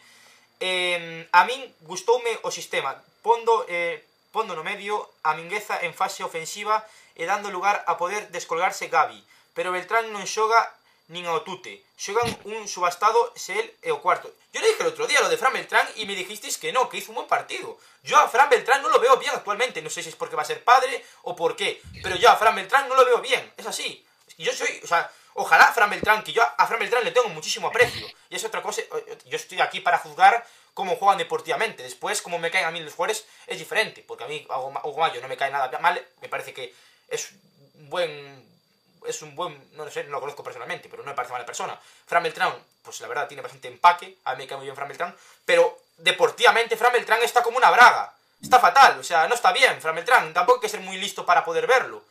[0.59, 3.01] Eh, a min gustoume o sistema.
[3.23, 4.05] Pondo, eh,
[4.35, 6.85] no medio a Mingueza en fase ofensiva
[7.15, 9.23] e dando lugar a poder descolgarse Gabi
[9.55, 10.59] pero Beltrán non xoga
[11.09, 11.87] nin ao tute.
[11.97, 14.29] Xogan un subastado se el é o cuarto.
[14.53, 16.91] Yo le dije el otro día lo de Fran Beltrán y me dijisteis que no,
[16.91, 17.79] que hizo un buen partido.
[18.03, 19.81] Yo a Fran Beltrán no lo veo bien actualmente.
[19.81, 21.81] No sé si es porque va a ser padre o por qué.
[22.03, 23.41] Pero yo a Fran Beltrán no lo veo bien.
[23.57, 24.05] Es así
[24.45, 27.69] yo soy, o sea, ojalá Fran Beltrán, que yo a Fran Beltrán le tengo muchísimo
[27.69, 28.07] aprecio.
[28.29, 28.83] Y es otra cosa,
[29.25, 31.83] yo estoy aquí para juzgar cómo juegan deportivamente.
[31.83, 34.05] Después, como me caen a mí los jugadores, es diferente.
[34.07, 34.47] Porque a mí,
[34.85, 36.07] Hugo Mayo no me cae nada mal.
[36.21, 36.75] Me parece que
[37.09, 37.31] es
[37.75, 38.47] un buen.
[39.07, 39.71] Es un buen.
[39.73, 41.81] No lo sé, no lo conozco personalmente, pero no me parece mala persona.
[42.07, 44.19] Fran Beltrán, pues la verdad, tiene bastante empaque.
[44.25, 45.17] A mí me cae muy bien Fran Beltrán.
[45.47, 48.13] Pero deportivamente, Fran Beltrán está como una braga.
[48.43, 50.35] Está fatal, o sea, no está bien, Fran Beltrán.
[50.35, 52.05] Tampoco hay que ser muy listo para poder verlo.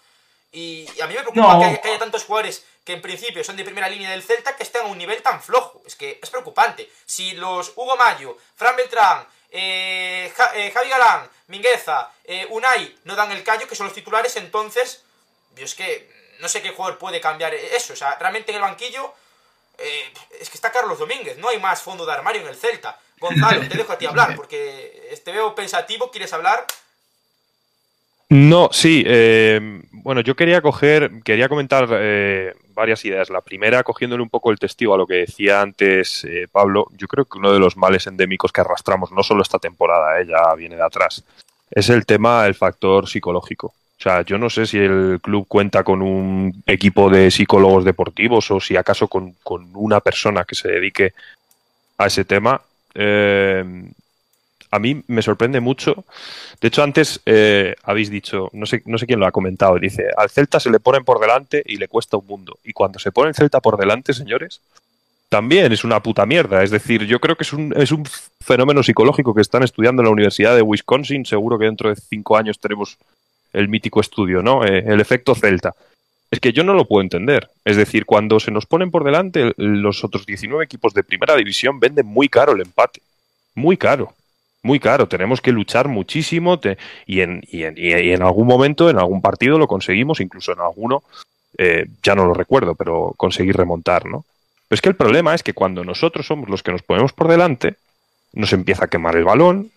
[0.58, 1.60] Y a mí me preocupa No.
[1.60, 4.64] que, que haya tantos jugadores que en principio son de primera línea del Celta que
[4.64, 5.82] estén a un nivel tan flojo.
[5.86, 6.90] Es que es preocupante.
[7.06, 13.16] Si los Hugo Mayo, Fran Beltrán, eh, Ja- eh, Javi Galán, Mingueza, eh, Unai no
[13.16, 15.04] dan el callo, que son los titulares, entonces,
[15.56, 17.92] yo es que no sé qué jugador puede cambiar eso.
[17.94, 19.14] O sea, realmente en el banquillo
[19.78, 22.98] eh, es que está Carlos Domínguez, no hay más fondo de armario en el Celta.
[23.20, 26.66] Gonzalo, te dejo a ti hablar, porque te veo pensativo, ¿quieres hablar?
[28.30, 29.04] No, sí.
[29.06, 33.32] eh, bueno, yo quería coger, quería comentar eh, varias ideas.
[33.32, 37.08] La primera, cogiéndole un poco el testigo a lo que decía antes eh, Pablo, yo
[37.08, 40.54] creo que uno de los males endémicos que arrastramos, no solo esta temporada, eh, ya
[40.54, 41.24] viene de atrás,
[41.72, 43.74] es el tema, el factor psicológico.
[43.98, 48.52] O sea, yo no sé si el club cuenta con un equipo de psicólogos deportivos
[48.52, 51.14] o si acaso con, con una persona que se dedique
[51.98, 52.62] a ese tema.
[52.94, 53.66] Eh,
[54.72, 56.06] a mí me sorprende mucho.
[56.62, 60.08] De hecho, antes eh, habéis dicho, no sé, no sé quién lo ha comentado, dice,
[60.18, 62.58] al Celta se le ponen por delante y le cuesta un mundo.
[62.64, 64.62] Y cuando se pone el Celta por delante, señores,
[65.30, 66.64] también es una puta mierda.
[66.64, 68.06] Es decir, yo creo que es un, es un
[68.42, 71.26] fenómeno psicológico que están estudiando en la Universidad de Wisconsin.
[71.26, 72.98] Seguro que dentro de cinco años tenemos
[73.54, 74.66] el mítico estudio, ¿no?
[74.66, 75.74] Eh, el efecto Celta.
[76.32, 77.50] Es que yo no lo puedo entender.
[77.64, 81.80] Es decir, cuando se nos ponen por delante, los otros 19 equipos de primera división
[81.80, 83.02] venden muy caro el empate.
[83.54, 84.14] Muy caro
[84.66, 86.60] muy caro, tenemos que luchar muchísimo
[87.06, 90.60] y, en, y, en, y en algún momento, en algún partido lo conseguimos, incluso en
[90.60, 91.04] alguno,
[91.56, 94.26] eh, ya no lo recuerdo, pero conseguir remontar, ¿no?
[94.68, 97.28] Pero es que el problema es que cuando nosotros somos los que nos ponemos por
[97.28, 97.76] delante,
[98.34, 99.70] nos empieza a quemar el balón,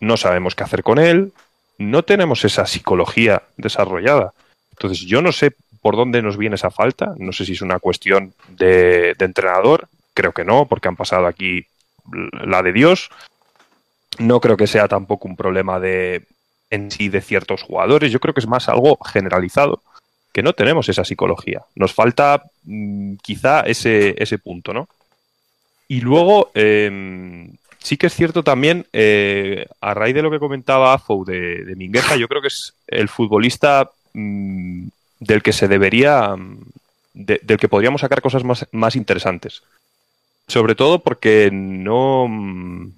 [0.00, 1.32] no sabemos qué hacer con él,
[1.78, 4.34] no tenemos esa psicología desarrollada.
[4.72, 7.78] Entonces yo no sé por dónde nos viene esa falta, no sé si es una
[7.78, 11.64] cuestión de, de entrenador, creo que no, porque han pasado aquí
[12.44, 13.08] la de Dios,
[14.18, 16.24] no creo que sea tampoco un problema de
[16.70, 18.10] en sí de ciertos jugadores.
[18.12, 19.80] Yo creo que es más algo generalizado,
[20.32, 21.62] que no tenemos esa psicología.
[21.74, 24.88] Nos falta mm, quizá ese, ese punto, ¿no?
[25.88, 27.48] Y luego, eh,
[27.78, 31.76] sí que es cierto también, eh, a raíz de lo que comentaba Afou de, de
[31.76, 34.88] Mingueza, yo creo que es el futbolista mm,
[35.20, 36.34] del que se debería,
[37.14, 39.62] de- del que podríamos sacar cosas más, más interesantes.
[40.48, 42.26] Sobre todo porque no...
[42.28, 42.90] mm,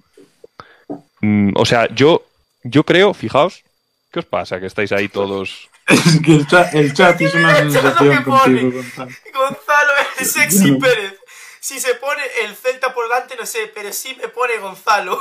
[1.21, 2.25] Mm, o sea, yo,
[2.63, 3.63] yo creo, fijaos,
[4.11, 4.59] ¿qué os pasa?
[4.59, 5.69] Que estáis ahí todos.
[5.87, 8.61] Es que el chat, el chat una es lo sensación que pone.
[8.61, 9.11] contigo, Gonzalo.
[9.33, 10.79] Gonzalo el sexy No.
[10.79, 11.15] Pérez.
[11.61, 15.19] Si se pone el Celta por delante, no sé, pero sí me pone Gonzalo.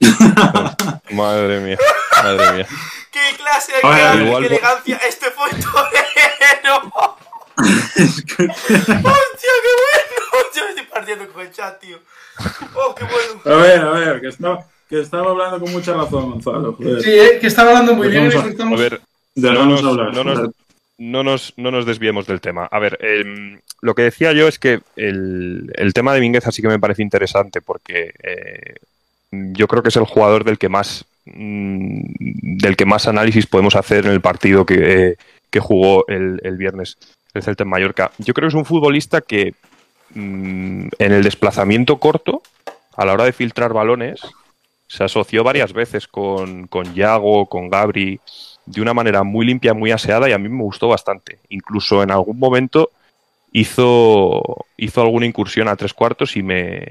[1.10, 1.78] Madre mía,
[2.22, 2.66] madre mía.
[3.10, 4.96] ¡Qué clase de Oye, igual- qué elegancia!
[5.08, 6.92] ¡Este fue torero!
[7.56, 10.48] ¡Hostia, qué bueno!
[10.54, 11.98] Yo me estoy partiendo con el chat, tío.
[12.74, 13.58] ¡Oh, qué bueno!
[13.58, 16.72] A ver, a ver, que estaba, que estaba hablando con mucha razón, Gonzalo.
[16.74, 17.02] Joder.
[17.02, 18.60] Sí, eh, que estaba hablando muy Pues bien.
[18.60, 19.00] a- A ver,
[19.36, 20.14] no Dejamos nos, hablar.
[20.14, 20.50] no nos-
[20.96, 22.66] no nos- no nos desviemos del tema.
[22.70, 26.62] A ver, em, lo que decía yo es que el, el tema de Mingueza sí
[26.62, 28.76] que me parece interesante porque eh,
[29.32, 32.00] yo creo que es el jugador del que más mm,
[32.58, 34.74] del que más análisis podemos hacer en el partido que,
[35.10, 35.16] eh,
[35.50, 36.96] que jugó el, el viernes
[37.34, 38.12] el Celta en Mallorca.
[38.18, 39.54] Yo creo que es un futbolista que
[40.14, 42.42] mm, en el desplazamiento corto,
[42.96, 44.20] a la hora de filtrar balones,
[44.86, 48.20] se asoció varias veces con, con Yago, con Gabri,
[48.66, 51.38] de una manera muy limpia, muy aseada y a mí me gustó bastante.
[51.48, 52.90] Incluso en algún momento
[53.52, 54.42] hizo,
[54.76, 56.86] hizo alguna incursión a tres cuartos y me,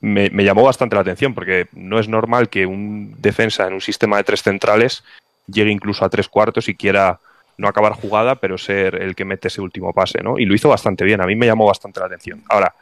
[0.00, 3.80] me, me llamó bastante la atención porque no es normal que un defensa en un
[3.80, 5.04] sistema de tres centrales
[5.46, 7.20] llegue incluso a tres cuartos y quiera
[7.56, 10.38] no acabar jugada, pero ser el que mete ese último pase, ¿no?
[10.38, 12.42] Y lo hizo bastante bien, a mí me llamó bastante la atención.
[12.48, 12.74] Ahora,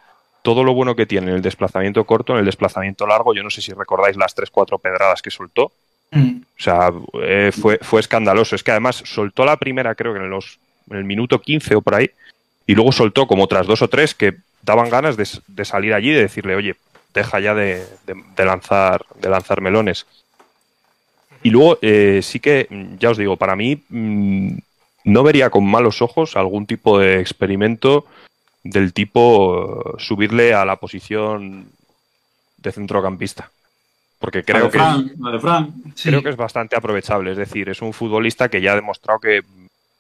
[0.42, 3.50] todo lo bueno que tiene en el desplazamiento corto, en el desplazamiento largo, yo no
[3.50, 5.72] sé si recordáis las tres, cuatro pedradas que soltó,
[6.12, 6.42] Mm.
[6.42, 6.92] o sea,
[7.22, 8.54] eh, fue, fue escandaloso.
[8.54, 10.58] Es que además soltó la primera, creo que en, los,
[10.90, 12.10] en el minuto 15 o por ahí,
[12.66, 16.10] y luego soltó como otras dos o tres que daban ganas de, de salir allí
[16.10, 16.76] y de decirle, oye,
[17.14, 20.06] deja ya de, de, lanzar, de lanzar melones.
[21.42, 22.68] Y luego eh, sí que,
[22.98, 24.56] ya os digo, para mí mmm,
[25.04, 28.06] no vería con malos ojos algún tipo de experimento
[28.62, 31.66] del tipo subirle a la posición
[32.58, 33.50] de centrocampista.
[34.20, 35.72] Porque creo, que, Fran.
[36.00, 37.32] creo que es bastante aprovechable.
[37.32, 39.42] Es decir, es un futbolista que ya ha demostrado que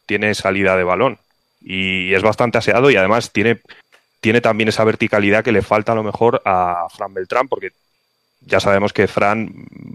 [0.06, 1.18] tiene salida de balón
[1.60, 3.60] y es bastante aseado y además tiene,
[4.20, 7.72] tiene también esa verticalidad que le falta a lo mejor a Fran Beltrán, porque
[8.46, 9.52] ya sabemos que Fran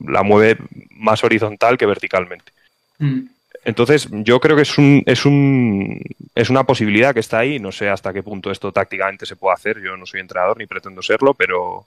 [0.08, 0.58] la mueve
[0.92, 2.52] más horizontal que verticalmente.
[3.00, 3.28] Mm.
[3.66, 6.02] Entonces, yo creo que es un, es un
[6.36, 7.60] es una posibilidad que está ahí.
[7.60, 9.82] No sé hasta qué punto esto tácticamente se puede hacer.
[9.82, 11.86] Yo no soy entrenador ni pretendo serlo, pero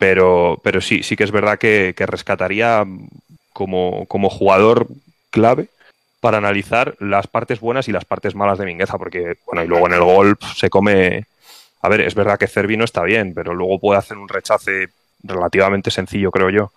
[0.00, 2.86] pero, pero sí, sí que es verdad que, que rescataría
[3.52, 4.86] como, como, jugador
[5.30, 5.68] clave
[6.20, 9.86] para analizar las partes buenas y las partes malas de Mingueza, porque, bueno, y luego
[9.88, 11.26] en el gol se come.
[11.82, 14.88] A ver, es verdad que Cervi no está bien, pero luego puede hacer un rechace
[15.22, 16.72] relativamente sencillo, creo yo,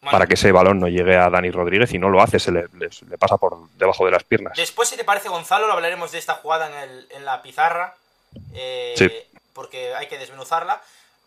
[0.00, 2.52] bueno, para que ese balón no llegue a Dani Rodríguez y no lo hace, se
[2.52, 4.54] le, le, le, pasa por debajo de las piernas.
[4.56, 7.94] Después, si te parece, Gonzalo, lo hablaremos de esta jugada en, el, en la pizarra,
[8.54, 9.10] eh, sí.
[9.52, 10.80] porque hay que desmenuzarla.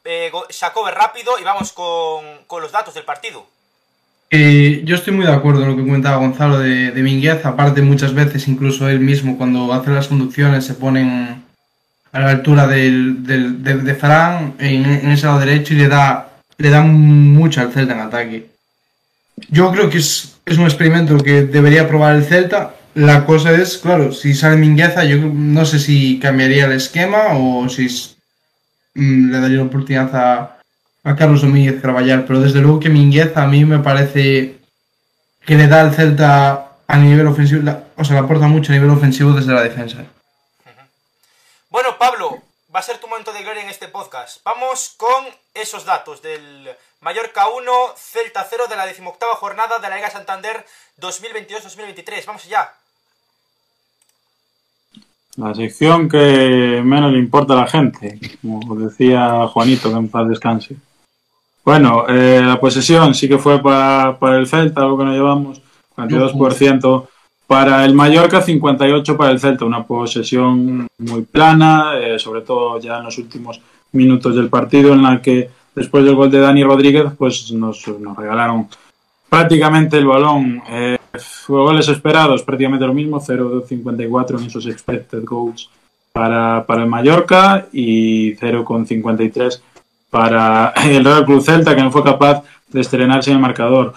[0.04, 3.46] Eh, Jacobe rápido y vamos con, con los datos del partido.
[4.34, 7.46] Eh, yo estoy muy de acuerdo en lo que comentaba Gonzalo de, de Minguez.
[7.46, 11.44] Aparte, muchas veces, incluso él mismo, cuando hace las conducciones, se ponen
[12.14, 15.90] a la altura del, del, de, de Farán en, en, ese lado derecho y le
[15.90, 16.31] da,
[16.62, 18.50] le da mucho al Celta en ataque.
[19.50, 22.76] Yo creo que es, es un experimento que debería probar el Celta.
[22.94, 27.68] La cosa es, claro, si sale Mingueza, yo no sé si cambiaría el esquema o
[27.70, 27.88] si
[28.94, 30.60] le daría la oportunidad a,
[31.04, 34.58] a Carlos Domínguez Carballar, pero desde luego que Mingueza a mí me parece
[35.46, 37.62] que le da al Celta a nivel ofensivo,
[37.96, 40.00] o sea, le aporta mucho a nivel ofensivo desde la defensa.
[41.70, 42.42] Bueno, Pablo,
[42.74, 44.44] va a ser tu momento de gloria en este podcast.
[44.46, 46.70] Vamos con esos datos del
[47.02, 50.66] Mallorca 1, Celta 0 de la decimoctava jornada de la Liga Santander
[51.00, 52.26] 2022-2023.
[52.26, 52.72] Vamos allá.
[55.38, 60.28] La sección que menos le importa a la gente, como decía Juanito, que en paz
[60.30, 60.76] descanse.
[61.64, 65.62] Bueno, eh, la posesión sí que fue para, para el Celta, algo que nos llevamos,
[65.96, 67.08] 42%
[67.52, 73.00] para el Mallorca, 58% para el Celta, una posesión muy plana, eh, sobre todo ya
[73.00, 73.60] en los últimos
[73.92, 78.16] minutos del partido, en la que después del gol de Dani Rodríguez, pues nos, nos
[78.16, 78.70] regalaron
[79.28, 80.64] prácticamente el balón.
[80.70, 80.98] Eh,
[81.50, 85.70] goles esperados, prácticamente lo mismo, 0,54 en esos expected goals
[86.14, 89.62] para, para el Mallorca y 0,53
[90.10, 93.94] para el Real Club Celta, que no fue capaz de estrenarse en el marcador.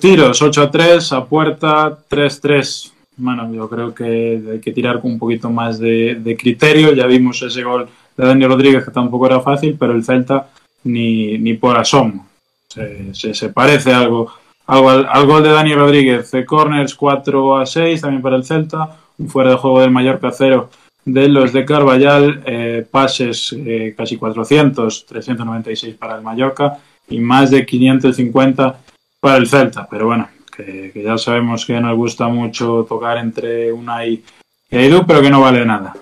[0.00, 2.92] Tiros, 8 a 3, a puerta, 3 3.
[3.18, 6.92] Bueno, yo creo que hay que tirar con un poquito más de, de criterio.
[6.92, 10.48] Ya vimos ese gol de Dani Rodríguez, que tampoco era fácil, pero el Celta
[10.84, 12.26] ni, ni por asomo.
[12.68, 14.30] Se, se, se parece algo
[14.66, 18.44] algo al, al, gol de Dani Rodríguez, de corners 4 a 6 también para el
[18.44, 20.68] Celta, un fuera de juego del Mallorca 0
[21.06, 26.78] de los de Carballal, eh, pases eh, casi 400, 396 para el Mallorca
[27.08, 28.80] y más de 550
[29.26, 33.72] para el Celta, pero bueno, que, que ya sabemos que nos gusta mucho tocar entre
[33.72, 34.22] una y
[34.70, 35.94] Edu, pero que no vale nada.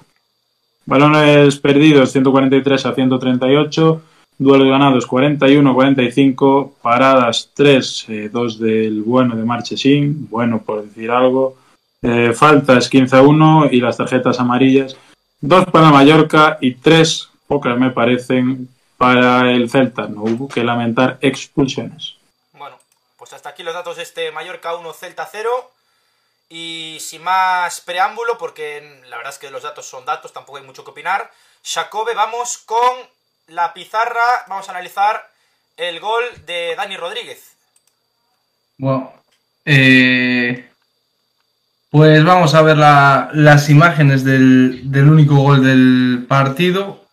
[0.85, 4.03] Balones perdidos 143 a 138
[4.37, 11.57] Duelos ganados 41-45, paradas 3, eh, 2 del bueno de Marchesín, bueno por decir algo,
[12.03, 14.99] eh, faltas 15-1 y las tarjetas amarillas
[15.41, 18.69] 2 para Mallorca y 3, pocas me parecen,
[18.99, 20.09] para el Celta.
[20.09, 22.17] No hubo que lamentar expulsiones.
[23.25, 25.73] Pues hasta aquí los datos de este Mallorca 1, Celta 0.
[26.51, 30.65] Y sin más preámbulo, porque la verdad es que los datos son datos, tampoco hay
[30.65, 31.31] mucho que opinar.
[31.65, 32.95] Jacobe, vamos con
[33.47, 35.27] la pizarra vamos a analizar
[35.79, 37.57] el gol de Dani Rodríguez.
[38.77, 39.15] Bueno,
[39.65, 40.69] eh,
[41.89, 47.07] pues vamos a ver la, las imágenes del, del, único gol del partido.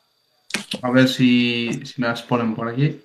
[0.82, 3.02] A ver si, si me las ponen por aquí.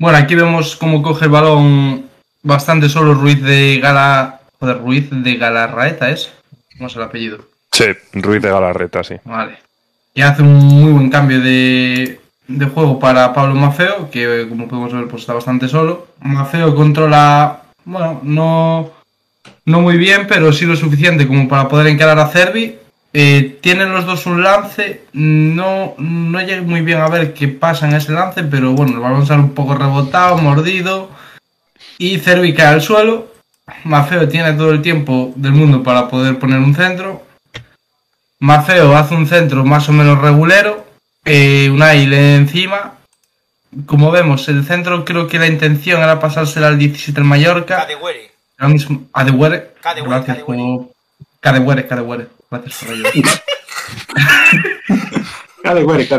[0.00, 2.10] Bueno, aquí vemos cómo coge el balón
[2.44, 4.40] bastante solo Ruiz de Gala.
[4.60, 6.32] Joder, Ruiz de Galarraeta es.
[6.76, 7.38] ¿Cómo es el apellido?
[7.72, 9.16] Sí, Ruiz de Galarreta, sí.
[9.24, 9.58] Vale.
[10.14, 14.92] Y hace un muy buen cambio de, de juego para Pablo Mafeo, que como podemos
[14.92, 16.06] ver pues está bastante solo.
[16.20, 18.90] Mafeo controla, bueno, no,
[19.64, 22.78] no muy bien, pero sí lo suficiente como para poder encarar a Cervi.
[23.16, 27.88] Eh, tienen los dos un lance, no, no llegué muy bien a ver qué pasa
[27.88, 31.10] en ese lance, pero bueno, el balón sale un poco rebotado, mordido,
[31.98, 33.32] y Cervi cae al suelo.
[33.84, 37.22] Mafeo tiene todo el tiempo del mundo para poder poner un centro.
[38.40, 40.84] Mafeo hace un centro más o menos regulero,
[41.24, 42.94] eh, Unai le encima.
[43.86, 47.78] Como vemos, el centro creo que la intención era pasársela al 17 el Mallorca.
[47.78, 48.30] Cadewere.
[48.58, 49.06] Ahora mismo.
[49.12, 50.62] Cadewere, Gracias Cadewere.
[50.62, 50.94] por.
[51.40, 52.28] Cadewere, Cadewere.
[52.50, 53.08] Gracias por ello.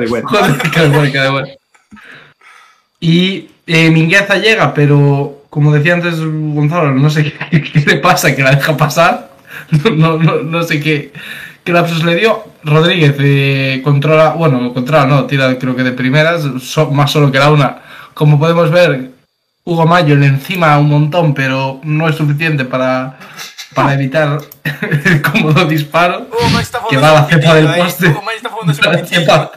[0.07, 0.25] Güere.
[0.27, 1.57] Joder, Cadewere, Cadewere.
[2.99, 8.35] Y eh, Mingueza llega, pero como decía antes Gonzalo, no sé qué, qué le pasa,
[8.35, 9.29] que la deja pasar.
[9.95, 11.13] No, no, no, sé qué,
[11.63, 12.43] qué lapsus le dio.
[12.65, 17.39] Rodríguez eh, controla, bueno, controla, no, tira creo que de primeras, so- más solo que
[17.39, 17.77] la una.
[18.13, 19.11] Como podemos ver,
[19.63, 23.17] Hugo Mayo le encima un montón, pero no es suficiente para,
[23.73, 24.39] para evitar
[25.05, 26.27] el cómodo disparo.
[26.31, 27.81] Hugo May está Que va a la cepa del ahí.
[27.81, 28.07] poste.
[28.09, 28.21] Hugo
[28.71, 29.51] está la cepa-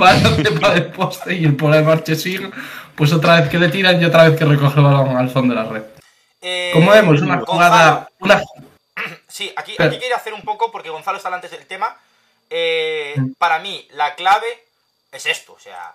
[0.00, 2.52] va a la cepa del poste y el pola de Marchesín,
[2.96, 5.54] pues otra vez que le tiran y otra vez que recoge el balón al fondo
[5.54, 5.82] de la red.
[6.40, 8.08] Eh, Como vemos, una jugada.
[8.20, 8.42] Una,
[9.28, 11.96] Sí, aquí, Pero- aquí quiero hacer un poco, porque Gonzalo está antes del tema.
[12.50, 13.32] Eh, Mm.
[13.38, 14.46] para mí, la clave
[15.10, 15.54] es esto.
[15.54, 15.94] O sea,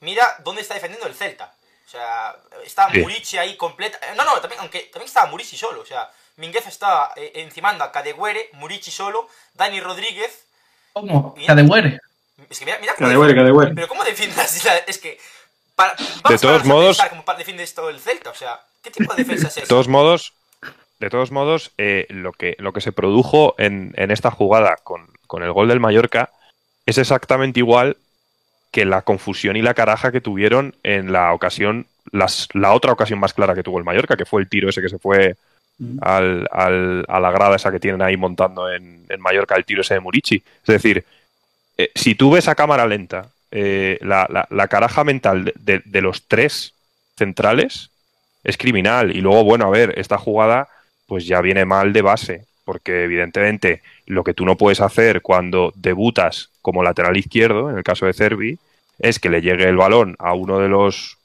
[0.00, 1.52] mira dónde está defendiendo el Celta.
[1.86, 3.00] O sea, está Sí.
[3.00, 3.98] Murici ahí completa.
[4.02, 5.80] eh, No, no, también, aunque también estaba Murici solo.
[5.80, 10.44] O sea, Minguez estaba eh, encimando a Cadegüere, Murici solo, Dani Rodríguez.
[10.92, 11.34] ¿Cómo?
[11.46, 11.98] Cadewere.
[12.48, 13.08] Es que mira, mira cómo.
[13.74, 14.02] Pero ¿cómo
[14.64, 15.18] la- Es que.
[15.74, 15.94] Para,
[16.28, 16.98] De todos modos-
[17.38, 18.30] defiendes todo el Celta.
[18.30, 19.68] O sea, ¿qué tipo de defensa es De esa?
[19.68, 20.32] todos modos,
[20.98, 25.08] de todos modos, eh, lo, que, lo que se produjo en, en esta jugada con,
[25.26, 26.30] con el gol del Mallorca
[26.86, 27.96] es exactamente igual
[28.70, 33.18] que la confusión y la caraja que tuvieron en la ocasión, las, la otra ocasión
[33.18, 35.34] más clara que tuvo el Mallorca, que fue el tiro ese que se fue
[36.02, 39.80] al, al- a la grada esa que tienen ahí montando en, en Mallorca, el tiro
[39.80, 40.36] ese de Murici.
[40.36, 41.04] Es decir,
[41.84, 46.74] eh, si tú ves a cámara lenta eh, la, la- caraja mental de- los tres
[47.16, 47.90] centrales,
[48.44, 49.14] es criminal.
[49.14, 50.68] Y luego, bueno, a ver, esta jugada
[51.06, 55.72] pues ya viene mal de base, porque evidentemente lo que tú no puedes hacer cuando
[55.74, 58.58] debutas como lateral izquierdo, en el caso de Cervi,
[59.00, 61.18] es que le llegue el balón a uno de los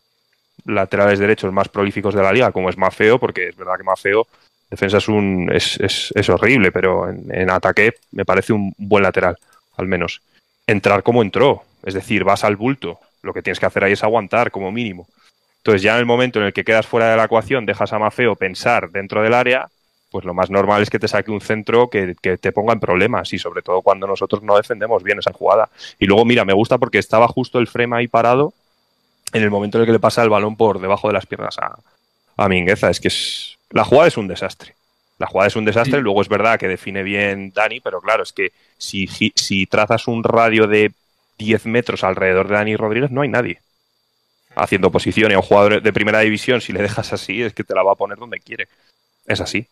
[0.66, 4.28] laterales derechos más prolíficos de la liga, como es Mafeo, porque es verdad que Mafeo,
[4.70, 9.38] defensa es, un, es, es- es horrible, pero en ataque me parece un buen lateral,
[9.78, 10.22] al menos.
[10.68, 14.03] Entrar como entró, es decir, vas al bulto, lo que tienes que hacer ahí es
[14.03, 15.07] aguantar como mínimo.
[15.57, 17.99] Entonces ya en el momento en el que quedas fuera de la ecuación, dejas a
[17.99, 19.68] Mafeo pensar dentro del área,
[20.11, 23.34] pues lo más normal es que te saque un centro que, te ponga en problemas
[23.34, 25.70] y sobre todo cuando nosotros no defendemos bien esa jugada.
[25.99, 28.53] Y luego, mira, me gusta porque estaba justo el frame ahí parado
[29.34, 31.57] en el momento en el que le pasa el balón por debajo de las piernas
[31.57, 31.78] a,
[32.38, 32.89] a Mingueza.
[32.89, 34.74] Es que es, la jugada es un desastre.
[35.18, 36.03] La jugada es un desastre, Sí.
[36.03, 40.24] luego es verdad que define bien Dani, pero claro, es que si, si trazas un
[40.24, 40.91] radio de
[41.38, 43.59] 10 metros alrededor de Dani Rodríguez, no hay nadie
[44.57, 47.63] haciendo posición y a un jugador de primera división, si le dejas así, es que
[47.66, 48.68] te la va a poner donde quiere.
[49.26, 49.68] Es así.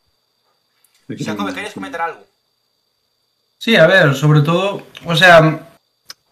[1.07, 2.19] Jacob, ¿querías comentar algo?
[3.57, 5.69] Sí, a ver, sobre todo, o sea,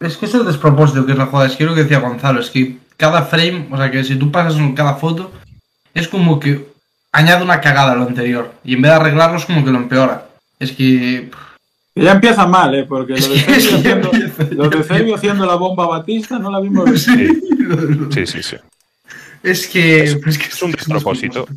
[0.01, 1.47] es que es el despropósito que es la jugada.
[1.47, 4.31] Es que lo que decía Gonzalo, es que cada frame, o sea, que si tú
[4.31, 5.31] pasas en cada foto,
[5.93, 6.70] es como que
[7.11, 8.53] añade una cagada a lo anterior.
[8.63, 10.27] Y en vez de arreglarlo, es como que lo empeora.
[10.59, 11.29] Es que.
[11.93, 12.85] Que Ya empieza mal, ¿eh?
[12.87, 14.11] Porque lo de Es ya haciendo,
[14.51, 16.89] lo de haciendo la bomba a Batista no la vimos.
[17.01, 17.27] Sí,
[18.13, 18.57] Sí, sí, sí.
[19.43, 20.03] Es que.
[20.03, 21.47] Es- es, que es un despropósito.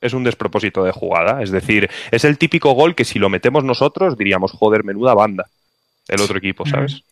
[0.00, 1.42] Es un despropósito de jugada.
[1.42, 5.46] Es decir, es el típico gol que si lo metemos nosotros diríamos, joder, menuda banda.
[6.08, 7.02] El otro equipo, ¿sabes?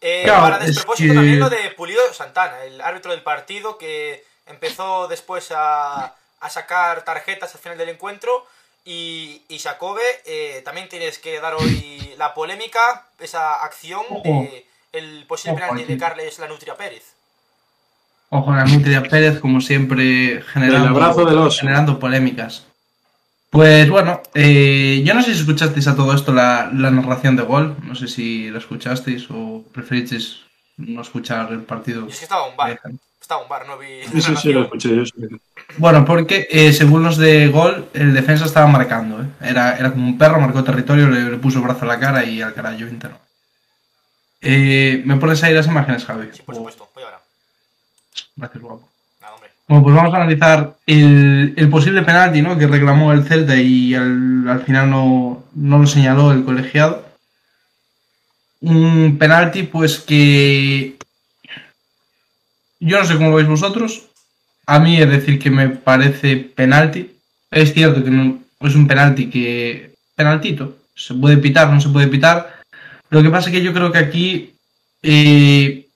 [0.00, 3.76] Eh, Claro, para es despropósito que- también lo de Pulido Santana, el árbitro del partido
[3.78, 8.46] que empezó después a, a sacar tarjetas al final del encuentro.
[8.84, 15.24] Y, y Jacobe, eh, también tienes que dar hoy la polémica, esa acción de el
[15.26, 15.98] posible penalti de.
[15.98, 17.14] Carles Lanutria Pérez.
[18.30, 22.64] Ojo, la Nutria Pérez, como siempre, generando, generando polémicas.
[23.50, 27.42] Pues bueno, eh, yo no sé si escuchasteis a todo esto la, la narración de
[27.42, 27.76] gol.
[27.82, 30.42] No sé si la escuchasteis o preferisteis
[30.76, 32.06] no escuchar el partido.
[32.06, 32.80] Y es que estaba un bar,
[33.20, 34.04] estaba un bar, no vi.
[34.20, 35.04] Sí, sí, lo escuché yo.
[35.04, 35.12] sí.
[35.78, 39.22] Bueno, porque eh, según los de gol, el defensa estaba marcando.
[39.22, 39.26] ¿eh?
[39.40, 42.24] Era, era como un perro, marcó territorio, le, le puso el brazo a la cara
[42.24, 43.18] y al carajo interno.
[44.42, 46.28] Eh, ¿Me pones ahí las imágenes, Javi?
[46.32, 47.20] Sí, por supuesto, voy ahora.
[48.36, 48.88] Gracias, guapo.
[49.20, 49.50] Nada, hombre.
[49.68, 52.58] Bueno, pues vamos a analizar el, el posible penalti ¿no?
[52.58, 57.06] que reclamó el Celta y al, al final no, no lo señaló el colegiado.
[58.62, 60.96] Un penalti, pues que
[62.78, 64.09] yo no sé cómo lo veis vosotros.
[64.70, 67.10] A mí es decir que me parece penalti.
[67.50, 69.94] Es cierto que no, es un penalti que.
[70.14, 70.76] Penaltito.
[70.94, 72.60] Se puede pitar, no se puede pitar.
[73.10, 74.54] Lo que pasa es que yo creo que aquí.
[75.02, 75.86] eh,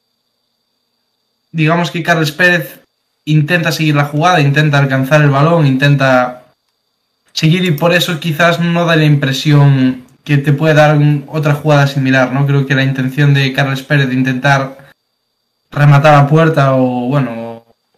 [1.53, 2.81] digamos que Carles Pérez
[3.27, 6.47] intenta seguir la jugada, intenta alcanzar el balón, intenta
[7.33, 10.99] seguir y por eso quizás no da la impresión que te puede dar
[11.29, 12.45] otra jugada similar, ¿no?
[12.45, 14.91] Creo que la intención de Carles Pérez de intentar
[15.70, 17.43] rematar a puerta o, bueno,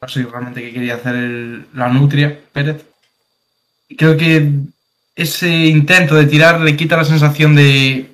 [0.01, 2.85] no sé realmente qué quería hacer el- la Nutria Pérez.
[3.97, 4.51] Creo que
[5.15, 8.13] ese intento de tirar le quita la sensación de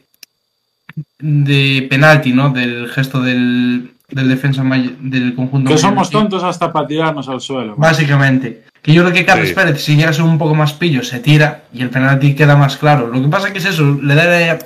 [1.18, 2.50] de penalti, ¿no?
[2.50, 5.70] Del gesto del, del defensa may- del conjunto.
[5.70, 7.76] Que somos tontos hasta para tirarnos al suelo.
[7.76, 8.64] Básicamente.
[8.82, 9.54] Que yo creo que Carlos Sí.
[9.54, 12.56] Pérez, si llega a ser un poco más pillo, se tira y el penalti queda
[12.56, 13.06] más claro.
[13.06, 14.58] Lo que pasa que es eso, le da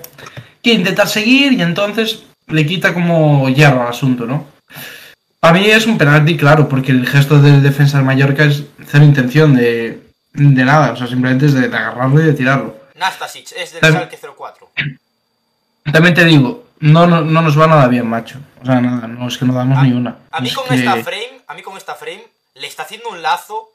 [0.62, 4.46] que intentar seguir y entonces le quita como hierro al asunto, ¿no?
[5.43, 9.05] A mí es un penalti, claro, porque el gesto del defensa del Mallorca es cero
[9.05, 12.76] intención de, de nada, o sea, simplemente es de, de agarrarlo y de tirarlo.
[12.97, 14.70] Nastasic es del Schalke 04.
[15.93, 18.39] También te digo, no, no, no nos va nada bien, macho.
[18.62, 20.16] O sea, nada, no es que no damos A, ni una.
[20.32, 22.24] a mí Es con que- esta frame, a mí con esta frame
[22.55, 23.68] le está haciendo un lazo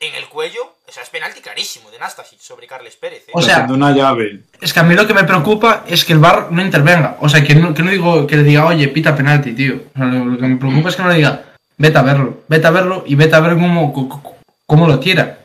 [0.00, 0.60] en el cuello.
[0.86, 3.24] O sea, es penalti clarísimo de Nastasic sobre Carles Pérez.
[3.28, 3.32] ¿eh?
[3.32, 4.40] O sea, una llave.
[4.60, 7.16] Es que a mí lo que me preocupa es que el VAR no intervenga.
[7.20, 9.76] O sea, que no, que no digo que le diga, oye, pita penalti, tío.
[9.94, 11.44] O sea, lo, lo que me preocupa es que no le diga,
[11.76, 14.36] vete a verlo, vete a verlo y vete a ver cómo, cómo,
[14.66, 15.38] cómo lo tira.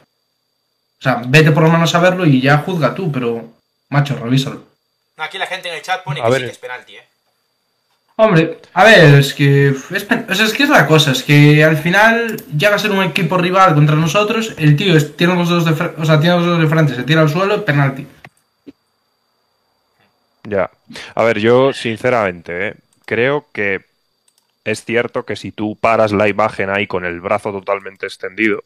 [1.00, 3.45] O sea, vete por lo menos a verlo y ya juzga tú, pero,
[3.89, 4.64] macho, revísalo.
[5.18, 6.39] Aquí la gente en el chat pone A que ver.
[6.41, 7.04] sí que es penalti, ¿eh?
[8.22, 12.36] Hombre, a ver, es que es, es que es la cosa, es que al final
[12.47, 16.03] llega a ser un equipo rival contra nosotros, el tío tiene los dos de o
[16.03, 18.05] sea, tiene los dos de frente, se tira al suelo, penalti.
[20.43, 20.70] Ya.
[21.15, 22.76] A ver, yo sinceramente ¿eh?
[23.05, 23.86] creo que
[24.65, 28.65] es cierto que si tú paras la imagen ahí con el brazo totalmente extendido,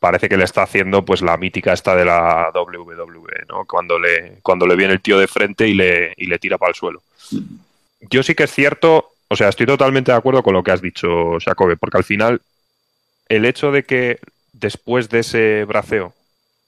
[0.00, 3.64] parece que le está haciendo pues la mítica esta de la WWE, ¿no?
[3.64, 6.70] Cuando le, cuando le viene el tío de frente y le, y le tira para
[6.70, 7.00] el suelo.
[8.00, 10.82] Yo sí que es cierto, o sea, estoy totalmente de acuerdo con lo que has
[10.82, 12.40] dicho, Jacobe, porque al final
[13.28, 14.18] el hecho de que
[14.52, 16.14] después de ese braceo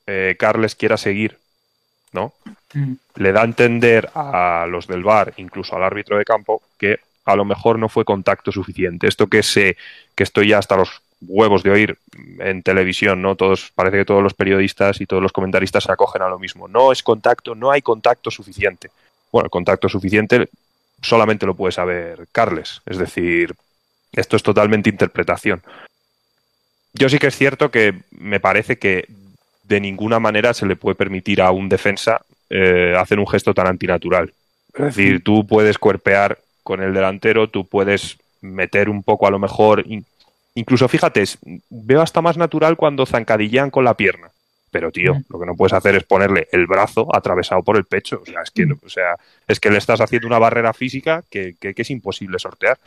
[0.07, 1.39] eh, Carles quiera seguir,
[2.13, 2.33] ¿no?
[2.75, 2.95] Mm.
[3.17, 7.37] le da a entender a los del VAR, incluso al árbitro de campo, que a
[7.37, 9.07] lo mejor no fue contacto suficiente.
[9.07, 9.77] Esto que sé,
[10.15, 11.99] que estoy ya hasta los huevos de oír
[12.39, 13.37] en televisión, ¿no?
[13.37, 16.67] Todos, parece que todos los periodistas y todos los comentaristas se acogen a lo mismo.
[16.67, 18.91] No es contacto, no hay contacto suficiente.
[19.31, 20.49] Bueno, el contacto suficiente
[21.03, 22.81] solamente lo puede saber Carles.
[22.87, 23.55] Es decir,
[24.13, 25.63] esto es totalmente interpretación.
[26.93, 29.07] Yo sí que es cierto que me parece que
[29.65, 33.69] de ninguna manera se le puede permitir a un defensa eh, hacer un gesto tan
[33.69, 34.33] antinatural.
[34.75, 39.39] Es decir, tú puedes cuerpear con el delantero, tú puedes meter un poco a lo
[39.39, 40.05] mejor, in-
[40.55, 41.23] incluso fíjate,
[41.69, 44.30] veo hasta más natural cuando zancadillean con la pierna.
[44.71, 45.25] Pero tío, Mm.
[45.31, 48.21] lo que no puedes hacer es ponerle el brazo atravesado por el pecho.
[48.23, 49.17] O sea, es que, no- o sea,
[49.49, 52.79] es que le estás haciendo una barrera física que, que- que es imposible sortear.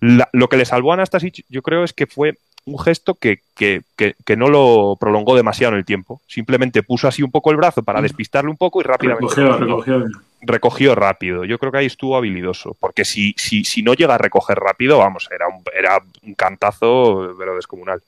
[0.00, 3.40] La- lo que le salvó a Anastasic, yo creo, es que fue un gesto que,
[3.54, 6.20] que- que- que no lo prolongó demasiado en el tiempo.
[6.26, 10.04] Simplemente puso así un poco el brazo para despistarle un poco y rápidamente Recogió, recogió.
[10.40, 11.44] recogió rápido.
[11.44, 12.74] Yo creo que ahí estuvo habilidoso.
[12.80, 17.34] Porque si, si, si no llega a recoger rápido, vamos, era un, era un cantazo,
[17.38, 18.00] pero descomunal.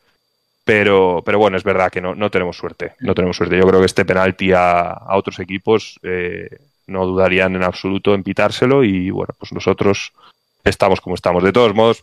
[0.66, 2.94] Pero, pero bueno, es verdad que no, no tenemos suerte.
[3.00, 3.56] No tenemos suerte.
[3.56, 6.48] Yo creo que este penalti a, a otros equipos eh,
[6.88, 8.82] no dudarían en absoluto en pitárselo.
[8.82, 10.12] Y bueno, pues nosotros
[10.64, 11.44] estamos como estamos.
[11.44, 12.02] De todos modos,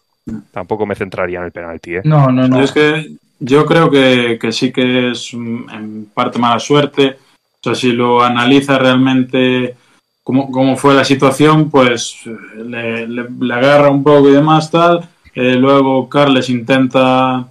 [0.51, 1.95] tampoco me centraría en el penalti.
[1.95, 2.01] ¿eh?
[2.05, 2.61] No, no, no.
[2.63, 7.17] Es que yo creo que, que sí que es mm, en parte mala suerte.
[7.59, 9.75] O sea, si lo analiza realmente
[10.23, 14.71] cómo, cómo fue la situación, pues eh, le, le- le agarra un poco y demás
[14.71, 15.09] tal.
[15.35, 17.45] Eh, luego Carles intenta,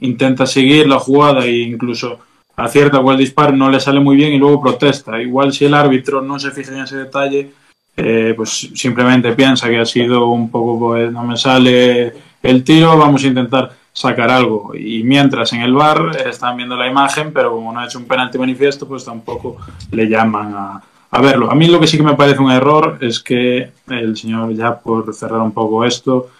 [0.00, 2.18] intenta seguir la jugada e incluso
[2.56, 5.20] acierta con el disparo, no le sale muy bien y luego protesta.
[5.20, 7.50] Igual si el árbitro no se fija en ese detalle,
[7.96, 12.12] eh, pues simplemente piensa que ha sido un poco, pues no me sale
[12.42, 14.72] el tiro, vamos a intentar sacar algo.
[14.74, 18.06] Y mientras en el bar están viendo la imagen, pero como no ha hecho un
[18.06, 19.56] penalti manifiesto, pues tampoco
[19.90, 21.50] le llaman a, a verlo.
[21.50, 24.78] A mí lo que sí que me parece un error es que el señor, ya
[24.78, 26.30] por cerrar un poco esto,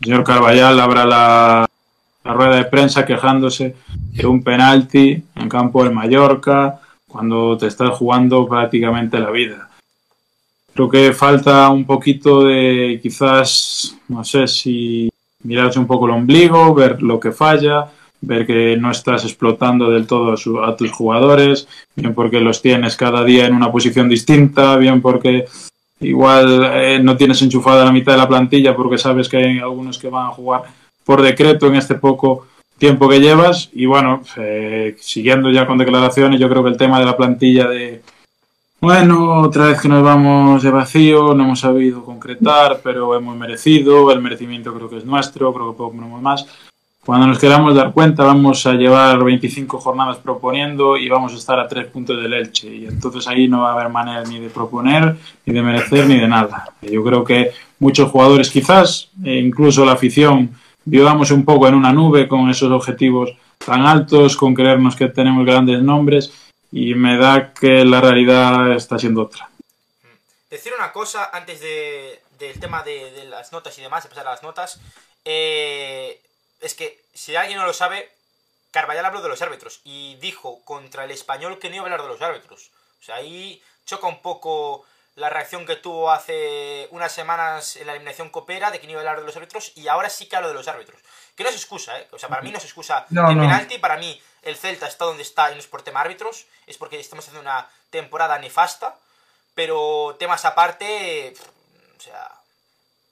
[0.00, 1.66] el señor Carballal abra la,
[2.30, 3.74] la rueda de prensa quejándose
[4.12, 6.78] de un penalti en campo del Mallorca
[7.08, 9.68] cuando te estás jugando prácticamente la vida.
[10.72, 15.10] Creo que falta un poquito de quizás, no sé si
[15.42, 17.86] mirarse un poco el ombligo, ver lo que falla,
[18.20, 21.66] ver que no estás explotando del todo a, su- a tus jugadores,
[21.96, 25.46] bien porque los tienes cada día en una posición distinta, bien porque
[25.98, 29.98] igual eh, no tienes enchufada la mitad de la plantilla porque sabes que hay algunos
[29.98, 30.62] que van a jugar
[31.10, 32.46] por decreto en este poco
[32.78, 37.00] tiempo que llevas y bueno, eh, siguiendo ya con declaraciones, yo creo que el tema
[37.00, 38.00] de la plantilla de
[38.80, 44.12] bueno, otra vez que nos vamos de vacío, no hemos sabido concretar, pero hemos merecido,
[44.12, 46.46] el merecimiento creo que es nuestro, creo que podemos más.
[47.04, 51.58] cuando nos queramos dar cuenta vamos a llevar 25 jornadas proponiendo y vamos a estar
[51.58, 54.48] a tres puntos del Elche y entonces ahí no va a haber manera ni de
[54.48, 56.66] proponer, ni de merecer, ni de nada.
[56.82, 57.50] Yo creo que
[57.80, 60.50] muchos jugadores quizás, e incluso la afición,
[60.84, 65.44] vivamos un poco en una nube con esos objetivos tan altos, con creernos que tenemos
[65.44, 66.32] grandes nombres
[66.72, 69.48] y me da que la realidad está siendo otra.
[70.48, 74.32] Decir una cosa antes de, del tema de, las notas y demás, de pasar a
[74.32, 74.80] las notas.
[75.24, 76.20] Eh,
[76.60, 78.10] es que, si alguien no lo sabe,
[78.70, 82.02] Carvallal habló de los árbitros y dijo contra el español que no iba a hablar
[82.02, 82.70] de los árbitros.
[83.00, 84.84] O sea, ahí choca un poco
[85.20, 89.00] la reacción que tuvo hace unas semanas en la eliminación Copera de que no iba
[89.00, 91.00] a hablar de los árbitros y ahora sí que hablo de los árbitros.
[91.36, 92.08] Que no es excusa, ¿eh?
[92.12, 93.42] O sea, para mí no es excusa no, el no.
[93.42, 96.76] penalti, para mí el Celta está donde está y no es por tema árbitros, es
[96.78, 98.94] porque estamos haciendo una temporada nefasta,
[99.54, 101.34] pero temas aparte,
[101.98, 102.30] o sea,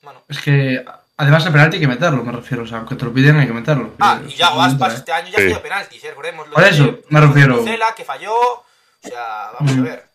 [0.02, 0.22] bueno.
[0.28, 0.85] Es que
[1.16, 3.47] además el penalti hay que meterlo, me refiero, o sea, aunque te lo piden hay
[3.47, 3.93] que meterlo.
[4.01, 4.97] Ah, y Yago Aspas ¿eh?
[4.97, 5.48] este año ya ha Sí.
[5.48, 6.09] sido penaltis, ¿eh?
[6.10, 7.62] recordemos lo Por de- eso, me refiero.
[7.64, 8.64] Cela, que falló, o
[9.02, 10.09] sea, vamos a ver.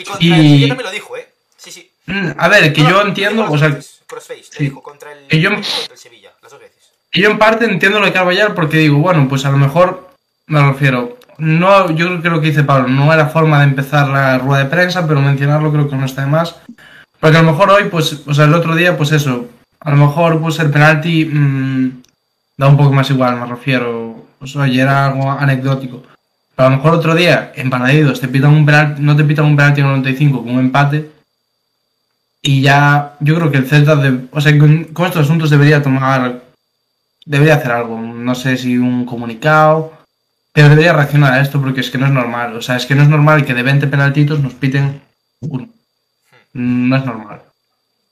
[0.00, 1.28] Y contra Y- el Sevilla también lo dijo, ¿eh?
[1.56, 1.90] Sí, sí.
[2.06, 4.64] Mm, A ver, que No, yo entiendo, o sea, veces, Crossface, sí.
[4.64, 6.76] dijo contra el, Que yo- contra el Sevilla, las dos veces.
[7.12, 10.10] Y yo en parte entiendo lo de Carvallal porque digo, bueno, pues a lo mejor
[10.46, 11.18] me refiero.
[11.38, 14.64] No, yo creo que lo que dice Pablo no era forma de empezar la rueda
[14.64, 16.56] de prensa, pero mencionarlo creo que no está de más.
[17.18, 19.46] Porque a lo mejor hoy, pues, o sea, el otro día, pues eso,
[19.80, 22.02] a lo mejor pues el penalti mm,
[22.56, 24.24] da un poco más igual, me refiero.
[24.38, 26.02] Pues oye, era algo anecdótico.
[26.60, 29.46] Pero a lo mejor otro día, en Paradidos, te pitan un penalti, no te pitan
[29.46, 31.10] un penalti en el 95 con un empate.
[32.42, 35.82] Y ya, yo creo que el Celta, de- o sea, con, con estos asuntos debería
[35.82, 36.42] tomar
[37.24, 39.94] debería hacer algo, no sé si un comunicado,
[40.52, 42.94] pero debería reaccionar a esto porque es que no es normal, o sea, es que
[42.94, 45.00] no es normal que de 20 penaltitos nos piten
[45.40, 45.66] uno.
[46.52, 47.40] No es normal.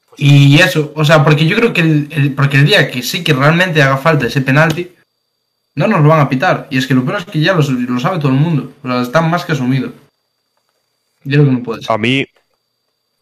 [0.09, 3.03] Pues Y eso, o sea, porque yo creo que el, el- porque el día que
[3.03, 4.91] sí que realmente haga falta ese penalti,
[5.79, 6.67] no nos lo van a pitar.
[6.71, 9.03] Y es que lo peor es que ya lo, sabe todo el mundo, o sea,
[9.03, 9.93] está más que asumido.
[11.25, 11.83] Yo creo que no puede.
[11.89, 12.27] A mí,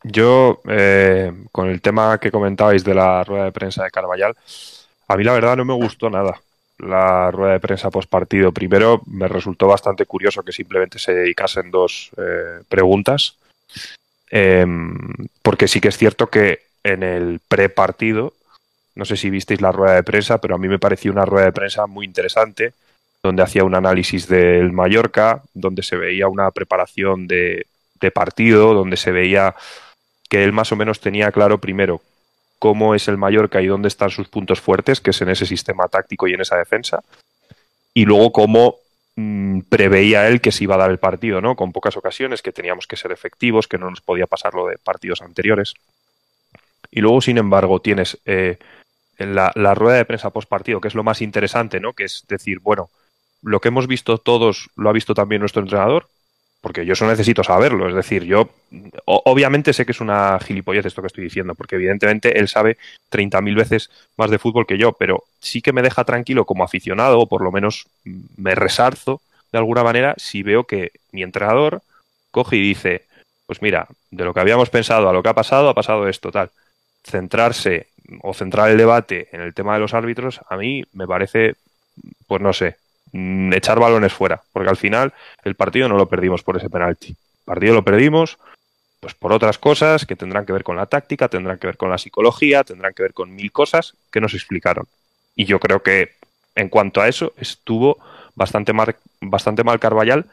[0.03, 4.35] yo, eh, con el tema que comentabais de la rueda de prensa de Carvallal,
[5.09, 6.41] a mí la verdad no me gustó nada
[6.79, 8.53] la rueda de prensa post partido.
[8.53, 13.37] Primero, me resultó bastante curioso que simplemente se dedicasen dos eh, preguntas,
[14.31, 14.67] eh,
[15.43, 18.33] porque sí que es cierto que en el pre-partido,
[18.97, 21.47] no sé si visteis la rueda de prensa, pero a mí me pareció una rueda
[21.47, 22.73] de prensa muy interesante,
[23.23, 27.67] donde hacía un análisis del Mallorca, donde se veía una preparación de,
[28.15, 29.55] partido, donde se veía
[30.29, 32.01] que él más o menos tenía claro primero
[32.59, 35.89] cómo es el Mallorca y dónde están sus puntos fuertes, que es en ese sistema
[35.89, 37.03] táctico y en esa defensa,
[37.93, 38.77] y luego cómo
[39.17, 41.55] mm, preveía él que se iba a dar el partido, ¿no?
[41.55, 44.79] Con pocas ocasiones, que teníamos que ser efectivos, que no nos podía pasar lo de
[44.79, 45.75] partidos anteriores.
[46.91, 48.59] Y luego, sin embargo, tienes eh,
[49.19, 51.93] la, la, rueda de prensa post partido, que es lo más interesante, ¿no?
[51.93, 52.91] Que es decir, bueno,
[53.43, 56.09] lo que hemos visto todos lo ha visto también nuestro entrenador,
[56.61, 57.89] porque yo eso necesito saberlo.
[57.89, 58.51] Es decir, yo
[59.05, 62.77] obviamente sé que es una gilipollez esto que estoy diciendo, porque evidentemente él sabe
[63.11, 67.21] 30.000 veces más de fútbol que yo, pero sí que me deja tranquilo como aficionado,
[67.21, 67.87] o por lo menos
[68.37, 69.21] me resarzo
[69.53, 71.83] de alguna manera si veo que mi entrenador
[72.33, 73.05] coge y dice,
[73.47, 76.33] pues mira, de lo que habíamos pensado a lo que ha pasado, ha pasado esto,
[76.33, 76.51] tal.
[77.05, 77.87] Centrarse
[78.23, 81.55] o centrar el debate en el tema de los árbitros, a mí me parece,
[82.27, 82.77] pues no sé,
[83.53, 85.13] echar balones fuera, porque al final
[85.45, 87.09] el partido no lo perdimos por ese penalti.
[87.09, 88.39] El partido lo perdimos
[89.01, 91.91] pues por otras cosas que tendrán que ver con la táctica, tendrán que ver con
[91.91, 94.87] la psicología, tendrán que ver con mil cosas que nos explicaron.
[95.35, 96.15] Y yo creo que
[96.55, 97.99] en cuanto a eso estuvo
[98.35, 100.27] bastante mal, bastante mal Carvallal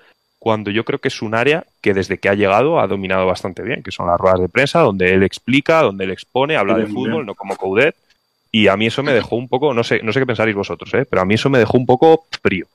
[0.43, 3.63] cuando yo creo que es un área que desde que ha llegado ha dominado bastante
[3.63, 6.85] bien, que son las ruedas de prensa, donde él explica, donde él expone, habla de
[6.85, 7.95] fútbol, no como Coudet,
[8.51, 10.93] y a mí eso me dejó un poco, no sé, no sé qué pensaréis vosotros,
[10.95, 11.05] ¿eh?
[11.09, 12.65] pero a mí eso me dejó un poco frío.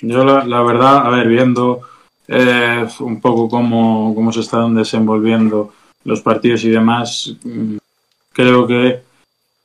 [0.00, 1.82] Yo la, la verdad, a ver, viendo
[2.26, 5.74] eh, un poco cómo, cómo se están desenvolviendo
[6.04, 7.36] los partidos y demás,
[8.32, 9.02] creo que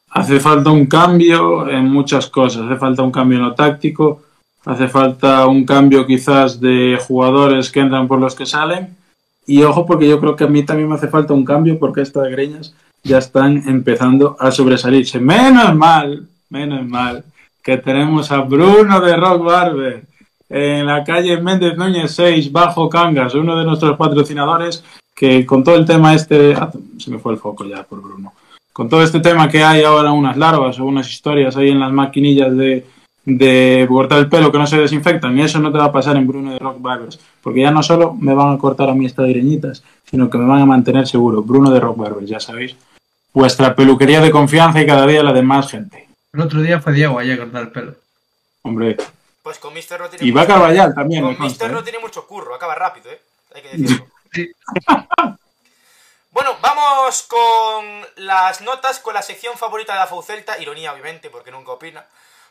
[0.10, 4.24] hace falta un cambio en muchas cosas, hace falta un cambio en lo táctico,
[4.66, 8.96] hace falta un cambio quizás de jugadores que entran por los que salen,
[9.46, 12.02] y ojo porque yo creo que a mí también me hace falta un cambio porque
[12.02, 15.20] estas greñas ya están empezando a sobresalirse.
[15.20, 17.24] Menos mal, menos mal,
[17.64, 20.04] que tenemos a Bruno de Rock Barber
[20.50, 24.84] en la calle Méndez Núñez 6, bajo Cangas, uno de nuestros patrocinadores,
[25.16, 28.34] que con todo el tema este, ah, se me fue el foco ya por Bruno,
[28.74, 31.92] con todo este tema que hay ahora unas larvas o unas historias ahí en las
[31.92, 32.86] maquinillas de,
[33.26, 36.16] de cortar el pelo que no se desinfectan, y eso no te va a pasar
[36.18, 39.06] en Bruno de Rock Barbers, porque ya no solo me van a cortar a mí
[39.06, 41.42] estas greñitas, sino que me van a mantener seguro.
[41.44, 42.76] Bruno de Rock Barbers, ya sabéis,
[43.34, 46.08] vuestra peluquería de confianza y cada día la de más gente.
[46.34, 47.96] El otro día fue Diego allá a cortar el pelo.
[48.64, 48.98] Hombre,
[49.44, 51.22] Pues con Mister no tiene y va mucho- Carballal también.
[51.24, 51.74] Con consta, Mister ¿eh?
[51.74, 53.20] no tiene mucho curro, acaba rápido, ¿eh?
[53.56, 54.06] Hay que decirlo.
[54.34, 54.52] Sí.
[56.32, 57.86] Bueno, vamos con
[58.18, 62.06] las notas, con la sección favorita de la FAU Celta, ironía obviamente, porque nunca opina.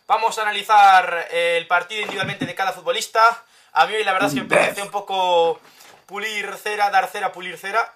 [0.08, 3.44] Vamos a analizar el partido individualmente de cada futbolista.
[3.72, 5.60] A mí la verdad es que me parece un poco
[6.06, 7.92] pulir cera, dar cera, pulir cera.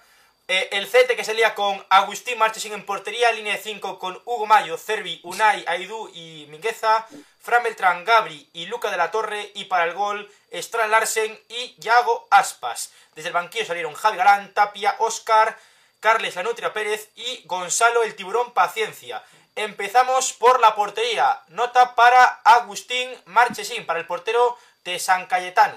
[0.47, 4.45] Eh, el CT que salía con Agustín Marchesín en portería, línea de 5 con Hugo
[4.45, 7.07] Mayo, Cervi, Unai, Aidú y Mingueza,
[7.41, 11.75] Fran Beltrán, Gabri y Luca de la Torre, y para el gol, Strand Larsen y
[11.79, 12.91] Yago Aspas.
[13.15, 15.57] Desde el banquillo salieron Javi Galán, Tapia, Oscar,
[15.99, 19.23] Carles Lanutria Pérez y Gonzalo el Tiburón Paciencia.
[19.55, 21.37] Empezamos por la portería.
[21.49, 25.75] Nota para Agustín Marchesín, para el portero de San Cayetano.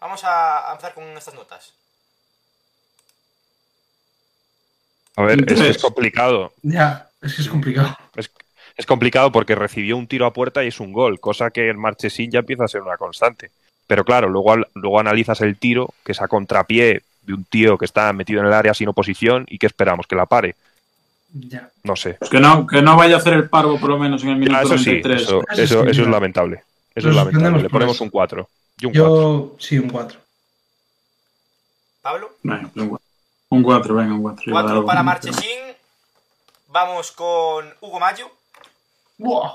[0.00, 1.74] Vamos a empezar con estas notas.
[5.16, 6.52] A ver, es, complicado.
[6.62, 7.94] Ya, es que es complicado.
[8.16, 8.30] Es,
[8.76, 11.78] es complicado porque recibió un tiro a puerta y es un gol, cosa que en
[11.78, 13.50] Marchesín ya empieza a ser una constante.
[13.86, 17.84] Pero claro, luego, luego analizas el tiro, que es a contrapié de un tío que
[17.84, 20.54] está metido en el área sin oposición y que esperamos que la pare.
[21.32, 21.70] Ya.
[21.84, 22.14] No sé.
[22.14, 24.36] Pues que no, que no vaya a hacer el parvo por lo menos en el
[24.36, 25.22] minuto Ah, eso sí, 93.
[25.22, 26.64] eso, Eso eso, eso es lamentable.
[26.94, 27.62] Eso Lo es lamentable.
[27.62, 28.48] Le ponemos un 4.
[28.80, 29.04] Y un 4.
[29.04, 30.18] Yo, sí, un 4.
[32.02, 32.30] Pablo.
[32.42, 33.06] Venga, un cuatro.
[33.50, 34.52] Un 4, venga, un 4.
[34.52, 35.58] 4 para Marchesín.
[36.68, 38.30] Vamos con Hugo Mayo.
[39.18, 39.52] ¡Buah!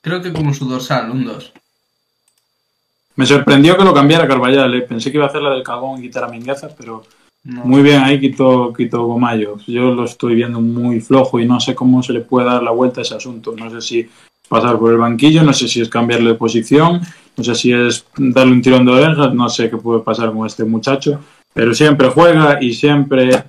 [0.00, 1.52] Creo que como su dorsal, un 2.
[3.16, 4.82] Me sorprendió que lo cambiara Carballal, ¿eh?
[4.82, 7.04] pensé que iba a hacer la del cagón y quitar a Mingueza, pero
[7.44, 9.58] Muy bien ahí quitó, quitó Gomayo.
[9.66, 12.70] Yo lo estoy viendo muy flojo y no sé cómo se le puede dar la
[12.70, 13.54] vuelta a ese asunto.
[13.56, 14.08] No sé si
[14.48, 17.00] pasar por el banquillo, no sé si es cambiarle de posición,
[17.36, 20.46] no sé si es darle un tirón de orejas, no sé qué puede pasar con
[20.46, 21.20] este muchacho,
[21.52, 23.44] pero siempre juega y siempre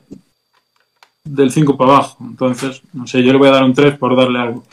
[1.24, 2.18] del 5 para abajo.
[2.22, 4.64] Entonces, no sé, yo le voy a dar un 3 por darle algo.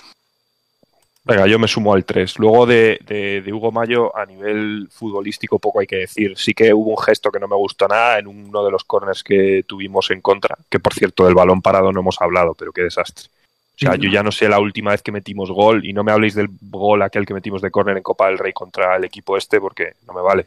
[1.25, 2.39] Venga, yo me sumo al 3.
[2.39, 6.37] Luego de, de- de Hugo Mayo, a nivel futbolístico, poco hay que decir.
[6.37, 9.23] Sí que hubo un gesto que no me gustó nada en uno de los corners
[9.23, 12.83] que tuvimos en contra, que por cierto, del balón parado no hemos hablado, pero qué
[12.83, 13.29] desastre.
[13.75, 16.13] O sea, yo ya no sé la última vez que metimos gol y no me
[16.13, 19.37] habléis del gol aquel que metimos de córner en Copa del Rey contra el equipo
[19.37, 20.47] este porque no me vale.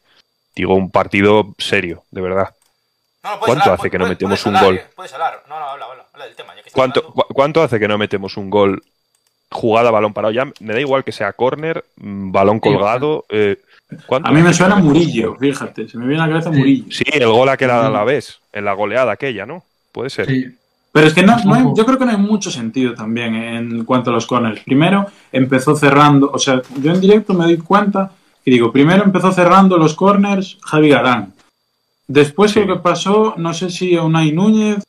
[0.55, 2.53] Digo, un partido serio, de verdad.
[3.23, 4.81] No, no, puedes ¿Cuánto hablar, hace que no metemos un gol?
[4.95, 5.41] Puedes hablar.
[5.49, 6.49] No, no, habla, habla, habla del tema.
[6.55, 7.23] ya que estás ¿Cuánto, hablando.
[7.23, 8.83] cu- ¿Cuánto hace que no metemos un gol
[9.51, 10.33] jugada balón parado?
[10.33, 13.25] Ya me da igual que sea córner, mm, balón colgado.
[13.29, 13.57] eh,
[14.07, 16.57] ¿cuánto A mí me que suena Murillo, fíjate, se me viene a la cabeza Sí.
[16.59, 16.85] Murillo.
[16.89, 17.93] Sí, el gol aquel a Sí.
[17.93, 19.63] la vez, en la goleada aquella, ¿no?
[19.91, 20.25] Puede ser.
[20.27, 20.45] Sí.
[20.91, 23.83] Pero es que no, no hay- yo creo que no hay mucho sentido también en
[23.85, 24.61] cuanto a los corners.
[24.61, 28.11] Primero empezó cerrando, o sea, yo en directo me doy cuenta
[28.45, 31.33] y digo, primero empezó cerrando los corners Javi Galán.
[32.07, 32.59] Después Sí.
[32.61, 34.83] lo que pasó, no sé si a Unai Núñez,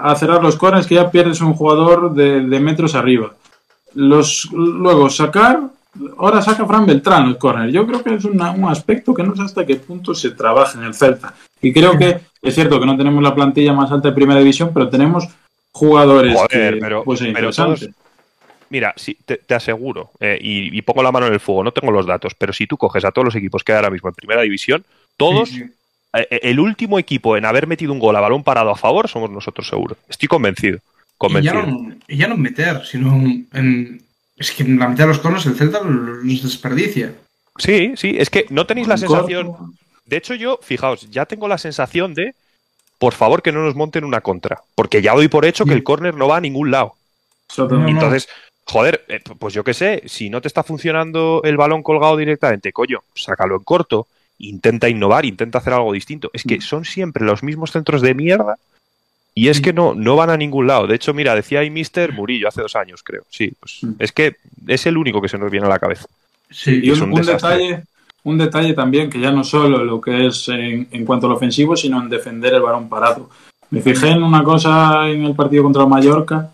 [0.00, 3.34] a cerrar los corners que ya pierdes un jugador de, de metros arriba.
[3.96, 5.60] Los, luego sacar,
[6.18, 7.72] ahora saca Fran Beltrán los corners.
[7.72, 10.78] Yo creo que es una- un aspecto que no sé hasta qué punto se trabaja
[10.78, 11.34] en el Celta.
[11.62, 14.70] Y creo que es cierto que no tenemos la plantilla más alta de primera división,
[14.74, 15.26] pero tenemos
[15.72, 17.88] jugadores Joder, que pero- todos-
[18.68, 21.70] Mira, sí, te, te aseguro, eh, y, y pongo la mano en el fuego, no
[21.70, 24.08] tengo los datos, pero si tú coges a todos los equipos que hay ahora mismo
[24.08, 24.84] en primera división,
[25.16, 25.64] todos, Sí, sí.
[26.14, 29.06] eh, eh, el último equipo en haber metido un gol a balón parado a favor
[29.08, 29.96] somos nosotros seguro.
[30.08, 30.80] Estoy convencido.
[31.20, 33.14] Y ya, no, y ya no en meter, sino
[33.52, 34.02] en.
[34.36, 37.14] Es que en la mitad de los corners el Celta los desperdicia.
[37.56, 39.46] Sí, sí, es que no tenéis la En sensación.
[39.46, 39.70] corto,
[40.04, 42.34] De hecho, yo, fijaos, ya tengo la sensación de,
[42.98, 44.60] por favor, que no nos monten una contra.
[44.74, 46.96] Porque ya doy por hecho que el córner no va a ningún lado.
[47.56, 47.88] No.
[47.88, 48.28] Entonces,
[48.66, 52.72] joder, eh, pues yo qué sé, si no te está funcionando el balón colgado directamente,
[52.72, 54.06] coño, sácalo en corto,
[54.38, 56.30] intenta innovar, intenta hacer algo distinto.
[56.34, 56.60] Es que Mm.
[56.60, 58.58] son siempre los mismos centros de mierda
[59.38, 60.86] y es que no, no van a ningún lado.
[60.86, 63.22] De hecho, mira, decía ahí Mister Murillo hace dos años, creo.
[63.28, 63.92] Sí, pues Mm.
[63.98, 64.36] es que
[64.66, 66.06] es el único que se nos viene a la cabeza.
[66.50, 67.82] Sí, Y es un, detalle,
[68.24, 71.76] un detalle también que ya no solo lo que es en, en cuanto al ofensivo,
[71.76, 73.28] sino en defender el balón parado.
[73.70, 76.50] Me fijé en una cosa en el partido contra Mallorca,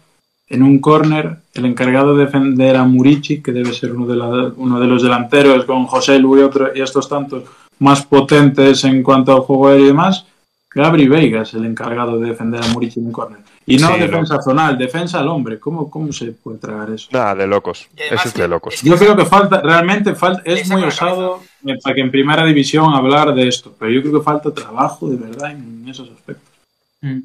[0.48, 4.52] en un córner, el encargado de defender a Murici, que debe ser uno de, la-
[4.56, 7.44] uno de los delanteros con José Lu y, otro, y estos tantos
[7.78, 10.26] más potentes en cuanto al juego aéreo y demás,
[10.74, 13.40] Gabri Veigas, el encargado de defender a Murici en un córner.
[13.66, 15.61] Y no Sí, defensa zonal, defensa al hombre.
[15.61, 17.09] ¿Cómo, ¿Cómo se puede tragar eso?
[17.12, 17.89] Nada, de locos.
[17.97, 18.74] Eso es de locos.
[18.74, 22.44] es Yo creo que falta, realmente falta, es muy osado eh, para que en primera
[22.44, 26.49] división hablar de esto, pero yo creo que falta trabajo de verdad en esos aspectos.
[27.01, 27.20] Mm.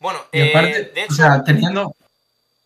[0.00, 1.94] Bueno, Y eh, aparte, de hecho, o sea, teniendo.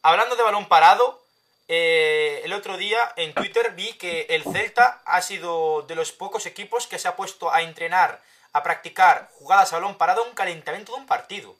[0.03, 1.23] hablando de balón parado,
[1.69, 6.47] eh, el otro día en Twitter vi que el Celta ha sido de los pocos
[6.47, 8.21] equipos que se ha puesto a entrenar,
[8.53, 11.55] a practicar jugadas a balón parado un calentamiento de un partido.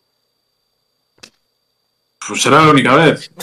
[2.27, 3.31] Pues será la única vez.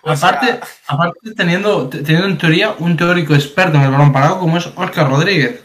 [0.00, 4.38] O sea, Aparte, aparte teniendo, teniendo en teoría un teórico experto en el balón parado
[4.38, 5.60] como es Oscar Rodríguez.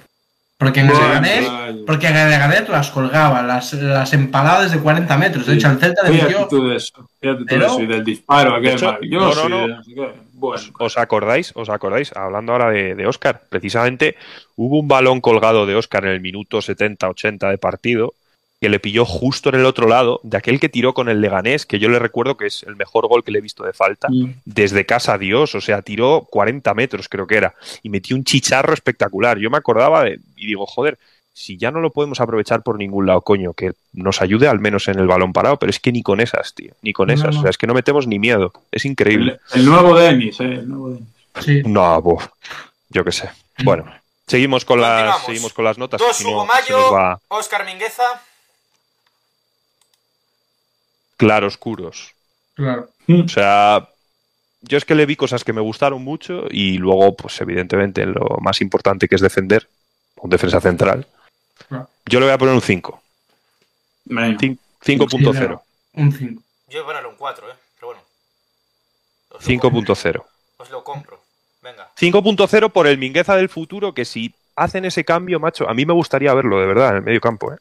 [0.58, 1.52] Porque en el Leganés,
[1.86, 5.46] porque en el Leganés las colgaba, las, las empaladas de 40 metros.
[5.46, 7.10] De hecho, al Celta le Fíjate tú de eso.
[7.20, 7.82] Fíjate tú de eso.
[7.82, 10.14] Y del disparo, aquel hecho, no, no, de no.
[10.44, 11.52] Bueno, ¿Os, os acordáis?
[11.56, 12.12] ¿Os acordáis?
[12.16, 14.16] Hablando ahora de, de Oscar, precisamente
[14.56, 18.14] hubo un balón colgado de Oscar en el minuto 70-80 de partido
[18.60, 21.66] que le pilló justo en el otro lado de aquel que tiró con el Leganés,
[21.66, 24.08] que yo le recuerdo que es el mejor gol que le he visto de falta,
[24.10, 24.36] Mm.
[24.46, 28.24] desde casa a Dios, o sea, tiró 40 metros creo que era, y metió un
[28.24, 29.38] chicharro espectacular.
[29.38, 30.98] Yo me acordaba de, y digo, joder,
[31.34, 34.88] si ya no lo podemos aprovechar por ningún lado, coño, que nos ayude al menos
[34.88, 37.34] en el balón parado, pero es que ni con esas, tío, ni con No, esas,
[37.34, 37.40] no.
[37.40, 39.40] o sea, es que no metemos ni miedo, es increíble.
[39.54, 40.44] el, el nuevo Denis, eh.
[40.44, 41.08] El nuevo Denis.
[41.42, 41.62] Sí.
[41.66, 42.28] No, buf,
[42.90, 43.30] yo qué sé.
[43.64, 43.86] Bueno,
[44.28, 46.00] seguimos con las seguimos con las notas.
[46.00, 48.04] Dos si Hugo Mayo, va Oscar Mingueza.
[51.18, 52.14] claroscuros.
[52.56, 52.90] Claro.
[53.08, 53.88] O sea,
[54.62, 58.38] yo es que le vi cosas que me gustaron mucho y luego, pues evidentemente, lo
[58.42, 59.68] más importante que es defender,
[60.18, 61.08] un defensa central.
[62.06, 63.02] Yo le voy a poner un 5.
[64.06, 64.38] Venga.
[64.38, 65.62] Cin- 5.0.
[65.94, 66.42] Un 5.
[66.70, 67.56] Yo voy a ponerle un 4, ¿eh?
[67.76, 68.02] Pero bueno.
[69.30, 70.26] Os lo 5.0.
[70.58, 71.22] Os lo compro.
[71.62, 71.90] Venga.
[71.98, 75.94] 5.0 por el Mingueza del futuro, que si hacen ese cambio, macho, a mí me
[75.94, 77.54] gustaría verlo, de verdad, en el medio campo.
[77.54, 77.58] ¿eh?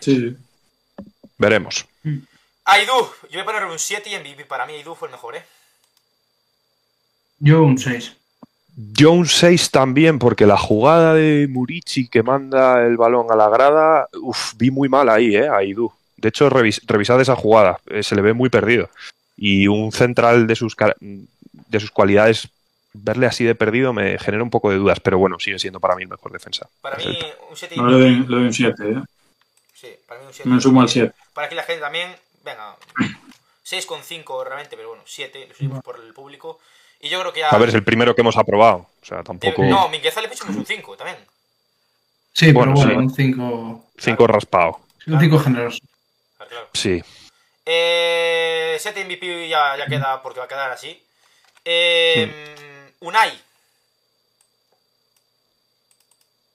[0.00, 0.36] Sí, sí.
[1.38, 1.86] Veremos.
[2.64, 2.92] Aidú.
[2.94, 4.44] Yo voy a ponerle un 7 y MVP.
[4.46, 5.44] Para mí Aidú fue el mejor, ¿eh?
[7.38, 8.16] Yo un 6.
[8.92, 13.48] Yo un 6 también, porque la jugada de Murici que manda el balón a la
[13.48, 15.48] grada, uf, vi muy mal ahí, ¿eh?
[15.48, 15.92] A Idú.
[16.16, 18.88] De hecho, revis- revisad esa jugada, eh, se le ve muy perdido.
[19.36, 22.48] Y un central de sus, de sus cualidades,
[22.92, 25.96] verle así de perdido me genera un poco de dudas, pero bueno, sigue siendo para
[25.96, 26.68] mí el mejor defensa.
[26.80, 27.18] Para mí
[27.50, 29.02] un 7 No, le doy, le doy un 7, eh.
[29.74, 30.48] Sí, para mí un 7.
[30.50, 31.14] Me sumo al 7.
[31.32, 32.10] Para aquí la gente también,
[32.44, 32.76] venga,
[33.64, 36.58] 6,5 realmente, pero bueno, 7, lo subimos por el público.
[37.00, 37.48] Y yo creo que ya...
[37.48, 38.86] A ver, es el primero que hemos aprobado.
[39.02, 39.62] O sea, tampoco.
[39.64, 41.18] No, le pusimos un 5 también.
[42.32, 43.22] Sí, Bueno, pero bueno, sí.
[43.22, 43.84] un 5.
[43.98, 44.80] Cinco raspado.
[45.06, 45.78] Un 5 generoso.
[46.36, 46.68] Claro.
[46.74, 47.02] Sí.
[47.64, 51.02] Eh, 7 MVP ya, ya queda porque va a quedar así.
[51.64, 53.32] Eh, Unai,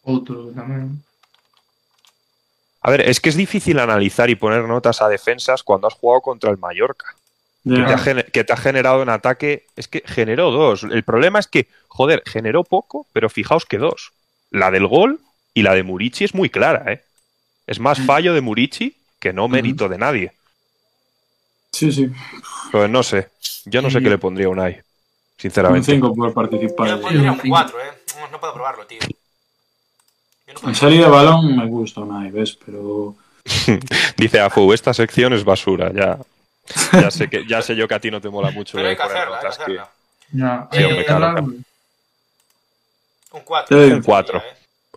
[0.03, 1.03] Otro también.
[2.81, 6.21] A ver, es que es difícil analizar y poner notas a defensas cuando has jugado
[6.21, 7.15] contra el Mallorca.
[7.65, 7.97] Que te, ha, Ya.
[7.97, 10.83] gener- que te ha generado en ataque, es que generó dos.
[10.83, 14.11] El problema es que, joder, generó poco, pero fijaos que dos.
[14.51, 15.19] La del gol
[15.53, 17.01] y la de Murici es muy clara, ¿eh?
[17.67, 20.31] Es más fallo de Murici que no mérito de nadie.
[21.71, 22.09] Sí, sí.
[22.71, 23.29] Pues no sé.
[23.65, 24.83] Yo no sé qué le pondría a Unai, Un
[25.37, 25.91] sinceramente.
[25.91, 26.87] 5 por yo participar.
[26.89, 27.49] le pondría un un cinco.
[27.49, 27.91] 4, eh.
[28.31, 28.99] No, puedo probarlo, tío.
[30.63, 32.57] No En salida de balón me gusta una ¿ves?
[32.65, 33.15] Pero
[34.17, 36.17] Dice Afu, esta sección es basura, ya.
[36.93, 38.95] Ya sé, que, ya sé yo que a ti no te mola mucho Pero hay
[38.95, 39.89] de que poner hacerla, hay que notas, que- hacerla.
[40.31, 41.57] Ya, Sí, hay hombre, que claro, hablar- claro.
[43.31, 43.67] Un 4.
[43.67, 44.43] Te doy un cuatro.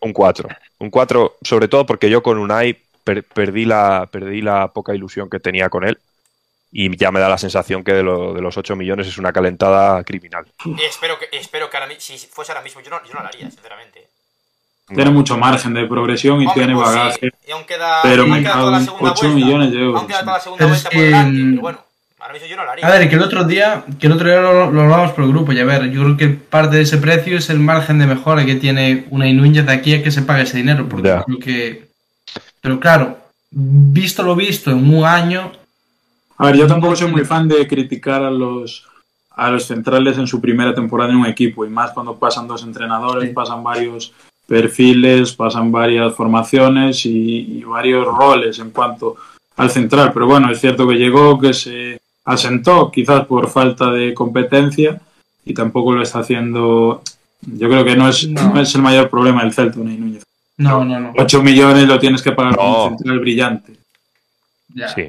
[0.01, 0.49] Un 4.
[0.79, 2.75] Un 4, sobre todo porque yo con Unai
[3.05, 5.99] per- perdí, la, perdí la poca ilusión que tenía con él.
[6.71, 9.33] Y ya me da la sensación que de, lo- de los 8 millones es una
[9.33, 10.47] calentada criminal.
[10.67, 13.27] Y espero que, espero que ahora, si fuese ahora mismo, yo no, yo no lo
[13.29, 14.08] haría, sinceramente.
[14.95, 17.31] Tiene mucho margen de progresión y Hombre, tiene pues sí, bagaje.
[17.47, 19.37] y aún queda, Pero aún me queda toda la en segunda 8 vuelta.
[19.47, 19.99] millones de euros.
[20.01, 21.79] Aún queda toda la segunda vuelta es por que, delante, pero bueno,
[22.21, 22.87] ahora mismo yo no lo haría.
[22.87, 25.31] A ver, que el otro día, que el otro día lo, lo hablamos por el
[25.31, 28.07] grupo, y a ver, yo creo que parte de ese precio es el margen de
[28.07, 31.39] mejora que tiene una Núñez de aquí a que se pague ese dinero, porque creo
[31.39, 31.89] que...
[32.61, 33.19] Pero claro,
[33.51, 35.53] visto lo visto en un año,
[36.39, 38.87] A ver, yo tampoco soy muy fan de criticar a los
[39.41, 42.65] a los centrales en su primera temporada en un equipo y más cuando pasan dos
[42.65, 43.35] entrenadores, Sí.
[43.35, 44.13] pasan varios
[44.49, 49.17] perfiles, pasan varias formaciones y, y varios roles en cuanto
[49.57, 50.11] al central.
[50.15, 55.01] Pero bueno, es cierto que llegó, que se asentó, quizás por falta de competencia
[55.45, 57.03] y tampoco lo está haciendo.
[57.43, 58.55] Yo creo que no es, No.
[58.55, 60.25] no es el mayor problema del Celta, Unai Núñez.
[60.57, 61.13] no, no, no.
[61.17, 62.85] 8 millones lo tienes que pagar con No.
[62.87, 63.73] un central brillante.
[64.75, 64.89] ya.
[64.89, 65.05] Sí.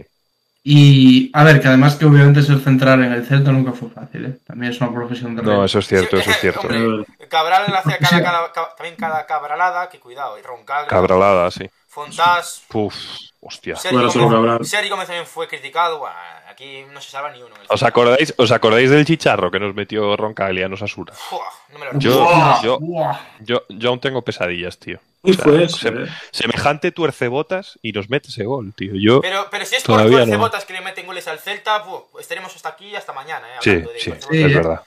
[0.62, 4.26] Y a ver, que además que obviamente ser central en el Celta nunca fue fácil,
[4.26, 4.38] ¿eh?
[4.46, 5.66] También es una profesión de No, rey.
[5.66, 6.68] eso es cierto, eso es cierto.
[6.68, 8.24] Hombre, Cabral hacía cada, Sí.
[8.24, 11.70] cada- cada- también cada cabralada, que cuidado, y Roncal, Cabralada, sí.
[11.88, 12.94] Fontás, Uf,
[13.40, 13.76] hostia.
[13.78, 14.66] Solo Gómez, Cabral.
[14.66, 16.16] Sergio Gómez también fue criticado, bueno,
[16.60, 17.56] aquí no se salva ni uno.
[17.70, 21.14] ¿Os acordáis, ¿Os acordáis del chicharro que nos metió Roncaglia en Osasuna?
[21.14, 22.24] Fua, no me lo Yo-.
[22.24, 23.20] Buah, yo- buah.
[23.40, 25.00] Yo, yo aún tengo pesadillas, tío.
[25.24, 26.08] Y O sea, fue eso, se- ¿eh?
[26.32, 28.92] Semejante tuercebotas y nos mete ese gol, tío.
[28.96, 30.38] Yo, Pero, pero si es por Todavía no.
[30.38, 33.72] botas que le meten goles al Celta, pu, estaremos hasta aquí hasta mañana, eh, sí,
[33.72, 34.28] de sí, tuercebotas.
[34.30, 34.82] Sí, es verdad.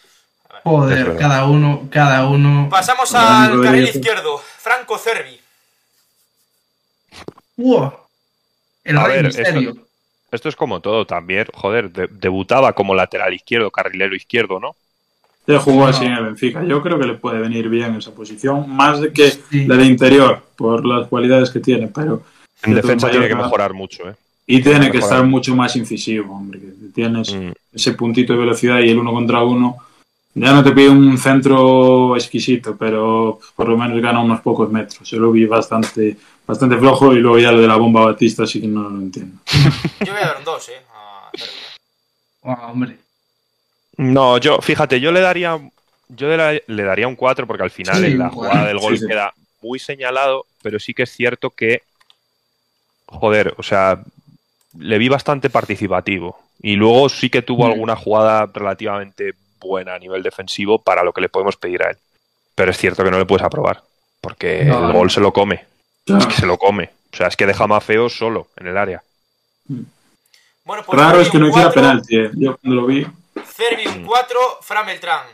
[0.51, 1.19] Es Joder, verdad.
[1.21, 2.69] cada uno, cada uno.
[2.71, 5.41] Pasamos al carril izquierdo, Franco Cervi.
[7.57, 7.93] Buah.
[8.85, 9.71] El A rey ver, misterio.
[9.71, 9.87] esto
[10.49, 11.47] es como todo también.
[11.53, 14.75] Joder, de- debutaba como lateral izquierdo, carrilero izquierdo, ¿no?
[15.47, 15.87] Ya jugó No.
[15.89, 16.65] así en el Benfica.
[16.65, 19.67] Yo creo que le puede venir bien esa posición, más de que Sí.
[19.67, 22.23] la de interior, por las cualidades que tiene, pero
[22.63, 24.15] En de defensa todas tiene que mejorar mucho, ¿eh?
[24.47, 25.03] Y tiene que Mejorar.
[25.19, 26.61] estar mucho más incisivo, hombre.
[26.61, 27.53] que Tienes Mm.
[27.73, 29.77] ese puntito de velocidad y el uno contra uno.
[30.35, 35.09] Ya no te pide un centro exquisito, pero por lo menos gana unos pocos metros.
[35.11, 38.61] Yo lo vi bastante, bastante flojo y luego ya lo de la bomba Batista sí
[38.61, 39.37] que no lo entiendo.
[40.07, 40.83] Yo voy a dar un 2, ¿eh?
[42.45, 42.97] Ah, hombre.
[43.99, 45.61] No, yo, fíjate, yo le daría,
[46.09, 48.79] yo le, da- le daría un 4 porque al final Sí, en la jugada del
[48.79, 49.07] gol Sí, sí.
[49.07, 49.33] queda
[49.63, 51.83] muy señalado, pero sí que es cierto que,
[53.07, 54.03] joder, o sea,
[54.79, 57.73] le vi bastante participativo y luego sí que tuvo Mm.
[57.73, 61.97] alguna jugada relativamente buena a nivel defensivo para lo que le podemos pedir a él.
[62.55, 63.83] Pero es cierto que no le puedes aprobar
[64.21, 64.93] porque No, el no.
[64.93, 65.65] gol se lo come,
[66.07, 66.91] es que se lo come.
[67.13, 69.03] O sea, es que deja más feo solo en el área.
[70.65, 72.17] Bueno, pues Raro es que no hiciera 4, penalti.
[72.19, 72.31] eh.
[72.35, 73.07] Yo cuando lo vi,
[73.45, 75.27] Cervi un 4, Fran Beltrán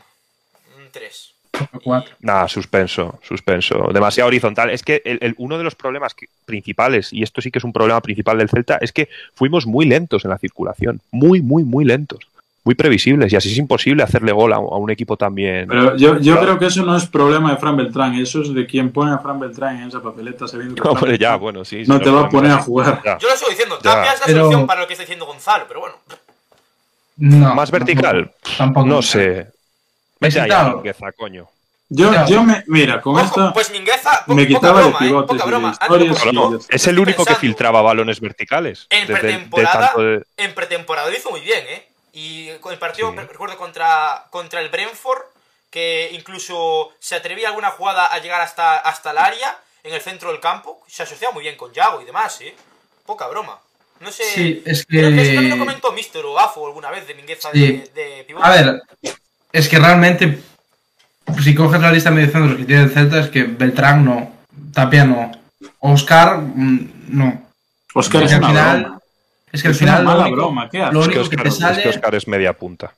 [0.78, 1.34] un 3.
[1.82, 2.14] Cuatro.
[2.20, 3.88] Nada, suspenso, suspenso.
[3.92, 4.70] Demasiado horizontal.
[4.70, 7.64] Es que el- el- uno de los problemas que- principales, y esto sí que es
[7.64, 11.00] un problema principal del Celta, es que fuimos muy lentos en la circulación.
[11.10, 12.20] Muy, muy, muy lentos.
[12.64, 13.32] Muy previsibles.
[13.32, 15.66] Y así es imposible hacerle gol a, a un equipo también.
[15.68, 16.40] pero yo, yo Claro.
[16.43, 18.14] creo que eso no es problema de Fran Beltrán.
[18.16, 21.64] Eso es de quien pone a Fran Beltrán en esa papeleta sabiendo Hombre, ya, bueno,
[21.64, 21.85] sí.
[21.86, 23.01] no te va a poner a jugar.
[23.05, 23.16] Ya.
[23.18, 23.93] Yo lo sigo diciendo, Ya.
[23.94, 25.94] Tapia es la Pero- solución para lo que está diciendo Gonzalo, pero bueno.
[27.16, 27.55] No.
[27.55, 28.30] Más vertical.
[28.43, 28.56] Tampoco.
[28.59, 28.86] tampoco.
[28.86, 29.18] No sé.
[30.20, 30.76] Vete ahí, Necesitado.
[30.76, 31.47] Mingueza, coño.
[31.90, 34.94] Yo, yo me, mira, con Ojo, esta pues Mingueza, po- me poca quitaba de ¿eh?
[34.98, 35.68] pivotes Poca broma.
[35.68, 38.86] de historias de- Es el único que filtraba balones verticales.
[38.90, 41.88] En de- de- de pretemporada, de- en pretemporada lo hizo muy bien, ¿eh?
[42.12, 43.16] Y con el partido, Sí.
[43.18, 45.22] recuerdo, contra, contra el Brentford,
[45.70, 50.30] que incluso se atrevía alguna jugada a llegar hasta, hasta el área, en el centro
[50.32, 50.82] del campo.
[50.89, 52.55] Se asociaba muy bien con Yago y demás, ¿eh?
[53.06, 53.59] Poca broma.
[54.01, 54.24] No sé.
[54.24, 55.60] Sí, es Creo que eso también lo que.
[55.60, 57.60] comentó Mister o Afo alguna vez de Mingueza Sí.
[57.94, 58.47] de, de pivote.
[58.47, 58.82] A ver,
[59.52, 60.39] es que realmente,
[61.43, 64.32] si coges la lista de mediocentros que tiene el Celta, es que Beltrán no,
[64.72, 65.30] Tapia no,
[65.80, 67.43] Oscar mm, no.
[67.94, 68.97] Oscar es al una final- broma.
[69.52, 70.94] Es que al Es una final lo mala único, broma, ¿qué haces?
[70.94, 71.82] lo Es que único que, Oscar, te es sale.
[71.82, 72.94] que Oscar es media punta.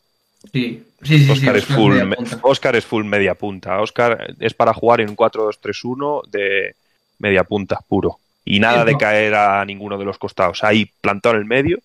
[0.53, 1.25] Sí, sí, sí.
[1.25, 2.39] sí, Oscar es Oscar full, media me- punta.
[2.43, 3.81] Oscar es full media punta.
[3.81, 6.75] Oscar es para jugar en un 4-2-3-1 de
[7.19, 8.19] media punta puro.
[8.45, 8.99] Y nada Sí, de no.
[8.99, 10.65] caer a ninguno de los costados.
[10.65, 11.79] Ahí plantado en el medio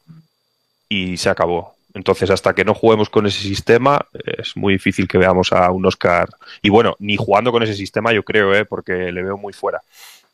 [0.89, 1.75] y se acabó.
[1.93, 4.05] Entonces, hasta que no juguemos con ese sistema,
[4.37, 6.27] es muy difícil que veamos a un Oscar.
[6.61, 8.65] Y bueno, ni jugando con ese sistema, yo creo, ¿eh?
[8.65, 9.81] porque le veo muy fuera.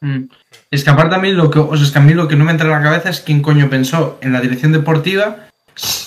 [0.01, 0.25] Mm.
[0.71, 2.35] Es que aparte a mí lo que, o sea, es que a mí lo que
[2.35, 5.47] no me entra en la cabeza es quién coño pensó en la dirección deportiva.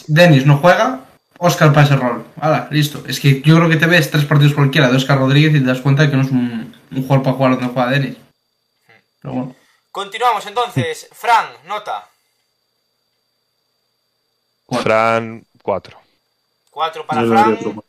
[0.09, 1.07] Denis no juega,
[1.39, 2.27] Oscar para ese rol.
[2.41, 3.03] Hala, listo.
[3.07, 5.67] Es que yo creo que te ves tres partidos cualquiera de Oscar Rodríguez y te
[5.67, 8.17] das cuenta de que no es un, un jugador para jugar donde juega Denis.
[9.23, 9.57] Pero bueno.
[9.91, 11.09] Continuamos entonces.
[11.13, 12.09] Fran, nota.
[14.67, 14.85] Cuatro.
[14.85, 16.01] Fran, 4.
[16.71, 17.83] 4 para Fran.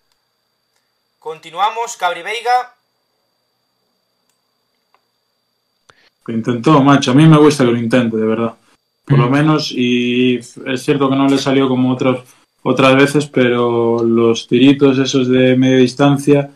[1.18, 1.98] Continuamos.
[1.98, 2.75] Cabri Veiga.
[6.28, 7.12] Lo intentó, macho.
[7.12, 8.54] A mí me gusta que lo intente, de verdad.
[9.06, 9.32] Por lo Mm.
[9.32, 12.20] menos, y es cierto que no le salió como otras,
[12.64, 16.50] otras veces, pero los tiritos esos de media distancia,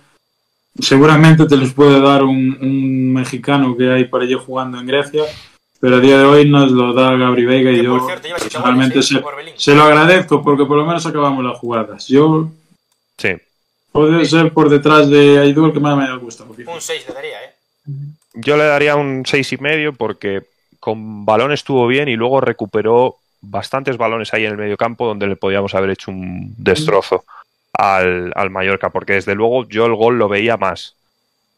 [0.80, 5.24] seguramente te los puede dar un, un mexicano que hay por allí jugando en Grecia,
[5.80, 8.28] pero a día de hoy nos lo da Gabri Veiga y Que, yo por cierto,
[8.40, 9.04] personalmente ¿eh?
[9.04, 9.22] se,
[9.56, 12.08] se lo agradezco porque por lo menos acabamos las jugadas.
[12.08, 12.50] Yo
[13.18, 13.30] Sí.
[13.91, 16.64] puedo ser por detrás de Aidú el que más me fíjate.
[16.66, 17.54] Un 6 le daría, ¿eh?
[18.34, 20.43] Yo le daría un seis y medio porque
[20.80, 25.27] con balón estuvo bien y luego recuperó bastantes balones ahí en el medio campo donde
[25.27, 27.23] le podíamos haber hecho un destrozo
[27.73, 30.95] al, al Mallorca, porque desde luego yo el gol lo veía más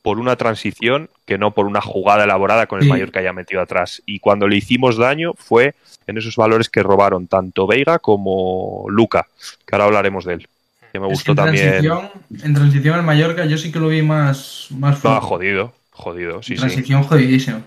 [0.02, 2.88] por una transición que no por una jugada elaborada con el.
[2.88, 4.02] Mallorca ya metido atrás.
[4.06, 5.76] Y cuando le hicimos daño fue
[6.08, 9.28] en esos valores que robaron tanto Veiga como Luca,
[9.66, 10.48] que ahora hablaremos de él.
[10.92, 11.70] Que me Es gustó que en también.
[11.70, 12.10] transición,
[12.44, 15.22] en transición el Mallorca yo sí que lo vi más, más No, flojo.
[15.22, 16.60] jodido, jodido, sí, sí.
[16.60, 17.64] transición jodidísimo.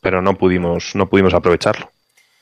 [0.00, 1.90] pero no pudimos, no pudimos aprovecharlo.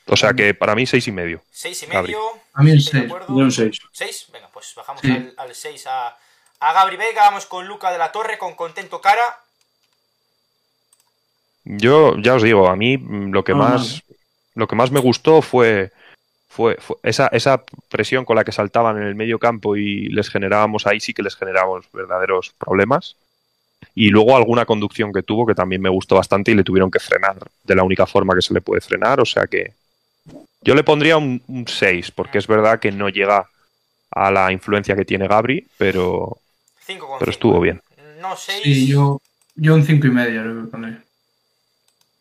[0.09, 1.41] O sea que para mí seis y medio.
[1.51, 2.13] 6 y Gabri.
[2.13, 2.21] medio.
[2.53, 3.05] A mí seis.
[3.05, 3.27] acuerdo.
[3.29, 3.77] Yo un 6.
[3.91, 5.11] 6, venga, pues bajamos Sí.
[5.11, 6.15] al, al 6 a,
[6.59, 9.21] a Gabri Vega, vamos con Luca de la Torre, con contento cara.
[11.65, 14.01] Yo ya os digo, a mí lo que No, más
[14.55, 15.91] lo que más me gustó fue
[16.47, 20.29] fue, fue esa, esa presión con la que saltaban en el medio campo y les
[20.29, 23.15] generábamos ahí sí que les generábamos verdaderos problemas.
[23.99, 26.99] Y luego alguna conducción que tuvo que también me gustó bastante y le tuvieron que
[26.99, 29.19] frenar de la única forma que se le puede frenar.
[29.19, 29.73] O sea que
[30.61, 33.47] yo le pondría un 6, porque es verdad que no llega
[34.11, 36.37] a la influencia que tiene Gabri, pero,
[36.85, 37.31] 5 con pero cinco.
[37.31, 37.81] estuvo bien.
[38.21, 38.61] No 6.
[38.63, 39.19] Sí, yo,
[39.55, 40.97] yo un cinco y medio le voy a poner.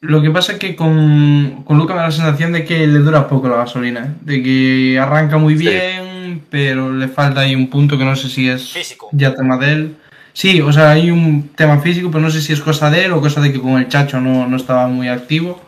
[0.01, 2.99] Lo que pasa es que con, con Luca me da la sensación de que le
[3.01, 4.11] dura poco la gasolina, ¿eh?
[4.23, 5.69] de que arranca muy Sí.
[5.69, 9.09] bien, pero le falta ahí un punto que no sé si es Físico.
[9.13, 9.97] ya tema de él.
[10.37, 13.13] Sí, o sea, hay un tema físico, pero no sé si es cosa de él
[13.15, 15.63] o cosa de que con el Chacho no, no estaba muy activo.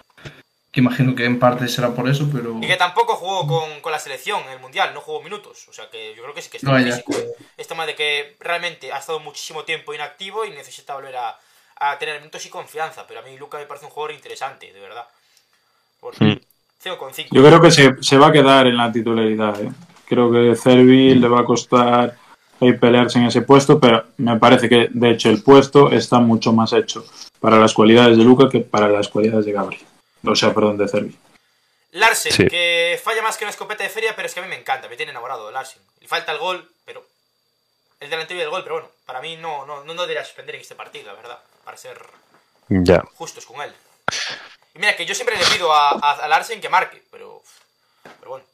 [0.71, 2.59] Que imagino que en parte será por eso, pero...
[2.63, 5.67] Y que tampoco jugó con, con la selección en el Mundial, no jugó minutos.
[5.71, 6.93] O sea que yo creo que sí que está Vaya.
[6.97, 7.15] físico.
[7.57, 11.35] Es tema de que realmente ha estado muchísimo tiempo inactivo y necesita volver a,
[11.81, 13.07] a tener minutos y confianza.
[13.09, 15.07] Pero a mí Luca me parece un jugador interesante, de verdad.
[15.99, 16.39] Por Mm.
[16.85, 17.29] 5,5.
[17.33, 19.59] Yo creo que se, se va a quedar en la titularidad.
[19.63, 19.71] ¿eh?
[20.07, 22.15] Creo que Cervi le va a costar
[22.61, 26.53] ahí pelearse en ese puesto, pero me parece que de hecho el puesto está mucho
[26.53, 27.05] más hecho
[27.41, 29.83] para las cualidades de Luca que para las cualidades de Gabriel.
[30.25, 31.17] O sea, perdón, de Cervi.
[31.93, 32.47] Larsen, Sí.
[32.49, 34.89] que falla más que una escopeta de feria, pero es que a mí me encanta,
[34.89, 35.81] me tiene enamorado Larsen.
[36.01, 37.05] Le falta el gol, pero.
[38.01, 40.61] El delantero y el gol, pero bueno, para mí no, no, no debería suspender en
[40.61, 41.99] este partido, la verdad, para ser
[42.69, 43.03] Ya.
[43.15, 43.73] justos con él.
[44.75, 47.43] Y mira, que yo siempre le pido a, a, a Larsen que marque, pero.
[48.21, 48.45] Pero bueno,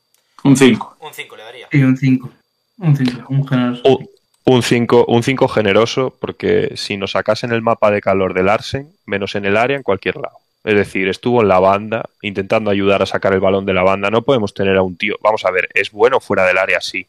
[0.45, 0.97] Un 5.
[1.01, 1.69] un 5 le daría.
[1.71, 2.31] Sí, un 5.
[2.79, 3.83] Un 5, un generoso.
[3.89, 4.09] Un-
[4.47, 8.91] Un 5 un cinco generoso, porque si nos sacasen el mapa de calor del Arsen,
[9.07, 10.37] menos en el área, en cualquier lado.
[10.65, 14.11] Es decir, estuvo en la banda, intentando ayudar a sacar el balón de la banda.
[14.11, 15.17] No podemos tener a un tío.
[15.23, 17.07] Vamos a ver, es bueno fuera del área, sí.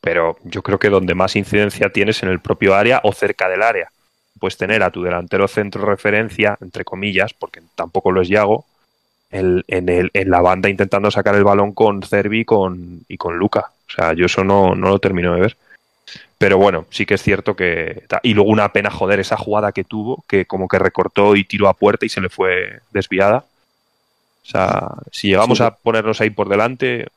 [0.00, 3.62] Pero yo creo que donde más incidencia tienes en el propio área o cerca del
[3.62, 3.90] área.
[4.40, 8.64] Puedes tener a tu delantero centro referencia, entre comillas, porque tampoco lo es Yago,
[9.30, 13.36] el- en, el, en la banda intentando sacar el balón con Cervi con, y con
[13.38, 13.70] Luca.
[13.88, 15.56] O sea, yo eso no, no lo termino de ver.
[16.38, 18.04] Pero bueno, sí que es cierto que.
[18.22, 21.68] Y luego una pena, joder, esa jugada que tuvo, que como que recortó y tiró
[21.68, 23.44] a puerta y se le fue desviada.
[24.44, 25.64] O sea, si llegamos Sí.
[25.64, 27.08] a ponernos ahí por delante,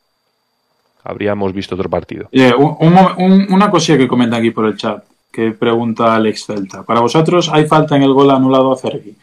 [1.03, 2.29] habríamos visto otro partido.
[2.57, 6.83] Un- un una cosilla que comenta aquí por el chat, que pregunta Alex Celta.
[6.83, 9.15] Para vosotros, ¿hay falta en el gol anulado a Cervi?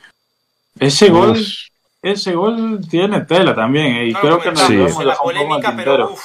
[0.78, 1.48] Ese gol, Uf,
[2.02, 4.06] ese gol tiene tela también, ¿eh?
[4.06, 4.74] y No creo que nos Sí.
[4.74, 6.22] lo en hemos la dejado un poco al polémica, pero tintero.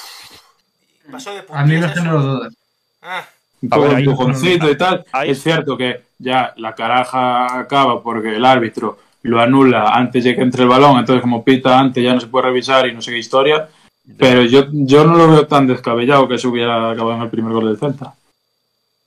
[1.14, 2.27] Pasó de A mí generó eso.
[2.27, 2.53] dudas.
[3.02, 3.23] Ah,
[3.61, 5.06] un A ver, de ahí- empujoncito y tal.
[5.14, 10.35] ahí- Es cierto que ya la caraja acaba porque el árbitro lo anula antes de
[10.35, 13.02] que entre el balón, entonces como pita antes ya no se puede revisar y no
[13.02, 13.69] sé qué historia.
[14.18, 17.53] Pero yo, yo no lo veo tan descabellado que se hubiera acabado en el primer
[17.53, 18.14] gol del Celta.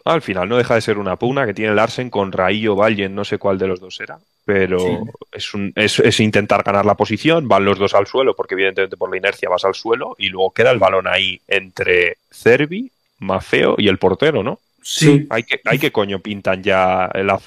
[0.06, 3.14] Al final no deja de ser una pugna que tiene el Arsen con Raillo Vallen,
[3.14, 4.18] no sé cuál de los dos era.
[4.44, 4.96] Pero Sí.
[5.32, 8.96] es, un, es, es intentar ganar la posición, van los dos al suelo, porque evidentemente
[8.96, 13.74] por la inercia vas al suelo, y luego queda el balón ahí entre Cervi, Mafeo
[13.78, 14.60] y el portero, ¿no?
[14.82, 15.26] Sí.
[15.30, 17.40] Hay que, hay que coño pintan ya la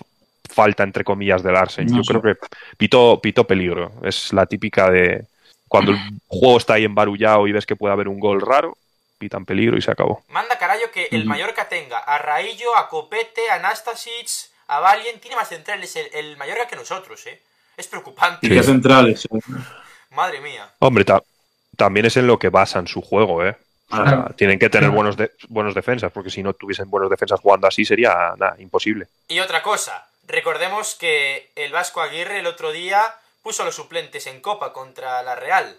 [0.49, 1.87] falta entre comillas del Arsen.
[1.87, 2.13] No Yo sé.
[2.19, 2.39] creo que
[2.77, 3.93] pitó, pitó peligro.
[4.03, 5.23] Es la típica de
[5.69, 8.75] cuando el juego está ahí embarullado y ves que puede haber un gol raro,
[9.19, 10.23] pitan peligro y se acabó.
[10.29, 11.25] manda carayo que el.
[11.25, 14.27] Mallorca tenga a Raillo, a Copete, a Nastasic,
[14.67, 15.19] a Valien.
[15.19, 17.39] Tiene más centrales el, el Mallorca que nosotros, ¿eh?
[17.77, 18.47] Es preocupante.
[18.47, 19.25] Y que centrales.
[19.25, 19.39] eh.
[20.11, 20.71] Madre mía.
[20.79, 21.21] Hombre, ta-
[21.77, 23.55] también es en lo que basan su juego, ¿eh?
[23.91, 24.33] O sea, Claro.
[24.35, 27.85] tienen que tener buenos, de- buenos defensas, porque si no tuviesen buenos defensas jugando así
[27.85, 29.07] sería nada, imposible.
[29.27, 34.27] Y otra cosa, recordemos que el Vasco Aguirre el otro día puso a los suplentes
[34.27, 35.75] en Copa contra la Real.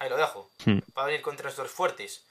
[0.00, 0.78] Ahí lo dejo, Hmm.
[0.94, 2.24] para venir contra los dos fuertes.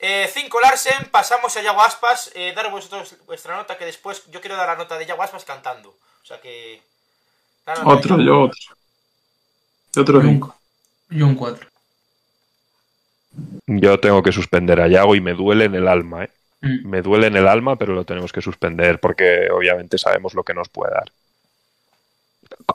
[0.00, 2.30] 5 Larsen, pasamos a Yago Aspas.
[2.34, 5.44] Eh, dar vosotros vuestra nota, que después yo quiero dar la nota de Yago Aspas
[5.44, 5.90] cantando.
[5.90, 6.80] O sea que...
[7.66, 8.22] nota de Otro, Yago.
[8.26, 8.60] yo otro.
[9.96, 10.56] Otro cinco.
[11.10, 11.66] Yo un 4.
[13.66, 16.30] Yo tengo que suspender a Yago y me duele en el alma, ¿eh?
[16.62, 16.88] Mm.
[16.88, 20.54] Me duele en el alma, pero lo tenemos que suspender porque obviamente sabemos lo que
[20.54, 21.10] nos puede dar.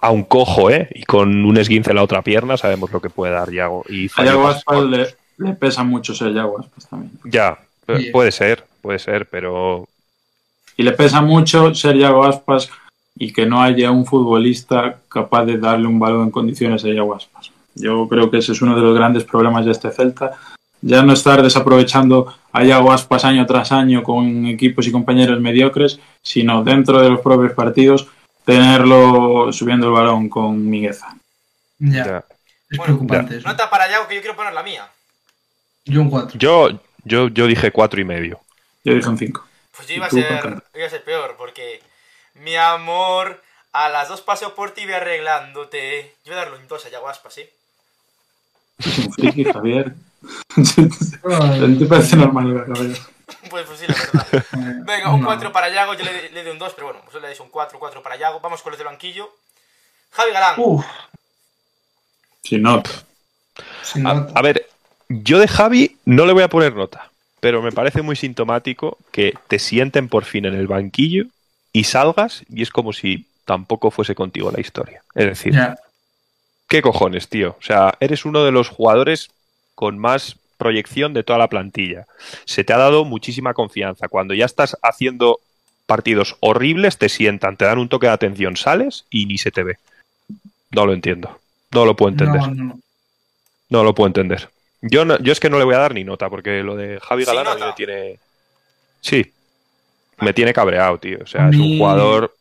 [0.02, 0.88] A un cojo, ¿eh?
[0.92, 3.84] Y con un esguince en la otra pierna sabemos lo que puede dar Yago.
[3.90, 7.12] Y A falló Yago cosas Aspas con- le, le pesa mucho ser Yago Aspas también.
[7.26, 7.58] Ya,
[7.88, 8.10] Sí.
[8.12, 9.88] puede ser, puede ser, pero
[10.78, 12.70] Y le pesa mucho ser Yago Aspas
[13.18, 17.16] y que no haya un futbolista capaz de darle un balón en condiciones a Yago
[17.16, 17.52] Aspas.
[17.76, 20.32] Yo creo que ese es uno de los grandes problemas de este Celta.
[20.82, 26.00] Ya no estar desaprovechando a Yago Aspas año tras año con equipos y compañeros mediocres,
[26.22, 28.08] sino dentro de los propios partidos
[28.44, 31.16] tenerlo subiendo el balón con Migueza.
[31.80, 32.06] Ya.
[32.06, 32.26] ya.
[32.70, 33.48] Es Bueno, preocupante eso.
[33.48, 34.88] Nota para Yago que yo quiero poner la mía.
[35.86, 36.38] Yo un 4.
[36.40, 36.70] Yo,
[37.04, 38.40] yo, yo dije cuatro y medio.
[38.84, 39.48] Yo dije un 5.
[39.76, 41.82] Pues yo iba a ser, iba a ser peor, porque
[42.36, 43.42] mi amor,
[43.72, 46.16] a las dos paso por ti voy arreglándote.
[46.24, 47.12] Yo voy a darle un 2 a.
[48.80, 49.94] Es un friki, Javier.
[51.80, 52.96] ¿Te parece normal lo que?
[53.50, 54.46] Pues, pues sí, la verdad.
[54.86, 57.28] Venga, un 4 para Yago, yo le, le doy un 2, pero bueno, vosotros le
[57.30, 58.40] dais un 4, 4 para Yago.
[58.40, 59.36] Vamos con los del banquillo.
[60.12, 60.86] Javi Galán, Uf,
[62.42, 62.82] Si no,
[63.84, 64.40] sin A, nota.
[64.40, 64.70] a ver,
[65.10, 69.34] yo de Javi no le voy a poner nota, pero me parece muy sintomático que
[69.48, 71.26] te sienten por fin en el banquillo
[71.74, 75.04] y salgas y es como si tampoco fuese contigo la historia.
[75.14, 75.56] Es decir.
[76.68, 77.56] ¿qué cojones, tío?
[77.60, 79.30] O sea, eres uno de los jugadores
[79.76, 82.08] con más proyección de toda la plantilla.
[82.46, 84.08] Se te ha dado muchísima confianza.
[84.08, 85.40] Cuando ya estás haciendo
[85.86, 89.64] partidos horribles, te sientan, te dan un toque de atención, sales y ni se te
[89.64, 89.78] ve.
[90.72, 91.40] No lo entiendo.
[91.72, 92.42] No lo puedo entender.
[92.42, 92.80] No, No, no,
[93.70, 93.84] no.
[93.84, 94.50] lo puedo entender.
[94.88, 97.00] Yo, no- yo es que no le voy a dar ni nota, porque lo de
[97.02, 98.20] Javi ¿Sin Galán a mí me tiene.
[99.02, 99.32] Sí.
[100.22, 101.20] Me tiene cabreado, tío.
[101.24, 102.34] O sea, es un jugador.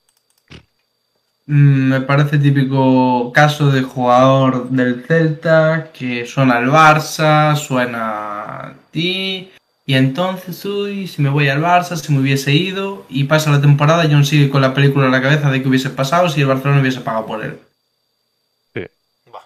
[1.47, 8.73] Mm, Me parece típico caso de jugador del Celta que suena al Barça, suena a
[8.91, 9.51] ti,
[9.87, 13.61] y entonces, uy, si me voy al Barça, si me hubiese ido, y pasa la
[13.61, 16.41] temporada y aún sigue con la película en la cabeza de que hubiese pasado si
[16.41, 17.59] el Barcelona hubiese pagado por él.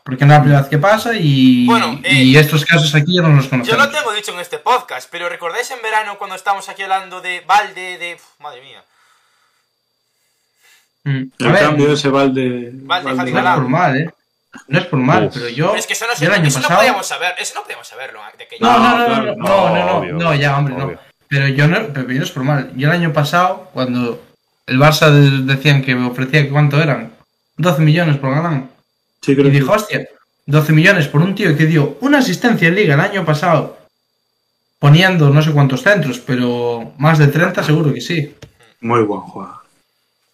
[0.05, 3.15] Porque no es la primera vez que pasa y, Bueno, eh, y estos casos aquí
[3.17, 3.87] ya no los Yo conocemos.
[3.87, 7.41] lo tengo dicho en este podcast, pero ¿recordáis en verano cuando estábamos aquí hablando de
[7.47, 8.15] Valde, de...
[8.15, 8.83] Uf, madre mía.
[11.05, 11.11] Mm.
[11.43, 12.71] A El ver, cambio de ese balde.
[12.75, 14.11] Valde, Javi no es por mal, ¿eh?
[14.67, 15.35] No es por mal, Uf.
[15.35, 16.81] pero yo, Pero es que eso no, yo el año eso no pasado...
[16.81, 18.21] podíamos saber, eso no podíamos saberlo.
[18.37, 20.75] De que No, no, no, no, no, no, no, no, no, obvio, no, ya, hombre,
[20.75, 20.87] obvio.
[20.97, 21.01] no.
[21.29, 22.73] Pero yo no, pero yo no es por mal.
[22.75, 24.23] Yo el año pasado, cuando
[24.67, 27.13] el Barça de- decían que me ofrecía, ¿cuánto eran?
[27.59, 28.71] 12 millones por Galán.
[29.23, 30.09] Sí, Y creo dijo, hostia,
[30.47, 33.77] 12 millones por un tío que dio una asistencia en liga el año pasado,
[34.79, 38.35] poniendo no sé cuántos centros, pero más de 30 seguro que sí.
[38.81, 39.57] muy buen jugador.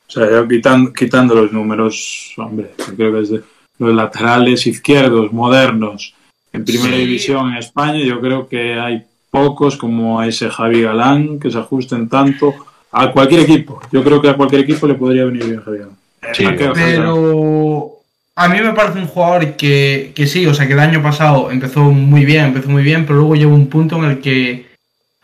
[0.07, 3.43] O sea, ya quitando, quitando los números, hombre, yo creo que es de
[3.79, 6.15] los laterales izquierdos modernos
[6.53, 7.01] en primera Sí.
[7.01, 12.09] división en España, yo creo que hay pocos como ese Javi Galán que se ajusten
[12.09, 12.55] tanto
[12.93, 13.81] a cualquier equipo.
[13.91, 15.97] Yo creo que a cualquier equipo le podría venir bien Javi Galán.
[16.33, 16.45] Sí.
[16.57, 17.94] Pero
[18.37, 21.51] a mí me parece un jugador que, que sí, o sea, que el año pasado
[21.51, 24.67] empezó muy bien, empezó muy bien, pero luego llega un punto en el que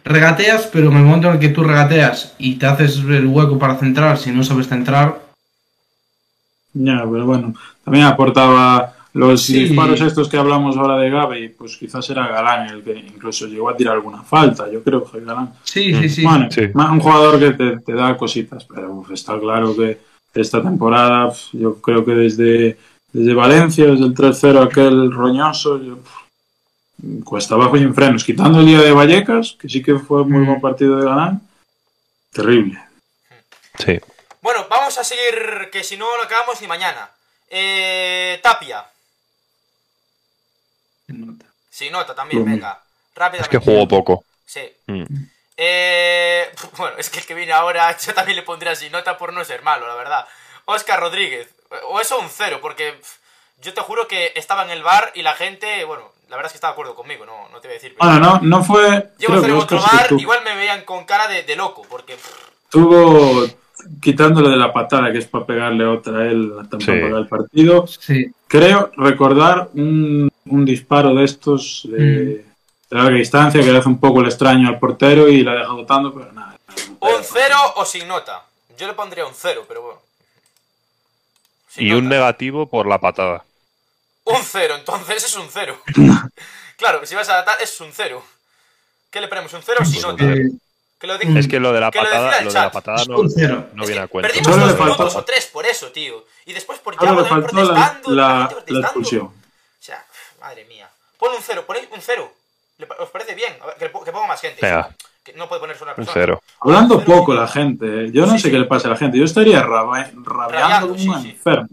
[0.05, 3.59] regateas, pero en el momento en el que tú regateas y te haces el hueco
[3.59, 5.29] para centrar, si no sabes centrar,
[6.73, 7.53] Ya, pero bueno,
[7.85, 9.65] también aportaba los Sí.
[9.65, 13.69] disparos estos que hablamos ahora de Gabe, pues quizás era Galán el que incluso llegó
[13.71, 15.53] a tirar alguna falta, yo creo que Galán.
[15.65, 16.23] sí, sí, sí.
[16.23, 16.61] Bueno, Sí.
[16.73, 19.99] un jugador que te, te da cositas, pero uf, está claro que
[20.33, 22.79] esta temporada, yo creo que desde,
[23.13, 28.61] desde Valencia, desde el 3-0 aquel roñoso, yo, uf, cuesta abajo y en frenos, quitando
[28.61, 31.41] el día de Vallecas, que sí que fue muy buen partido de Galán,
[32.33, 32.83] terrible.
[33.79, 33.99] Sí.
[34.43, 37.11] Bueno, vamos a seguir, que si no lo acabamos ni mañana.
[37.49, 38.87] Eh, Tapia.
[41.71, 42.81] Sí, nota también, Lo venga.
[43.15, 43.57] Rápidamente.
[43.57, 44.25] Es que jugó poco.
[44.47, 44.61] Sí.
[44.87, 45.05] Mm.
[45.57, 49.33] Eh, bueno, es que el que viene ahora yo también le pondría así nota por
[49.33, 50.27] no ser malo, la verdad.
[50.65, 51.49] Oscar Rodríguez.
[51.91, 53.17] O eso un cero, porque pff,
[53.63, 56.53] yo te juro que estaba en el bar y la gente, bueno, la verdad es
[56.53, 57.95] que estaba de acuerdo conmigo, no, no te voy a decir.
[57.99, 59.11] pero- Bueno, no, no fue...
[59.19, 62.17] Llevo creo que otro bar, igual me veían con cara de, de loco, porque
[62.69, 63.47] tuvo
[64.03, 66.91] quitándole de la patada que es para pegarle otra a él tampoco Sí.
[66.93, 72.45] el partido Sí, creo recordar un, un disparo de estos de, de
[72.91, 76.13] larga distancia que le hace un poco el extraño al portero y la deja botando
[76.13, 76.57] pero nada
[77.01, 78.43] un cero o sin nota.
[78.77, 79.99] Yo le pondría un cero, pero bueno.
[81.71, 83.45] Sin Y un negativo por la patada.
[84.25, 85.81] Un cero, entonces es un cero.
[86.77, 88.23] claro, si vas a datar, es un cero.
[89.11, 89.53] ¿Qué le ponemos?
[89.53, 90.25] ¿Un cero o sin Pues nota?
[91.01, 92.65] Que lo diga- Es que lo de la Que patada, decida el lo de la
[92.65, 92.73] chat.
[92.73, 94.29] patada no, no viene que a cuento.
[94.33, 96.27] Perdimos dos minutos o tres por eso, tío.
[96.45, 99.33] Y después por Solo le faltó la, protestando, la- expulsión O
[99.81, 100.05] sea,
[100.41, 100.89] madre mía.
[101.19, 102.31] Pon un cero, ponéis un cero.
[102.79, 103.57] ¿Le pa- ¿Os parece bien?
[103.63, 104.61] A ver, que, que ponga más gente.
[104.61, 104.95] Venga.
[105.25, 106.15] Que no puede ponerse una Un persona.
[106.15, 106.43] cero.
[106.61, 108.11] hablando Cero poco la gente ¿eh?
[108.13, 108.51] yo no Sí, sé sí.
[108.53, 111.31] qué le pasa a la gente yo estaría rabiando como sí, un sí.
[111.31, 111.69] enfermo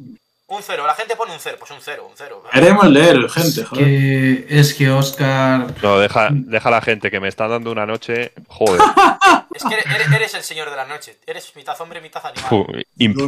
[0.48, 1.58] Un cero, la gente pone un cero.
[1.60, 2.44] Pues un cero, un cero.
[2.52, 7.20] queremos leer gente joder que es que Oscar No, deja, deja a la gente que
[7.20, 8.32] me está dando una noche.
[8.48, 8.82] Joder.
[9.58, 11.18] Es que eres, eres el señor de la noche.
[11.26, 12.86] Eres mitad hombre, mitad animal.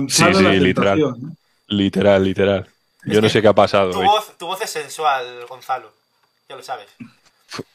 [0.08, 1.00] Sí, sí, literal.
[1.00, 1.06] ¿eh?
[1.68, 2.68] Literal, literal.
[3.06, 5.92] Yo no sé qué ha pasado Tu voz, tu voz es sensual, Gonzalo.
[6.48, 6.86] Ya lo sabes.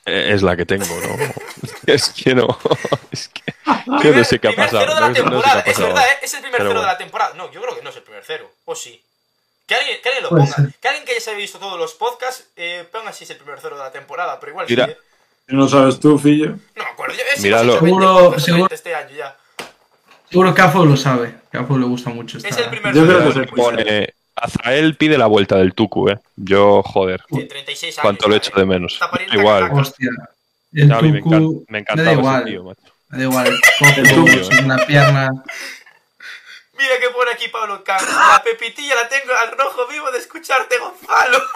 [0.06, 1.16] Eh, Es la que tengo, ¿no?
[1.86, 2.46] Es que no.
[3.10, 3.42] Es que
[3.86, 4.80] yo Primer- no sé qué ha primer pasado.
[4.84, 5.70] cero de la no sé- no sé qué ha temporada.
[5.70, 6.18] es verdad, ¿eh?
[6.22, 7.34] es el primer Pero cero de la temporada.
[7.34, 8.50] No, yo creo que no es el primer cero.
[8.64, 9.02] O sí.
[9.66, 10.56] Que alguien, que alguien lo ponga.
[10.80, 13.36] Que alguien que ya se haya visto todos los podcasts eh, ponga si es el
[13.38, 14.38] primer cero de la temporada.
[14.40, 14.86] Pero igual Mira.
[14.86, 14.90] sí.
[14.92, 14.98] ¿eh?
[15.48, 17.14] Si no sabes tú fillo No me acuerdo.
[17.14, 17.76] Yo, ese Míralo.
[17.76, 19.36] hemos hecho 20 Seguro- seguro- este año ya.
[20.30, 22.48] seguro que Afo lo sabe, que Afo le gusta mucho esta...
[22.48, 26.18] Es el primer Yo creo que se Pone, Azael pide la vuelta del Tucu, ¿eh?
[26.36, 27.22] Yo, joder.
[27.28, 28.02] Tiene 36 años.
[28.02, 28.60] Cuánto lo ya, echo ¿eh?
[28.60, 28.98] de menos.
[29.32, 29.70] Igual.
[29.72, 30.10] Hostia.
[30.72, 32.80] El A mí me, Tucu, encan- me encantaba da ese igual, tío, macho.
[33.08, 33.46] me da igual.
[33.96, 34.64] El Tucu, Cojo, sí.
[34.64, 35.30] una pierna...
[36.76, 38.04] Mira que pone aquí Pablo Can.
[38.04, 41.38] La pepitilla la tengo al rojo vivo de escucharte, Gonzalo.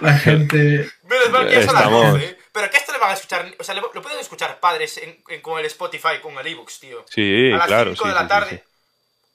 [0.00, 0.88] La gente...
[1.04, 2.38] Menos mal que ya son las Estamos- 12, ¿eh?
[2.52, 3.52] Pero que esto le van a escuchar.
[3.58, 7.04] O sea, lo pueden escuchar padres en, en- con el Spotify, con el ebooks, tío.
[7.10, 7.90] Sí, a las claro.
[7.96, 8.50] 5 sí, de la sí, sí, tarde.
[8.64, 8.73] sí.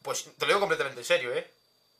[0.01, 1.49] Pues te lo digo completamente en serio, ¿eh?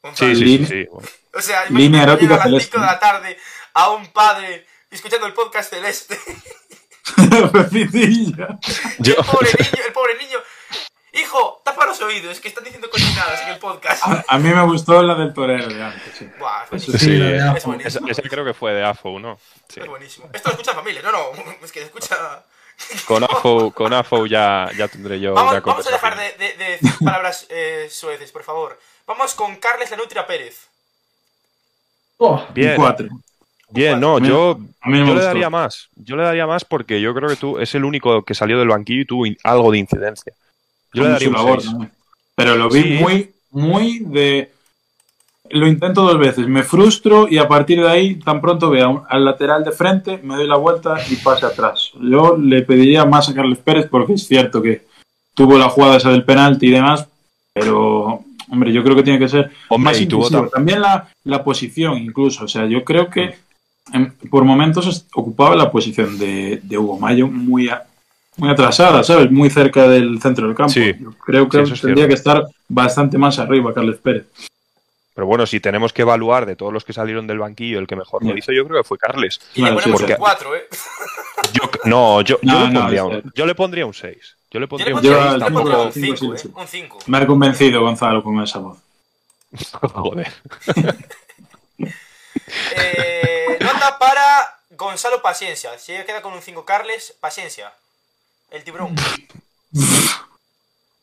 [0.01, 0.33] Gonzalo.
[0.35, 0.87] Sí, sí, sí, sí.
[1.33, 2.79] O sea, Línea imagínate erótica a las 5 celeste.
[2.79, 3.37] de la tarde
[3.73, 6.17] a un padre escuchando el podcast celeste.
[8.99, 10.39] Yo, El pobre niño, el pobre niño.
[11.13, 14.03] Hijo, tapa los oídos, que están diciendo cochinadas en el podcast.
[14.05, 16.29] A, a mí me gustó la del torero de antes, sí.
[16.37, 16.99] Buah, es Eso buenísimo.
[16.99, 17.57] sí, Afo.
[17.57, 18.07] Es buenísimo.
[18.07, 19.39] ese, ese creo que fue de AFO, ¿no?
[19.67, 19.79] Sí.
[19.79, 20.29] Es buenísimo.
[20.31, 21.31] Esto lo escucha familia, no, no,
[21.63, 22.45] es que escucha...
[23.05, 26.53] Con AFO, con AFO ya, ya tendré yo Vamos, una vamos a dejar de, de-
[26.57, 28.79] de decir palabras eh, sueces, por favor.
[29.05, 30.67] Vamos con Carles Lanutria Pérez.
[32.17, 33.07] Oh, Bien, Cuatro.
[33.69, 35.89] bien, no, yo, yo le daría más.
[35.95, 38.67] Yo le daría más porque yo creo que tú es el único que salió del
[38.67, 40.33] banquillo y tuvo in- algo de incidencia.
[40.93, 41.73] Yo le daría su un labor, seis.
[41.73, 41.89] ¿no?
[42.35, 42.89] Pero lo vi Sí.
[42.99, 44.51] muy, muy de.
[45.51, 49.01] Lo intento dos veces, me frustro y a partir de ahí, tan pronto vea un-
[49.09, 51.91] al lateral de frente, me doy la vuelta y pase atrás.
[51.99, 54.83] Yo le pediría más a Carles Pérez porque es cierto que
[55.33, 57.07] tuvo la jugada esa del penalti y demás,
[57.53, 59.99] pero, hombre, yo creo que tiene que ser Hombre, más
[60.31, 62.45] tam- También la, la posición, incluso.
[62.45, 63.35] O sea, yo creo que
[63.93, 67.83] en- por momentos ocupaba la posición de, de Hugo Mayo muy, a-
[68.37, 69.31] muy atrasada, ¿sabes?
[69.31, 70.73] Muy cerca del centro del campo.
[70.73, 70.93] Sí.
[70.99, 74.25] Yo creo que Sí, eso es tendría que estar bastante más arriba, Carles Pérez.
[75.13, 77.95] Pero bueno, si tenemos que evaluar de todos los que salieron del banquillo, el que
[77.95, 79.41] mejor lo hizo, yo creo que fue Carles.
[79.55, 80.67] Y le ponemos porque- un 4, ¿eh?
[81.53, 84.35] Yo, no, yo, yo No, le no, pondría es un, yo le pondría un 6.
[84.51, 86.37] Yo le pondría un pondría, Yo yo al le cinco, pondría un al cinco, 5,
[86.37, 86.51] sí, ¿eh?
[86.55, 86.99] Un 5.
[87.07, 88.77] Me ha convencido Gonzalo con esa voz.
[89.57, 89.69] 6.
[89.93, 90.33] Joder.
[92.75, 95.77] Eh, nota para Gonzalo Paciencia.
[95.77, 97.71] Si queda con un 5 Carles, Paciencia.
[98.51, 98.95] El tiburón.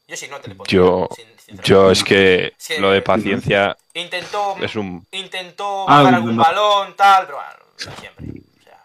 [0.08, 0.76] Yo sí, no te le pondría.
[0.76, 1.26] Yo, sin-.
[1.64, 2.74] Yo es que Sí.
[2.78, 5.06] lo de paciencia Intentó, es un...
[5.12, 6.42] intentó Ah, algún no.
[6.42, 8.26] balón, tal, pero bueno, siempre.
[8.60, 8.82] O sea,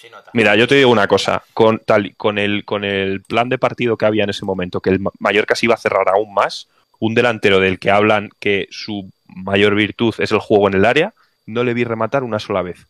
[0.00, 0.30] sin nota.
[0.32, 3.96] Mira, yo te digo una cosa, con, tal, con, el, con el plan de partido
[3.96, 6.68] que había en ese momento, que el Ma- Mallorca se iba a cerrar aún más,
[7.00, 11.12] un delantero del que hablan que su mayor virtud es el juego en el área,
[11.46, 12.86] no le vi rematar una sola vez.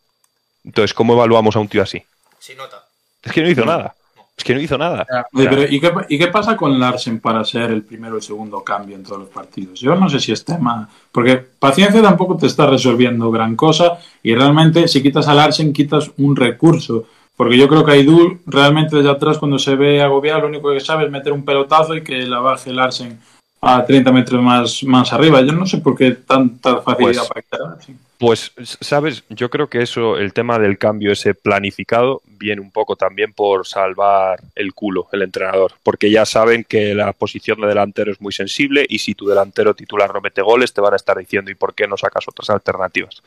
[0.63, 2.03] Entonces, ¿cómo evaluamos a un tío así?
[2.39, 2.83] Sin nota.
[3.23, 3.95] Es que no hizo nada.
[4.39, 5.05] Es que no hizo nada.
[5.11, 5.25] Ya.
[5.33, 8.13] Oye, O sea, pero ¿y, qué, ¿Y qué pasa con Larsen para ser el primero
[8.13, 9.81] o el segundo cambio en todos los partidos?
[9.81, 10.89] Yo no sé si es tema.
[11.11, 13.99] Porque paciencia tampoco te está resolviendo gran cosa.
[14.23, 17.03] Y realmente, si quitas a Larsen, quitas un recurso.
[17.35, 20.79] Porque yo creo que Aidul, realmente desde atrás, cuando se ve agobiado, lo único que
[20.79, 23.19] sabe es meter un pelotazo y que la baje Larsen
[23.61, 25.41] a 30 metros más, más arriba.
[25.41, 27.77] Yo no sé por qué tanta facilidad Pues- para.
[28.19, 32.97] Pues, sabes, yo creo que eso, el tema del cambio ese planificado, viene un poco
[32.97, 38.11] también por salvar el culo el entrenador, porque ya saben que la posición de delantero
[38.11, 41.17] es muy sensible y si tu delantero titular no mete goles, te van a estar
[41.17, 43.21] diciendo ¿y por qué no sacas otras alternativas?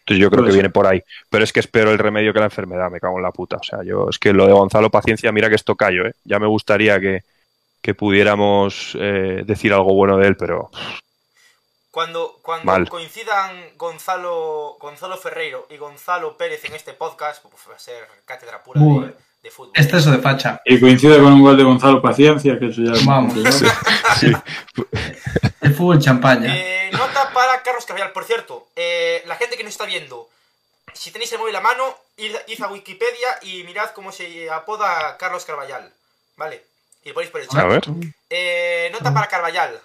[0.00, 1.02] Entonces yo creo que viene por ahí.
[1.28, 3.56] Pero es que espero el remedio que la enfermedad, me cago en la puta.
[3.56, 6.12] O sea, yo es que lo de Gonzalo Paciencia, mira que esto callo, ¿eh?
[6.24, 7.22] Ya me gustaría que,
[7.80, 10.70] que pudiéramos eh, decir algo bueno de él, pero
[11.90, 12.88] Cuando, cuando Mal.
[12.88, 18.62] coincidan Gonzalo, Gonzalo Ferreiro y Gonzalo Pérez en este podcast, uf, va a ser cátedra
[18.62, 19.72] pura de, fútbol.
[19.74, 20.60] Exceso de facha.
[20.64, 23.34] Y coincide con un gol de Gonzalo Paciencia, que eso ya es Vamos.
[24.20, 24.32] sí.
[25.60, 26.54] El fútbol champaña.
[26.56, 28.12] Eh, nota para Carlos Carvajal.
[28.12, 30.28] Por cierto, eh, la gente que nos está viendo,
[30.92, 35.16] si tenéis el móvil a mano, id, id a Wikipedia y mirad cómo se apoda
[35.18, 35.92] Carlos Carvajal.
[36.36, 36.62] ¿Vale?
[37.06, 37.62] Y lo ponéis por el chat.
[37.62, 37.84] A ver.
[38.28, 39.78] Eh, nota para Carvajal.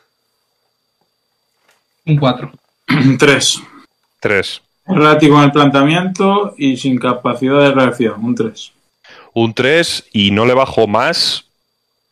[2.08, 2.52] Un 4.
[3.20, 3.62] Tres.
[4.20, 4.62] Tres.
[4.88, 8.72] Errático en el planteamiento y sin capacidad de reacción, un 3.
[9.34, 11.46] Un 3 y no le bajo más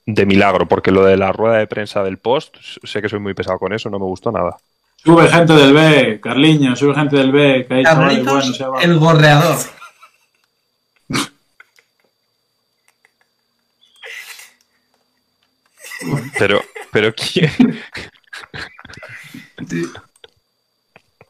[0.06, 3.34] de milagro, porque lo de la rueda de prensa del post, sé que soy muy
[3.34, 4.58] pesado con eso, no me gustó nada.
[5.04, 8.66] Sube gente del B, Carliño, sube gente del B, que hay chavales Carlitos, buenos, se
[8.66, 8.82] va.
[8.84, 9.58] el gorreador.
[16.38, 16.62] Pero,
[16.92, 17.52] pero ¿quién?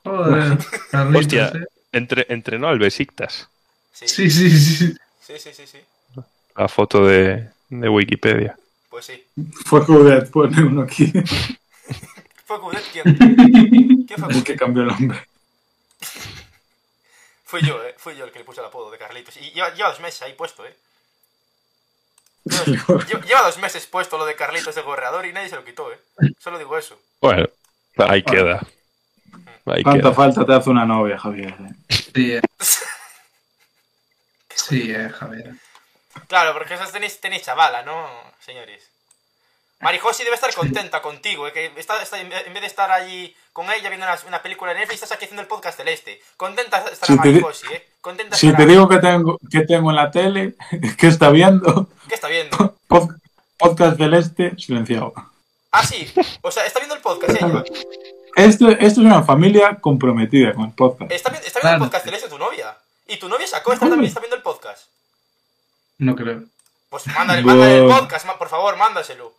[0.03, 0.57] Joder,
[0.91, 1.65] Carlitos, Hostia, eh.
[1.91, 3.49] entre, entrenó al Besiktas.
[3.91, 4.95] Sí, Sí, sí, sí.
[5.19, 5.67] sí, sí, sí.
[5.67, 5.79] sí.
[6.55, 8.59] La foto de, de Wikipedia.
[8.89, 9.25] Pues sí.
[9.65, 11.11] Fue Judet, pone uno aquí,
[12.45, 13.09] ¿Fue Cudet quién?
[14.05, 14.57] ¿Quién fue el que Cudet?
[14.57, 15.19] cambió el nombre.
[17.43, 17.95] Fui yo, eh.
[17.97, 19.35] Fui yo el que le puse el apodo de Carlitos.
[19.37, 20.75] Y lleva, lleva dos meses ahí puesto, eh.
[23.25, 25.99] Lleva, dos meses puesto lo de Carlitos de gorreador y nadie se lo quitó, eh.
[26.39, 26.99] Solo digo eso.
[27.21, 27.47] Bueno,
[27.97, 28.59] ahí queda.
[29.65, 30.13] Ahí Cuánta queda.
[30.13, 31.53] falta te hace una novia, Javier.
[31.59, 31.95] eh.
[32.13, 32.41] Sí, eh.
[34.55, 35.53] Sí, eh, Javier.
[36.27, 38.09] Claro, porque esas tenéis, tenéis chavala, ¿no,
[38.45, 38.89] señores?
[39.79, 41.53] Marijosi debe estar contenta contigo, ¿eh?
[41.53, 44.79] que está, está- en vez de estar allí con ella viendo una, una película de
[44.79, 46.21] Netflix, estás aquí haciendo el podcast celeste.
[46.35, 47.88] Contenta estará Marijosi, ¿eh?
[48.01, 50.55] Contenta Si te digo que tengo, que tengo en la tele,
[50.97, 52.57] que está viendo, ¿Qué está viendo?
[52.87, 53.15] pod-
[53.57, 55.13] podcast celeste silenciado.
[55.71, 56.11] Ah, sí.
[56.41, 57.63] O sea, está viendo el podcast ella.
[58.35, 61.11] Esto, esto es una familia comprometida con el podcast.
[61.11, 61.75] Está, está viendo Claro.
[61.75, 62.77] el podcast Celeste tu novia.
[63.07, 64.83] Y tu novia sacó, está, también está viendo el podcast.
[65.97, 66.43] No creo.
[66.89, 69.33] Pues mándale, mándale el podcast, por favor, mándaselo.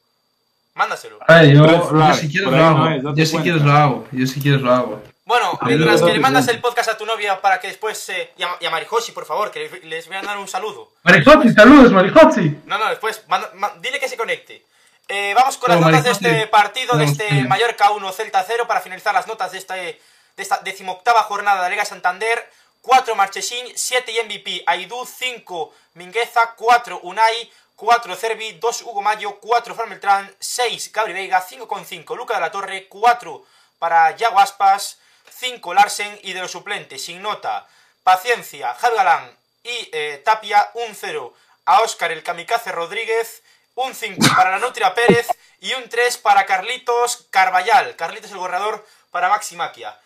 [0.75, 1.19] Mándaselo.
[1.53, 3.15] Yo, si quieres lo hago.
[3.15, 4.07] yo si quieres lo hago.
[4.13, 5.03] Yo si quieres lo hago.
[5.31, 8.09] Bueno, mientras que le mandas el podcast a tu novia para que después...
[8.09, 10.91] Eh, y, a, y a Marijosi, por favor, que les, voy a dar un saludo.
[11.05, 12.63] Marijochi, saludos, Marijochi.
[12.65, 14.67] No, no, después, manda- ma- dile que se conecte.
[15.07, 17.45] Eh, vamos con Pero, las notas de Marijosi, este partido, de este.
[17.45, 20.01] Mallorca 1, Celta 0, para finalizar las notas de, este, de
[20.37, 22.51] esta decimoctava jornada de la Liga Santander.
[22.83, 29.39] 4 Marchesín, 7 y MVP, Aidú, 5 Mingueza, 4 Unai, 4 Cervi, 2 Hugo Mayo,
[29.41, 33.45] 4 Fran Beltrán, 6 Gabri Veiga, 5,5 Luca de la Torre, 4
[33.79, 34.99] para Yago Aspas,
[35.41, 37.67] 5 Larsen y de los suplentes, sin nota,
[38.05, 39.31] Paciencia, Javi Galán
[39.65, 41.35] y eh, Tapia, un 0
[41.65, 43.43] a Óscar el Kamikaze Rodríguez,
[43.75, 45.29] un 5 para la Nutria Pérez
[45.61, 49.99] y un 3 para Carlitos Carballal, Carlitos el borrador para Maxi Maquia.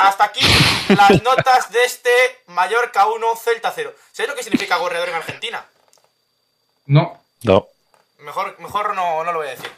[0.00, 0.44] Hasta aquí
[0.88, 2.10] las notas de este
[2.46, 3.94] Mallorca 1, Celta 0.
[4.12, 5.64] ¿Sabes lo que significa gorreador en Argentina?
[6.86, 7.20] No.
[7.42, 7.66] No,
[8.18, 9.70] Mejor, mejor no, no lo voy a decir.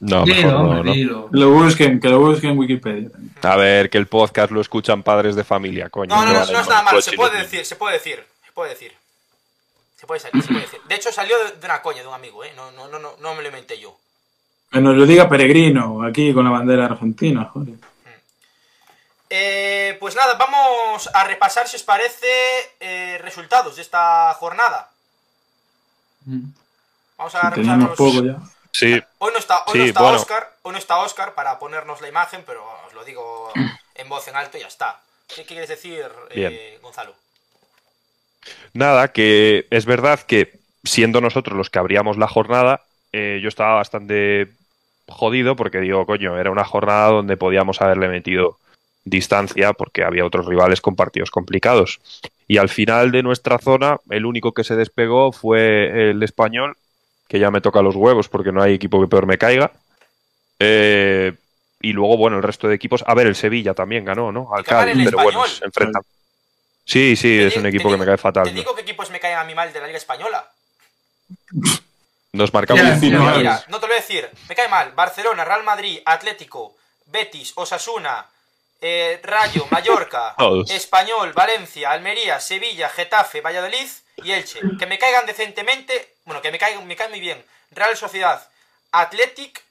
[0.00, 0.92] No, Dilo, mejor no, no.
[0.92, 1.28] dilo.
[1.30, 3.10] Lo busquen, que lo busquen en Wikipedia.
[3.42, 6.14] A ver, que el podcast lo escuchan padres de familia, coño.
[6.14, 8.24] No, no, no, vale no es nada malo, Marijochi se puede decir, se puede decir,
[8.44, 8.92] se puede decir.
[10.02, 10.80] Se puede salir, se puede decir.
[10.88, 12.52] De hecho salió de, una coña de un amigo, ¿eh?
[12.56, 13.96] No, no, no, no, no me lo inventé yo.
[14.68, 17.74] Que nos lo diga Peregrino, aquí con la bandera argentina, joder.
[19.30, 22.26] Eh, pues nada, vamos a repasar, si os parece,
[22.80, 24.90] eh, resultados de esta jornada.
[26.24, 26.50] Mm.
[27.16, 28.24] Vamos a repasar poco los...
[28.24, 28.36] ya.
[28.72, 30.18] Sí, Hoy no está, hoy Sí, no está bueno.
[30.18, 33.52] Oscar, hoy no está Oscar para ponernos la imagen, pero os lo digo
[33.94, 35.00] en voz en alto y ya está.
[35.34, 36.78] ¿Qué quieres decir, eh.
[36.82, 37.14] Gonzalo?
[38.72, 42.82] Nada, que es verdad que siendo nosotros los que abríamos la jornada,
[43.12, 44.48] eh, yo estaba bastante
[45.06, 48.58] jodido porque digo, coño, era una jornada donde podíamos haberle metido
[49.04, 52.00] distancia porque había otros rivales con partidos complicados.
[52.48, 56.76] Y al final de nuestra zona, el único que se despegó fue el español,
[57.32, 59.72] que ya me toca los huevos porque no hay equipo que peor me caiga.
[60.60, 61.32] Eh,
[61.80, 63.02] y luego, bueno, el resto de equipos.
[63.06, 64.54] A ver, el Sevilla también ganó, ¿no?
[64.54, 66.02] Al Cádiz, pero bueno, se enfrentan.
[66.84, 68.44] Sí, sí, Te es un equipo que digo- me cae fatal.
[68.44, 68.56] Te ¿no?
[68.56, 70.46] digo qué equipos me caen a mí mal de la Liga Española.
[72.34, 72.84] Nos marcamos.
[72.84, 73.36] ¿no?
[73.38, 74.28] Mira, no te lo voy a decir.
[74.48, 74.92] Me cae mal.
[74.92, 76.76] Barcelona, Real Madrid, Atlético,
[77.06, 78.26] Betis, Osasuna,
[78.82, 80.70] eh, Rayo, Mallorca, Todos.
[80.70, 83.88] Español, Valencia, Almería, Sevilla, Getafe, Valladolid
[84.24, 84.60] y Elche.
[84.78, 86.14] Que me caigan decentemente.
[86.26, 87.42] Bueno, que me caigan, me caen muy bien.
[87.70, 88.46] Real Sociedad,
[88.90, 89.62] Athletic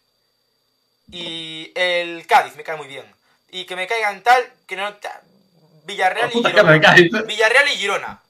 [1.11, 3.05] y el Cádiz me cae muy bien.
[3.51, 4.91] Y que me caigan tal que no.
[5.83, 7.23] Villarreal y Girona.
[7.25, 8.21] Villarreal y Girona.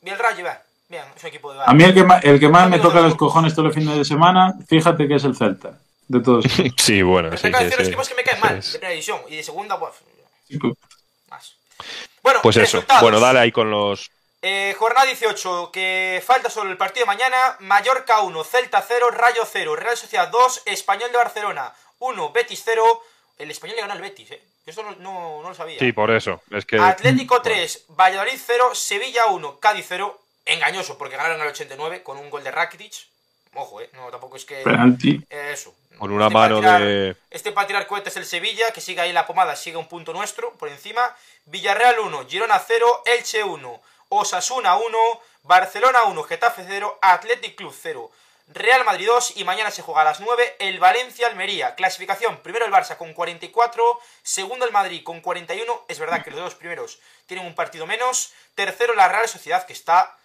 [0.00, 0.62] Bien, el Rayo, va.
[0.88, 3.00] Bien, es un equipo de A mí el que, ma- el que más me toca
[3.00, 5.78] los cojones todos los fines de semana, fíjate que es el Celta.
[6.08, 6.44] De todos.
[6.76, 7.82] Sí, bueno, sí, sí, decir los sí.
[7.92, 8.72] equipos que me caen Sí, mal, sí.
[8.72, 9.20] de primera división.
[9.28, 9.92] Y de segunda, pues,
[11.28, 11.54] más.
[12.22, 12.84] Bueno, Pues eso.
[13.00, 14.10] Bueno, dale ahí con los.
[14.44, 17.56] Eh, jornada 18, que falta solo el partido de mañana.
[17.60, 22.82] Mallorca 1, Celta 0, Rayo 0, Real Sociedad 2, Español de Barcelona 1, Betis 0.
[23.38, 24.42] El Español le ganó al Betis, eh.
[24.66, 25.78] Yo Esto no, no- no lo sabía.
[25.78, 26.40] Sí, por eso.
[26.50, 26.76] Es que.
[26.78, 30.18] Atlético 3, Valladolid 0, Sevilla 1, Cádiz 0.
[30.44, 32.92] Engañoso, porque ganaron al 89 con un gol de Rakitic.
[33.54, 33.90] Ojo, eh.
[33.92, 34.56] No, tampoco es que...
[34.62, 35.20] Penalti.
[35.30, 35.72] Eso.
[36.02, 39.12] Con una Este mano tirar- de- Este para tirar cohetes el Sevilla, que sigue ahí
[39.12, 41.14] la pomada, sigue un punto nuestro por encima.
[41.44, 44.98] Villarreal 1, Girona 0, Elche 1, Osasuna 1,
[45.44, 48.10] Barcelona 1, Getafe 0, Athletic Club 0,
[48.48, 51.76] Real Madrid 2 y mañana se juega a las 9 el Valencia-Almería.
[51.76, 56.40] Clasificación, primero el Barça con 44, segundo el Madrid con 41, es verdad que los
[56.40, 60.16] dos primeros tienen un partido menos, tercero la Real Sociedad que está...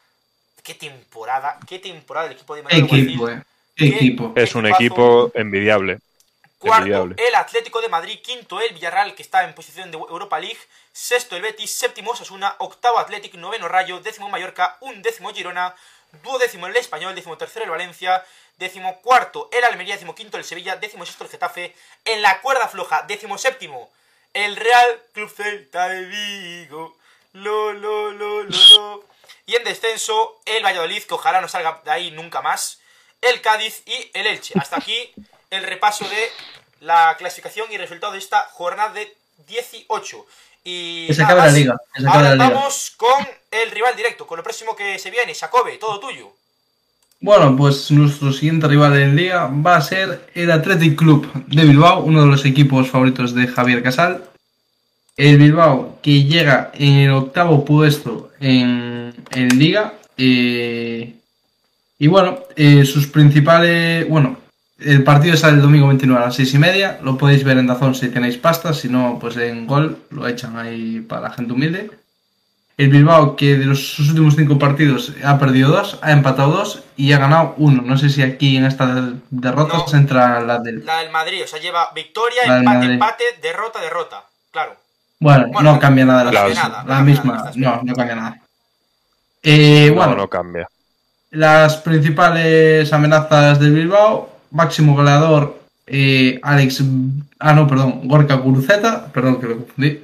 [0.64, 3.44] Qué temporada, qué temporada el equipo de Qué equipo, eh.
[3.78, 6.00] Es un equipo envidiable.
[6.58, 7.16] Cuarto, Envidiable.
[7.28, 8.20] el Atlético de Madrid.
[8.24, 10.58] Quinto, el Villarreal, que está en posición de Europa League.
[10.92, 11.72] Sexto, el Betis.
[11.72, 12.56] Séptimo, Osasuna.
[12.58, 13.36] Octavo, Athletic.
[13.36, 14.00] Noveno, Rayo.
[14.00, 14.78] Décimo, Mallorca.
[14.82, 15.76] Undécimo, Girona.
[16.24, 17.14] Duodécimo, el Español.
[17.14, 18.26] Décimo tercero, el Valencia.
[18.58, 19.94] Décimo cuarto, el Almería.
[19.94, 20.78] Décimo quinto, el Sevilla.
[20.78, 21.76] Décimo sexto, el Getafe.
[22.06, 23.92] En la cuerda floja, décimo séptimo,
[24.34, 26.98] el Real Club Celta de Vigo.
[27.34, 29.04] Lo, lo, lo, lo, lo.
[29.46, 32.82] Y en descenso, el Valladolid, que ojalá no salga de ahí nunca más.
[33.22, 34.54] El Cádiz y el Elche.
[34.60, 35.12] Hasta aquí
[35.50, 36.30] el repaso de
[36.82, 39.14] la clasificación y resultado de esta jornada de
[39.48, 40.26] 18.
[40.64, 42.50] Y se acabe la liga, se Ahora la liga.
[42.50, 45.34] vamos con el rival directo, con lo próximo que se viene.
[45.34, 46.32] Jacobe, todo tuyo.
[47.20, 52.02] Bueno, pues nuestro siguiente rival en liga va a ser el Athletic Club de Bilbao,
[52.04, 54.24] uno de los equipos favoritos de Javier Casal.
[55.16, 59.96] El Bilbao que llega en el octavo puesto en, en liga.
[60.18, 61.16] eh,
[62.00, 64.38] y bueno, eh, sus principales, bueno,
[64.80, 67.00] El partido sale el domingo 29 a las 6 y media.
[67.02, 68.74] Lo podéis ver en Dazón si tenéis pasta.
[68.76, 71.90] Si no, pues en Gol lo echan ahí para la gente humilde.
[72.78, 76.84] El Bilbao, que de los sus últimos cinco partidos ha perdido dos, ha empatado dos
[76.96, 77.82] y ha ganado uno.
[77.82, 78.86] No sé si aquí en esta
[79.32, 79.88] derrota No.
[79.88, 80.86] se entra la del.
[80.86, 82.92] La del Madrid, o sea, lleva victoria, empate, Madrid.
[82.92, 84.26] empate, derrota, derrota.
[84.52, 84.76] Claro.
[85.20, 86.32] Bueno, Bueno, no cambia nada la
[86.86, 87.50] La misma.
[87.56, 88.42] No, no cambia nada.
[89.42, 90.68] Eh, No, bueno, no cambia.
[91.32, 96.82] Las principales amenazas del Bilbao, máximo goleador eh, Alex,
[97.40, 100.04] ah no, perdón, Gorka Guruceta, perdón que lo confundí.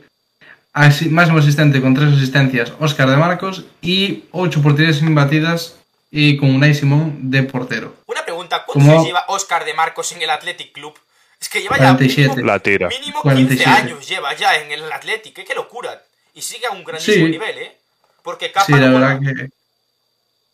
[1.09, 5.75] Máximo asistente con tres asistencias, Oscar de Marcos y ocho porterías imbatidas
[6.09, 7.95] y con Unai Simón de portero.
[8.07, 8.91] Una pregunta, ¿cuántos ¿Cómo?
[8.93, 10.93] años lleva Oscar de Marcos en el Athletic Club?
[11.39, 12.29] Es que lleva ya 47.
[12.29, 12.87] mínimo, La tira.
[12.87, 13.69] mínimo 15 47.
[13.69, 15.45] años lleva ya en el Athletic, ¿eh?
[15.45, 16.01] qué locura.
[16.33, 17.31] Y sigue a un grandísimo Sí.
[17.31, 17.77] nivel, ¿eh?
[18.23, 19.49] Porque Capa Sí, la verdad que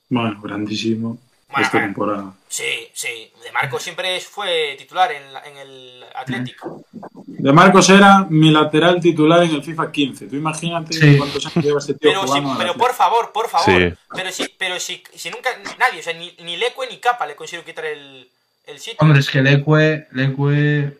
[0.10, 1.18] Bueno, grandísimo
[1.50, 2.34] Bueno, esta temporada.
[2.48, 3.32] Sí, sí.
[3.44, 6.58] De Marcos siempre fue titular en, la- en el Athletic.
[7.26, 10.28] De Marcos era mi lateral titular en el FIFA 15.
[10.28, 11.18] Tú imagínate Sí.
[11.18, 13.66] cuántos años lleva este tío Pero, si, por favor, por favor.
[13.66, 13.94] Sí.
[14.14, 15.50] Pero si, pero si, si nunca
[15.80, 18.28] nadie, o sea, ni, ni Leque ni Capa le consiguió quitar el,
[18.66, 18.98] el sitio.
[19.00, 20.98] Hombre, es que Leque, Leque,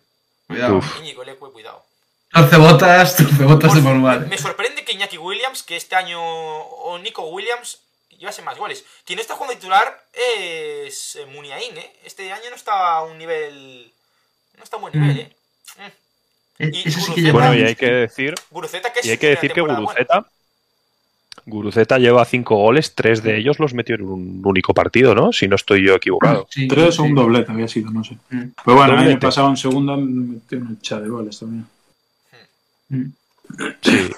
[0.48, 0.78] cuidado.
[0.78, 1.00] Uf.
[1.02, 1.84] Íñigo, Leque, cuidado.
[2.32, 4.28] Torce botas, torce botas de Por- manual.
[4.28, 7.80] Me sorprende que Iñaki Williams, que este año, o Nico Williams,
[8.20, 8.84] llevase más goles.
[9.06, 11.92] Quien no está jugando titular es eh, Muniain, ¿eh?
[12.06, 13.92] Este año no está a un nivel...
[14.58, 15.20] No está a un buen nivel, Mm.
[15.20, 15.34] ¿eh?
[15.78, 16.64] Mm.
[16.64, 19.06] Eh, y Ese sí que Guruceta- lleva Bueno, y hay que decir, Guruceta, que es
[19.06, 19.94] y hay que una decir que temporada buena.
[20.06, 20.30] Guruceta,
[21.46, 25.32] Guruceta lleva cinco goles, tres de ellos los metió en un único partido, ¿no?
[25.32, 26.48] Si no estoy yo equivocado.
[26.52, 27.02] Sí, Tres sí.
[27.02, 28.16] o un doblete había sido, no sé.
[28.30, 28.50] Mm.
[28.66, 31.66] Pero bueno, el año pasado en segunda me metió un chat de goles también.
[32.90, 33.06] Mm.
[33.82, 34.10] Sí.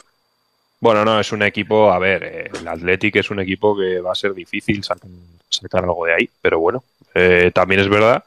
[0.82, 4.12] Bueno, no, es un equipo, a ver, eh, el Athletic es un equipo que va
[4.12, 5.10] a ser difícil sacar,
[5.48, 6.84] sacar algo de ahí, pero bueno,
[7.14, 8.24] eh, también es verdad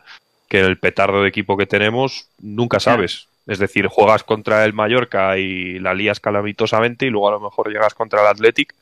[0.48, 3.26] que el petardo de equipo que tenemos nunca sabes.
[3.48, 7.70] Es decir, juegas contra el Mallorca y la lías calamitosamente y luego a lo mejor
[7.72, 8.72] llegas contra el Athletic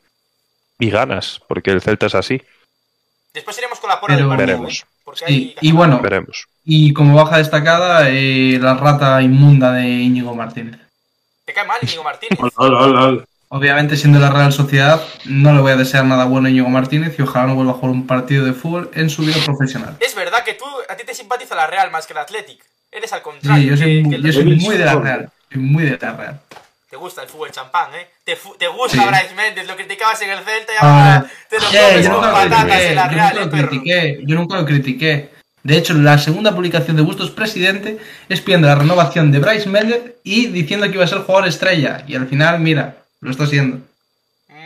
[0.78, 2.42] y ganas, porque el Celta es así.
[3.32, 4.80] Después iremos con la Pero- del partido, Veremos.
[4.82, 4.86] ¿eh?
[5.04, 6.46] Porque Sí, hay- y bueno, Veremos.
[6.64, 10.78] Y como baja destacada, eh, la rata inmunda de Íñigo Martínez.
[11.46, 12.38] Te cae mal Íñigo Martínez.
[13.56, 17.14] Obviamente, siendo la Real Sociedad, no le voy a desear nada bueno a Íñigo Martínez
[17.18, 19.94] y ojalá no vuelva a jugar un partido de fútbol en su vida profesional.
[20.00, 22.64] Es verdad que tú, a ti te simpatiza la Real más que el Athletic.
[22.90, 23.68] Eres al Sí, contrario.
[23.70, 24.94] yo soy, que- mu- que el- yo soy muy de la.
[24.94, 25.30] Real.
[25.52, 26.40] Soy muy de la Real.
[26.88, 28.06] Te gusta el fútbol champán, ¿eh?
[28.24, 28.34] Te,
[28.68, 29.06] gusta Sí.
[29.06, 32.20] Bryce Méndez, lo criticabas en el Celta y Ah, ahora te lo eh, comes con
[32.22, 35.30] patatas critiqué, en la yo Real, nunca ¿eh, lo critiqué, yo nunca lo critiqué.
[35.62, 37.98] De hecho, la segunda publicación de Bustos Presidente
[38.30, 42.02] es pidiendo la renovación de Bryce Méndez y diciendo que iba a ser jugador estrella.
[42.06, 43.78] Y al final, mira, lo está haciendo.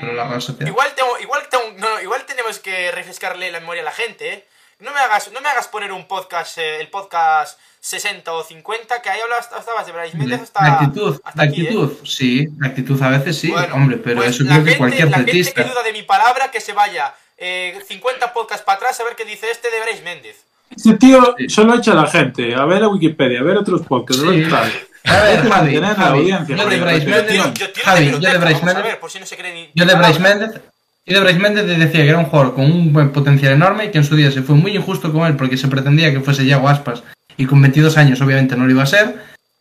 [0.00, 0.66] Pero la Real Sociedad.
[0.66, 4.44] Igual, tengo, igual, tengo- no, igual tenemos que refrescarle la memoria a la gente, ¿eh?
[4.80, 9.00] No me hagas, no me hagas poner un podcast, eh, el podcast 60 o 50,
[9.00, 11.64] que ahí hablabas, estabas de Bryce Méndez hasta, La actitud, hasta la aquí, ¿eh?
[11.68, 14.76] actitud, sí, la actitud a veces sí, Bueno, hombre, pero pues eso la creo que
[14.76, 18.76] cualquier La gente que duda de mi palabra, que se vaya eh, 50 podcasts para
[18.76, 20.44] atrás a ver qué dice este de Bryce Méndez.
[20.76, 21.48] Este tío Sí.
[21.48, 24.44] solo echa a la gente a ver a Wikipedia, a ver otros podcasts, a ver
[24.44, 24.50] Sí.
[24.50, 24.72] tal.
[25.06, 27.06] A ver, Javi, yo de Bryce.
[27.06, 29.54] Méndez- Yo Javi, de yo de biblioteca, Bryce Méndez- ver, por si no se cree
[29.54, 29.70] ni...
[29.74, 30.46] Yo de ni Bryce palabra.
[30.46, 30.62] Méndez,
[31.06, 33.90] yo de Bryce Méndez decía que era un jugador con un buen potencial enorme y
[33.90, 36.44] que en su día se fue muy injusto con él porque se pretendía que fuese
[36.44, 37.02] Yago Aspas
[37.36, 39.14] y con 22 años obviamente no lo iba a ser,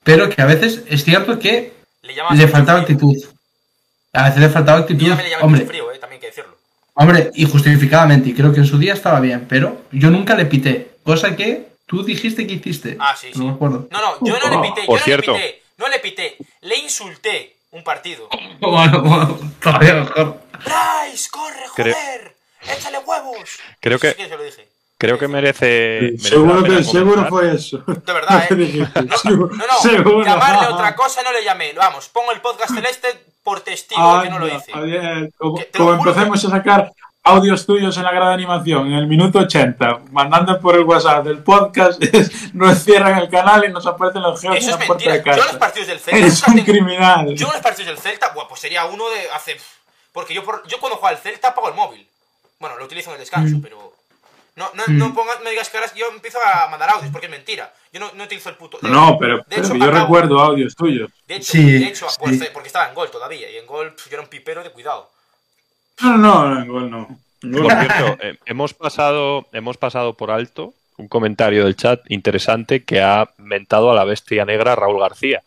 [0.04, 3.16] pero que a veces es cierto que Le, le faltaba actitud.
[4.14, 6.56] A veces le faltaba actitud, también le hombre, frío, eh, también hay que decirlo.
[6.94, 10.46] hombre, y justificadamente, y creo que en su día estaba bien, pero yo nunca le
[10.46, 12.98] pité, cosa que tú dijiste que hiciste.
[13.00, 13.44] Ah, sí, No sí.
[13.44, 13.88] me acuerdo.
[13.92, 15.34] No, no, yo no le pité, yo Por no cierto.
[15.34, 18.30] le pité, no le pité, le insulté un partido.
[18.60, 20.40] Bueno, bueno, todavía mejor.
[20.64, 22.36] ¡Bryce, corre, Creo- joder!
[22.62, 23.60] ¡Échale huevos!
[23.80, 24.68] Creo que- Sí se lo dije.
[24.98, 26.00] Creo que merece.
[26.02, 27.80] merece Seguro que seguro fue eso.
[27.86, 28.88] De verdad, ¿eh?
[28.96, 30.24] No, no, no, seguro.
[30.24, 31.74] llamarle otra cosa no le llamé.
[31.74, 33.10] Vamos, pongo el podcast celeste
[33.44, 35.32] por testigo que no lo Anda, hice.
[35.38, 36.92] Como, como empecemos a sacar
[37.26, 41.26] audios tuyos en la grada de animación en el minuto 80, mandando por el WhatsApp
[41.26, 44.80] del podcast, es- nos cierran el canal y nos aparecen los geos Eso en es
[44.80, 45.34] la puerta mentira.
[45.34, 46.20] de Yo en los partidos del Celta.
[46.20, 47.36] Eres un tengo- criminal.
[47.36, 49.58] Yo en los partidos del Celta, buah, pues sería uno de hace.
[50.14, 52.08] Porque yo, por- yo cuando juego al Celta apago el móvil.
[52.60, 53.94] Bueno, lo utilizo en el descanso, pero.
[54.56, 57.74] No, no, no, pongas, no digas caras, yo empiezo a mandar audios porque es mentira.
[57.92, 58.78] Yo no, no utilizo el puto.
[58.82, 61.10] de No, pero, de pero hecho, que yo acabo- recuerdo audios tuyos.
[61.28, 62.16] De hecho, Sí, de hecho sí.
[62.22, 63.50] pues, porque estaba en gol todavía.
[63.52, 65.12] Y en gol pf, yo era un pipero de cuidado.
[66.02, 67.08] No, no, no, gol no.
[67.42, 73.02] Por cierto, eh, hemos, pasado, hemos pasado por alto un comentario del chat interesante que
[73.02, 75.42] ha mentado a la bestia negra Raúl García,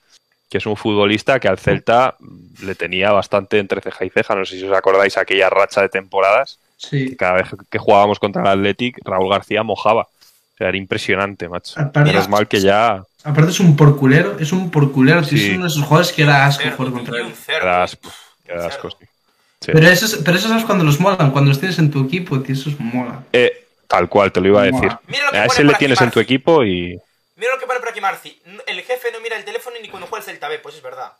[0.50, 2.16] que es un futbolista que al Celta
[2.62, 4.34] le tenía bastante entre ceja y ceja.
[4.34, 7.08] No sé si os acordáis aquella racha de temporadas Sí.
[7.10, 10.06] que cada vez que jugábamos contra el Athletic, Raúl García mojaba.
[10.56, 11.80] sea, era impresionante, macho.
[11.80, 15.36] Aparte- Menos mal que ya Aparte es un porculero, es un porculero, Sí.
[15.50, 17.26] es uno de esos jugadores que era asco Cerdo, jugar contra él.
[17.26, 18.00] Uf, quedas
[18.48, 19.06] un asco, sí.
[19.60, 19.72] Sí.
[19.72, 22.40] Pero eso, es- pero eso es cuando los molan, cuando los tienes en tu equipo,
[22.40, 23.22] tío, eso es mola.
[23.32, 24.90] Eh, tal cual, te lo iba a decir.
[25.32, 26.98] A ese le tienes en tu equipo y.
[27.36, 28.40] Mira lo que pone por aquí Marci.
[28.66, 30.58] El jefe no mira el teléfono ni cuando juega el Celta B.
[30.58, 31.12] Pues es verdad.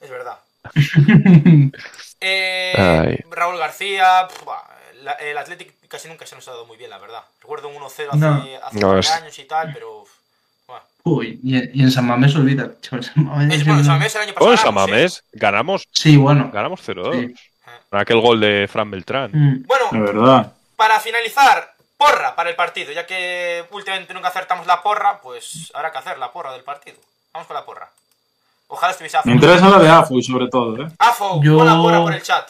[0.00, 0.38] Es verdad.
[2.20, 3.22] Eh.
[3.30, 4.26] Raúl García.
[4.28, 4.62] pf, buah,
[5.02, 7.20] la- el Athletic casi nunca se nos ha dado muy bien, la verdad.
[7.40, 8.44] Recuerdo un 1-0 hace, No.
[8.62, 10.04] hace No, es- años y tal, pero.
[10.66, 10.80] buah.
[11.02, 13.84] Uy, y, en- y en San Mamés olvida, chaval, San Mamés Es, es bueno, un-
[13.84, 14.50] San Mamés el año pasado.
[14.50, 14.90] Oh, en ganamos, San.
[14.90, 16.50] Mamés ganamos, Sí, bueno.
[16.52, 17.14] ganamos 0-2.
[17.14, 17.34] Sí.
[17.90, 19.30] Con aquel gol de Fran Beltrán.
[19.32, 19.64] Mm.
[19.66, 20.52] Bueno, De verdad.
[20.76, 22.92] para finalizar, porra para el partido.
[22.92, 26.96] Ya que últimamente nunca acertamos la porra, pues habrá que hacer la porra del partido.
[27.32, 27.88] Vamos con la porra.
[28.68, 29.28] Ojalá estuviese Afo.
[29.28, 30.90] Me interesa la de Afu, sobre todo, ¿eh?
[30.98, 32.48] Afo, Yo- pon la porra por el chat.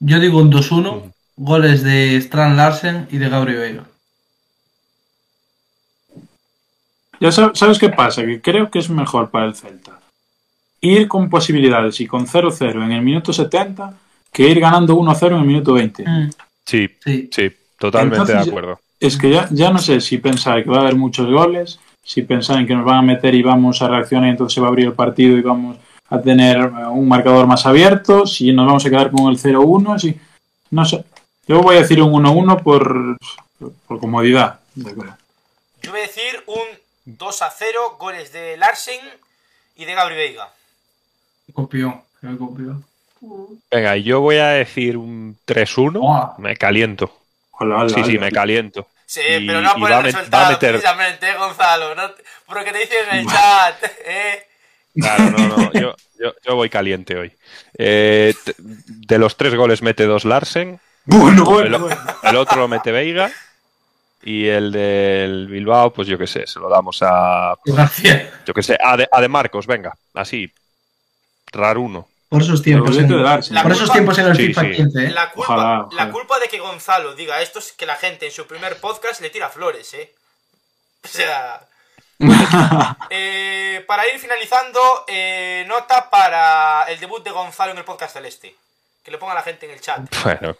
[0.00, 3.84] Yo digo un 2-1, goles de Strand Larsen y de Gabriel Veiga.
[7.20, 9.98] Ya sab- sabes qué pasa, que creo que es mejor para el Celta
[10.82, 13.94] ir con posibilidades y con 0-0 en el minuto 70
[14.32, 16.04] que ir ganando 1-0 en el minuto 20.
[16.06, 16.30] Mm,
[16.64, 17.28] Sí, Sí.
[17.32, 18.80] sí, totalmente Entonces, de acuerdo.
[19.00, 22.22] Es que ya, ya no sé si pensar que va a haber muchos goles, si
[22.22, 24.68] pensar en que nos van a meter y vamos a reaccionar y entonces se va
[24.68, 25.76] a abrir el partido y vamos
[26.08, 29.98] a tener eh, un marcador más abierto, si nos vamos a quedar con el 0-1,
[29.98, 30.18] si...
[30.70, 31.04] No sé.
[31.48, 33.18] Yo voy a decir un 1-1 por,
[33.86, 34.60] por comodidad.
[34.74, 34.94] yo
[35.90, 36.62] voy a decir un
[37.04, 39.00] 2 a 0, goles de Larsen
[39.76, 40.48] y de Gabri Veiga.
[41.52, 42.82] Copió, creo que copió.
[43.70, 46.00] Venga, yo voy a decir un 3-1.
[46.00, 46.34] Buah.
[46.38, 47.12] Me caliento.
[47.52, 48.88] Hola, hola, Sí, sí, me caliento.
[49.06, 51.94] Sí, Y- pero no por el resultado, meter- precisamente, eh, Gonzalo.
[51.94, 52.10] No,
[52.46, 53.76] por lo que te dicen en el chat,
[54.06, 54.46] eh.
[54.94, 57.32] Claro, no, no, yo, yo, yo voy caliente hoy.
[57.78, 61.88] Eh, de los tres goles mete dos Larsen, Bueno, el, bueno,
[62.22, 63.30] el otro lo mete Veiga
[64.22, 67.54] y el del Bilbao, pues yo qué sé, se lo damos a,
[68.46, 70.50] yo qué sé, a de, a de Marcos, venga, así,
[71.52, 72.08] raruno.
[72.28, 72.96] Por esos tiempos.
[72.96, 73.10] En.
[73.54, 74.70] La por esos tiempos en el Sí, FIFA sí.
[74.72, 75.10] 15, ¿eh?
[75.10, 78.32] La culpa, Ojalá, la culpa de que Gonzalo diga esto es que la gente en
[78.32, 80.12] su primer podcast le tira flores, eh.
[81.04, 81.60] O sea.
[83.10, 88.54] eh, para ir finalizando, eh, nota para el debut de Gonzalo en el podcast celeste.
[89.02, 90.00] Que lo ponga la gente en el chat.
[90.22, 90.56] Bueno,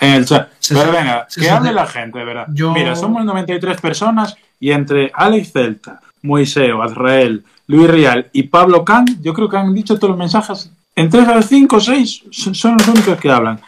[0.00, 0.50] En el chat.
[0.58, 2.46] Se Pero venga, se que hable la gente, de verdad.
[2.52, 8.84] Yo- Mira, somos 93 personas y entre Alex Celta, Moiseo, Azrael, Luis Real y Pablo
[8.84, 10.70] Can, yo creo que han dicho todos los mensajes.
[10.96, 13.60] Entre esas 5 o 6 son los únicos que hablan.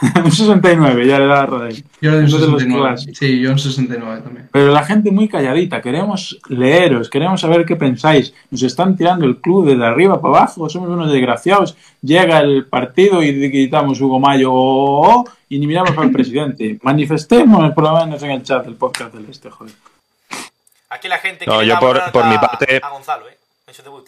[0.24, 1.82] Un 69, ya le da a Rodel.
[2.02, 2.86] Yo le doy un Esos de los 69.
[2.86, 3.18] clásicos.
[3.18, 4.48] Sí, yo un 69 también.
[4.52, 8.34] Pero la gente muy calladita, queremos leeros, queremos saber qué pensáis.
[8.50, 11.78] Nos están tirando el club desde arriba para abajo, somos unos desgraciados.
[12.02, 16.78] Llega el partido y gritamos Hugo Mayo oh, oh, oh, y ni miramos al presidente.
[16.82, 19.72] Manifestemos por lo menos en el chat del podcast del este, joder.
[20.96, 23.36] Aquí la gente No, quiere yo por- por mi parte- a Gonzalo, eh.
[23.68, 24.06] En su debut.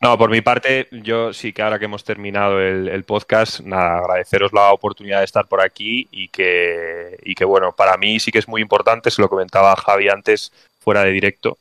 [0.00, 3.98] No, por mi parte, yo sí que ahora que hemos terminado el, el podcast, nada,
[3.98, 8.30] agradeceros la oportunidad de estar por aquí y que, y que, bueno, para mí sí
[8.30, 11.58] que es muy importante, se lo comentaba Javi antes, fuera de directo,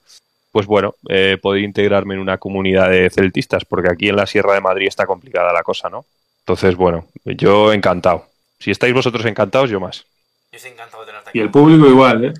[0.51, 4.53] pues bueno, eh, poder integrarme en una comunidad de celtistas, porque aquí en la Sierra
[4.53, 6.05] de Madrid está complicada la cosa, ¿no?
[6.41, 8.27] Entonces, bueno, yo encantado.
[8.59, 10.05] Si estáis vosotros encantados, yo más.
[10.51, 11.39] Yo estoy encantado de tenerte aquí.
[11.39, 12.33] Y el público igual, ¿eh?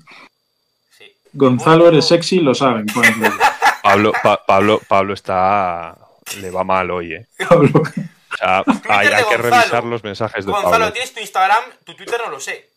[1.32, 2.86] Gonzalo, eres sexy, lo saben.
[3.82, 5.96] Pablo, Pa- Pablo, Pablo está...
[6.40, 7.26] le va mal hoy, ¿eh?
[7.48, 7.70] Pablo.
[7.74, 10.92] O sea, hay, que revisar los mensajes de Gonzalo, Pablo.
[10.92, 11.64] ¿tienes tu Instagram?
[11.84, 12.68] Tu Twitter no lo sé.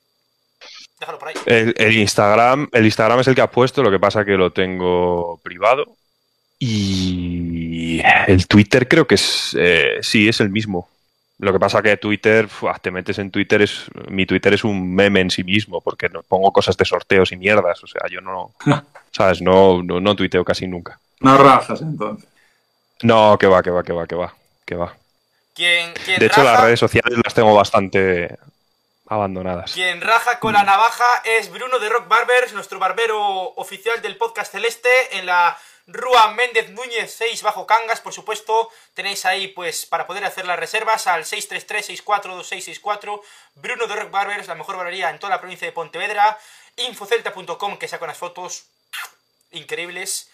[1.00, 1.36] Déjalo por ahí.
[1.46, 4.52] El, el Instagram, el Instagram es el que ha puesto, lo que pasa que lo
[4.52, 5.86] tengo privado.
[6.60, 10.91] Y el Twitter creo que es eh, sí, es el mismo.
[11.42, 14.94] Lo que pasa que Twitter, fuah, te metes en Twitter, es mi Twitter es un
[14.94, 17.84] meme en sí mismo, porque no, pongo cosas de sorteos y mierdas.
[17.84, 18.54] O sea, yo no,
[19.12, 19.42] ¿sabes?
[19.42, 21.00] No, no, no tuiteo casi nunca.
[21.20, 22.30] No rajas, entonces.
[23.02, 24.94] No, que va, que va, que va, que va, que va.
[25.56, 28.38] Quien De hecho, raja, las redes sociales las tengo bastante
[29.08, 29.74] abandonadas.
[29.74, 33.20] Quien raja con la navaja es Bruno de Rock Barbers, nuestro barbero
[33.56, 38.70] oficial del podcast Celeste, en la Rúa Méndez Núñez 6 bajo Cangas, por supuesto.
[38.94, 43.22] Tenéis ahí, pues, para poder hacer las reservas al 633-642664.
[43.56, 46.40] Bruno de Rock Barbers, la mejor barbería en toda la provincia de Pontevedra.
[46.78, 48.66] Infocelta.com, que saca unas fotos
[49.52, 50.30] increíbles.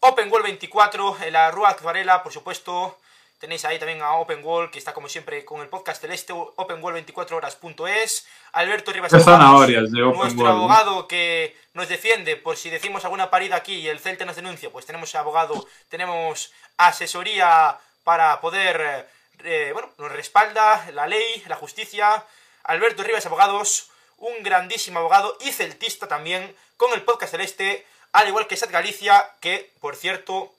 [0.00, 2.98] Open Wall 24, en la Rúa Actuarela, por supuesto.
[3.40, 8.26] Tenéis ahí también a Open Wall, que está como siempre con el podcast celeste, openwall24horas.es.
[8.52, 13.56] Alberto Rivas zanahorias de Open nuestro abogado que nos defiende por si decimos alguna parida
[13.56, 19.08] aquí y el Celta nos denuncia, pues tenemos abogado, tenemos asesoría para poder,
[19.42, 22.22] eh, bueno, nos respalda la ley, la justicia.
[22.64, 23.88] Alberto Rivas Abogados,
[24.18, 29.30] un grandísimo abogado y celtista también, con el podcast celeste, al igual que Sat Galicia,
[29.40, 30.52] que, por cierto,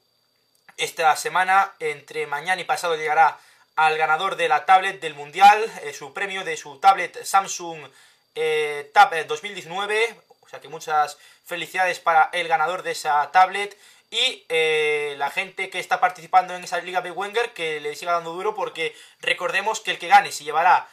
[0.78, 3.40] esta semana, entre mañana y pasado, llegará
[3.76, 7.88] al ganador de la tablet del Mundial, eh, su premio de su tablet Samsung
[8.36, 10.16] eh, Tab 2019.
[10.42, 13.78] O sea que muchas felicidades para el ganador de esa tablet
[14.12, 18.12] y eh, la gente que está participando en esa Liga de Wenger que le siga
[18.12, 20.90] dando duro porque recordemos que el que gane se llevará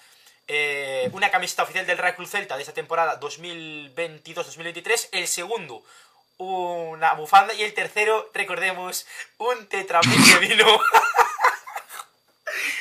[0.46, 5.82] eh, una camiseta oficial del Real Club Celta de esa temporada 2022-2023, el segundo
[6.38, 9.06] una bufanda y el tercero, recordemos,
[9.38, 10.66] un tetrabric de vino.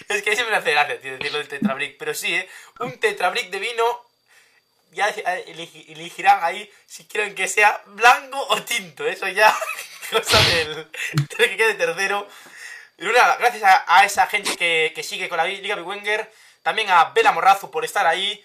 [0.09, 2.49] es que siempre me hace gracia decirlo del tetrabric, pero sí, ¿eh?
[2.79, 4.07] un tetrabric de vino
[4.91, 9.05] ya elegirán ahí si quieren que sea blanco o tinto.
[9.05, 9.55] Eso ya,
[10.11, 10.89] cosa del,
[11.37, 12.27] que quede tercero.
[12.97, 16.31] Nada, gracias a, esa gente que, que, sigue con la Liga Wenger,
[16.63, 18.43] también a Bela Morrazo por estar ahí.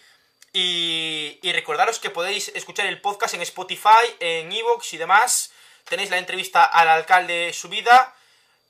[0.52, 5.52] Y, y, recordaros que podéis escuchar el podcast en Spotify, en Evox y demás.
[5.88, 8.14] Tenéis la entrevista al alcalde subida.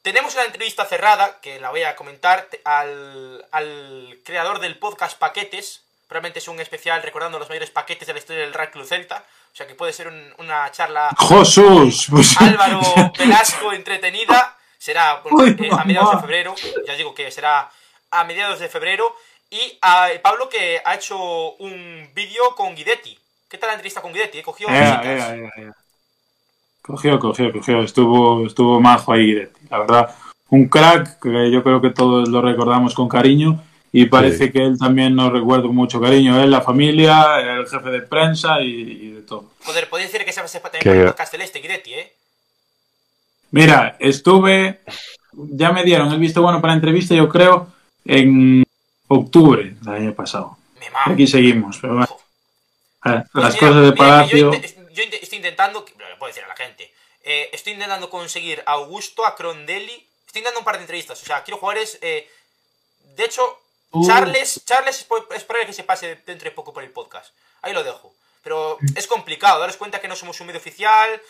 [0.02, 5.82] Tenemos una entrevista cerrada, que la voy a comentar, al, al creador del podcast Paquetes,
[6.12, 9.24] Realmente es un especial recordando los mayores paquetes de la historia del Real Club Celta.
[9.50, 11.08] O sea que puede ser una charla.
[11.18, 12.36] ¡Jesús!
[12.38, 12.82] Álvaro
[13.18, 14.58] Velasco entretenida.
[14.76, 16.54] Será eh, a mediados de febrero.
[16.86, 17.70] Ya digo que será
[18.10, 19.16] a mediados de febrero.
[19.52, 23.18] Y a Pablo que ha hecho un vídeo con Guidetti.
[23.50, 24.40] ¿Qué tal la entrevista con Guidetti?
[24.40, 24.66] ¿Cogió
[26.80, 27.82] Cogió, cogió, cogió.
[27.82, 29.60] Estuvo, estuvo majo ahí Guidetti.
[29.68, 30.14] La verdad,
[30.48, 33.62] un crack que yo creo que todos lo recordamos con cariño
[33.92, 36.42] y parece que él también nos recuerda con mucho cariño.
[36.42, 39.50] Él, la familia, el jefe de prensa y, de todo.
[39.64, 42.12] Joder, podéis decir que se sepa también el podcast celeste, Guidetti, ¿eh?
[43.50, 44.80] Mira, estuve.
[45.34, 47.68] Ya me dieron el visto bueno para la entrevista, yo creo,
[48.06, 48.64] en
[49.12, 50.58] octubre del año pasado.
[51.06, 52.18] Aquí seguimos, pero bueno.
[53.04, 54.52] las pues cosas de Palacio.
[54.92, 59.24] Yo, estoy intentando, lo puedo decir a la gente, eh, estoy intentando conseguir a Augusto,
[59.24, 60.06] a Crondelli.
[60.26, 61.98] Estoy intentando un par de entrevistas, o sea, quiero jugadores.
[62.02, 62.28] Eh,
[63.16, 63.60] de hecho,
[64.06, 67.34] Charles, Charles es probable que se pase dentro de poco por el podcast.
[67.62, 68.14] Ahí lo dejo.
[68.42, 71.20] Pero es complicado, daros cuenta que no somos un medio oficial.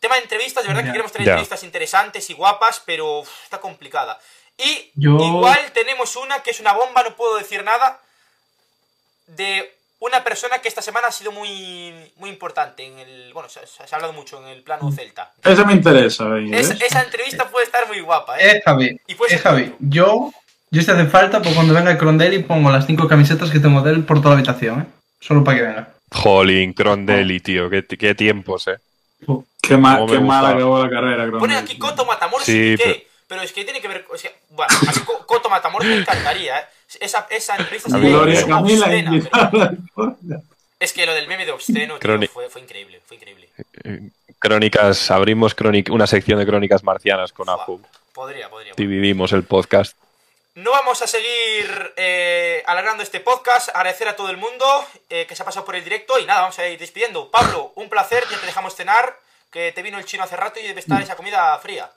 [0.00, 4.18] Tema de entrevistas, de verdad que queremos tener entrevistas interesantes y guapas, pero está complicada.
[4.56, 8.00] Y igual tenemos una que es una bomba, no puedo decir nada,
[9.26, 13.32] de una persona que esta semana ha sido muy, muy importante en el.
[13.32, 15.32] Bueno, se, ha hablado mucho en el plano Celta.
[15.42, 16.26] Eso me interesa.
[16.38, 18.62] esa entrevista puede estar muy guapa, ¿eh?
[18.64, 19.00] Javi.
[19.06, 19.74] Y eh, Javi.
[19.80, 20.30] Yo
[20.74, 23.92] yo si hace falta, pues cuando venga Crondelli pongo las cinco camisetas que tengo de
[23.92, 24.86] él por toda la habitación, ¿eh?
[25.20, 25.88] Solo para que venga.
[26.10, 28.78] Jolín, Crondelli, tío, qué, qué tiempos, ¿eh?
[29.62, 31.40] Qué, mal, qué mal acabó la carrera, Crondelli.
[31.40, 33.13] Pone aquí Coto Matamoros y qué, pero...
[33.42, 34.06] es que tiene que ver.
[34.10, 36.64] O sea, bueno, aquí Coto Matamoros me encantaría, ¿eh?
[37.00, 38.90] Esa, esa entrevista se Gloria Camila
[40.78, 43.48] Es que lo del meme de obsceno tío, fue, fue, increíble, fue increíble.
[43.84, 45.56] Eh, crónicas, abrimos
[45.90, 47.80] una sección de crónicas marcianas con Apu.
[48.12, 48.74] Podría, podría.
[48.76, 49.96] Dividimos el podcast.
[50.54, 53.70] No vamos a seguir eh, alargando este podcast.
[53.70, 54.64] Agradecer a todo el mundo
[55.10, 56.16] eh, que se ha pasado por el directo.
[56.20, 57.28] Y nada, vamos a ir despidiendo.
[57.28, 58.22] Pablo, un placer.
[58.30, 59.18] Ya te dejamos cenar.
[59.50, 61.90] Que te vino el chino hace rato y debe estar esa comida fría.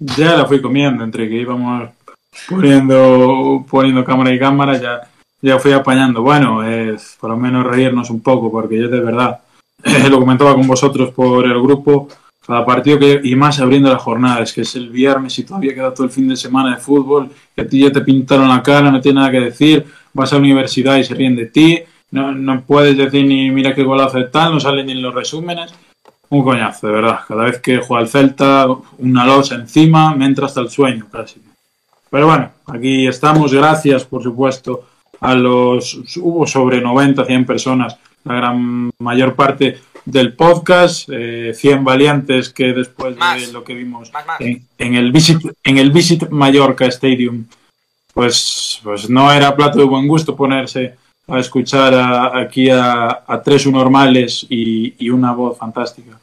[0.00, 1.04] Ya la fui comiendo.
[1.04, 1.90] Entre que íbamos
[2.48, 5.00] poniendo, poniendo cámara y cámara, ya,
[5.40, 6.22] ya fui apañando.
[6.22, 8.50] Bueno, es por lo menos reírnos un poco.
[8.50, 9.40] Porque yo de verdad
[10.10, 12.08] lo comentaba con vosotros por el grupo
[12.50, 15.72] cada partido que, y más abriendo la jornada, es que es el viernes y todavía
[15.72, 18.60] queda todo el fin de semana de fútbol, que a ti ya te pintaron la
[18.60, 21.78] cara, no tiene nada que decir, vas a la universidad y se ríen de ti,
[22.10, 25.72] no, no puedes decir ni mira qué golazo de tal, no salen ni los resúmenes.
[26.30, 27.20] Un coñazo, de verdad.
[27.26, 28.66] Cada vez que juega el Celta,
[28.98, 31.42] una losa encima, me entra hasta el sueño casi.
[32.08, 33.52] Pero bueno, aquí estamos.
[33.52, 34.84] Gracias, por supuesto,
[35.20, 36.16] a los.
[36.16, 42.72] Hubo sobre 90, 100 personas, la gran mayor parte del podcast, eh, 100 valientes que
[42.72, 47.44] después de lo que vimos En, el Visit, en el Visit Mallorca Stadium,
[48.14, 50.96] pues, pues no era plato de buen gusto ponerse
[51.30, 51.94] a escuchar
[52.36, 56.18] aquí a, tres normales y, y, una voz fantástica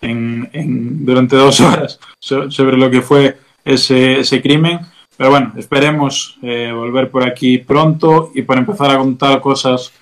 [0.00, 4.80] en, en, durante dos horas sobre lo que fue ese, ese crimen.
[5.16, 9.92] Pero bueno, esperemos eh, volver por aquí pronto y para empezar a contar cosas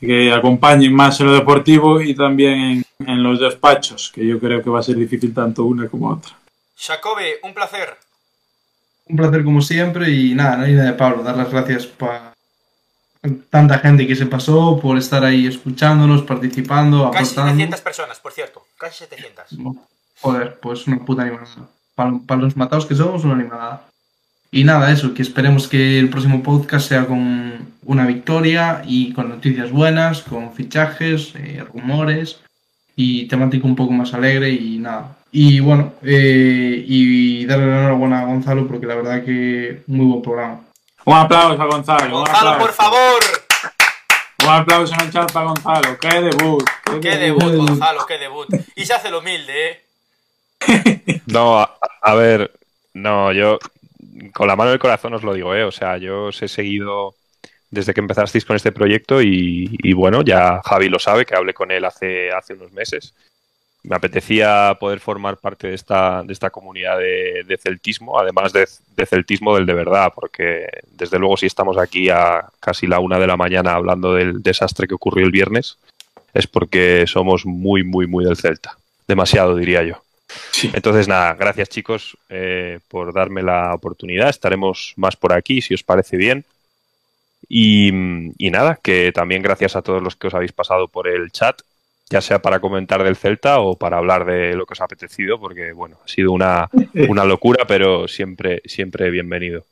[0.00, 4.70] que acompañen más en lo deportivo y también en, los despachos, que yo creo que
[4.70, 6.32] va a ser difícil tanto una como otra.
[6.76, 7.96] Jacobe, un placer.
[9.06, 12.33] Un placer como siempre y nada, la idea de Pablo, dar las gracias para
[13.50, 18.66] tanta gente que se pasó, por estar ahí escuchándonos, participando, Casi 700 personas, por cierto,
[18.78, 19.44] casi 700.
[20.20, 21.46] Joder, pues una puta animada.
[21.94, 23.86] Para, para los matados que somos, una animada.
[24.50, 29.28] Y nada, eso, que esperemos que el próximo podcast sea con una victoria y con
[29.28, 32.38] noticias buenas, con fichajes, eh, rumores
[32.94, 35.16] y temática un poco más alegre y nada.
[35.32, 40.22] Y bueno, eh, y darle la enhorabuena a Gonzalo porque la verdad que muy buen
[40.22, 40.60] programa.
[41.06, 42.04] Un aplauso a Gonzalo.
[42.06, 42.58] un Gonzalo, aplauso.
[42.66, 43.22] por favor.
[44.42, 45.98] Un aplauso en el chat para Gonzalo.
[45.98, 46.64] ¡Qué debut!
[47.00, 48.48] Qué debut, Gonzalo, qué debut.
[48.76, 49.84] Y se hace el humilde, ¿eh?
[51.26, 52.52] No, a, a ver,
[52.94, 53.58] no, yo
[54.32, 55.64] con la mano en el corazón os lo digo, ¿eh?
[55.64, 57.14] O sea, yo os he seguido
[57.70, 61.52] desde que empezasteis con este proyecto y, y bueno, ya Javi lo sabe, que hablé
[61.54, 63.14] con él hace, hace unos meses.
[63.84, 68.66] Me apetecía poder formar parte de esta, de esta comunidad de, de celtismo, además de,
[68.96, 73.18] de celtismo del de verdad, porque desde luego si estamos aquí a casi la una
[73.18, 75.78] de la mañana hablando del desastre que ocurrió el viernes,
[76.34, 78.76] es porque somos muy, muy, muy del Celta.
[79.06, 80.02] Demasiado, diría yo.
[80.50, 80.70] Sí.
[80.74, 84.28] Entonces, nada, gracias chicos eh, por darme la oportunidad.
[84.28, 86.44] Estaremos más por aquí, si os parece bien.
[87.48, 87.92] Y,
[88.38, 91.60] y, nada, que también gracias a todos los que os habéis pasado por el chat,
[92.10, 95.38] ya sea para comentar del Celta o para hablar de lo que os ha apetecido,
[95.40, 96.68] porque bueno, ha sido una,
[97.08, 99.64] una locura, pero siempre, siempre bienvenido,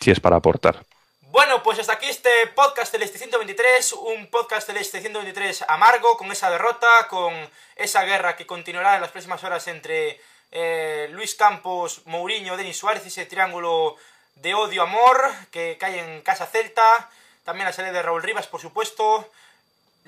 [0.00, 0.84] si es para aportar.
[1.30, 6.16] Bueno, pues hasta aquí este podcast del Este 123, un podcast del Este 123 amargo,
[6.16, 7.32] con esa derrota, con
[7.76, 10.20] esa guerra que continuará en las próximas horas entre
[10.50, 13.96] eh, Luis Campos, Mourinho, Denis Suárez, ese triángulo
[14.36, 17.10] de odio-amor que cae en Casa Celta,
[17.44, 19.28] también la salida de Raúl Rivas, por supuesto,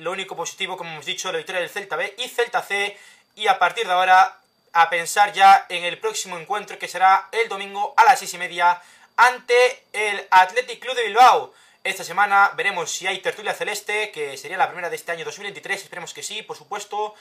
[0.00, 2.96] lo único positivo, como hemos dicho, la victoria del Celta B y Celta C,
[3.36, 4.40] y a partir de ahora
[4.72, 8.38] a pensar ya en el próximo encuentro que será el domingo a las seis y
[8.38, 8.80] media
[9.16, 11.52] ante el Athletic Club de Bilbao.
[11.82, 15.82] Esta semana veremos si hay tertulia celeste, que sería la primera de este año 2023,
[15.82, 17.14] esperemos que sí, por supuesto.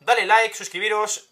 [0.00, 1.28] Dale like, suscribiros,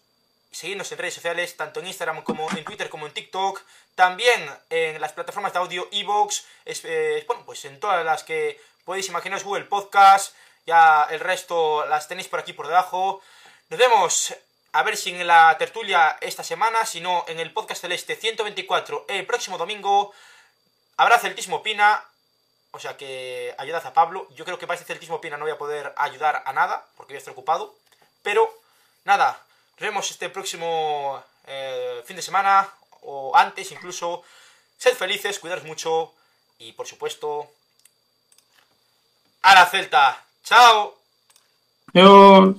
[0.51, 3.61] seguidnos en redes sociales, tanto en Instagram como en Twitter como en TikTok.
[3.95, 9.09] También en las plataformas de audio Evox, eh, bueno, pues en todas las que podéis
[9.09, 10.33] imaginaros Google Podcast,
[10.69, 13.21] ya el resto las tenéis por aquí por debajo.
[13.69, 14.35] Nos vemos
[14.71, 19.05] a ver si en la tertulia esta semana, si no en el podcast celeste 124
[19.07, 20.13] el próximo domingo.
[20.95, 22.03] Habrá celtismo Pina,
[22.69, 24.27] o sea que ayudad a Pablo.
[24.35, 27.13] Yo creo que para este celtismo Pina no voy a poder ayudar a nada, porque
[27.13, 27.75] voy a estar ocupado.
[28.21, 28.53] Pero
[29.05, 29.41] nada,
[29.71, 32.71] nos vemos este próximo eh, fin de semana,
[33.01, 34.23] o antes incluso.
[34.77, 36.13] Sed felices, cuidaros mucho
[36.59, 37.51] y por supuesto...
[39.41, 40.28] ¡A la Celta!
[40.43, 40.95] ¡Chao!
[41.93, 42.55] Adiós.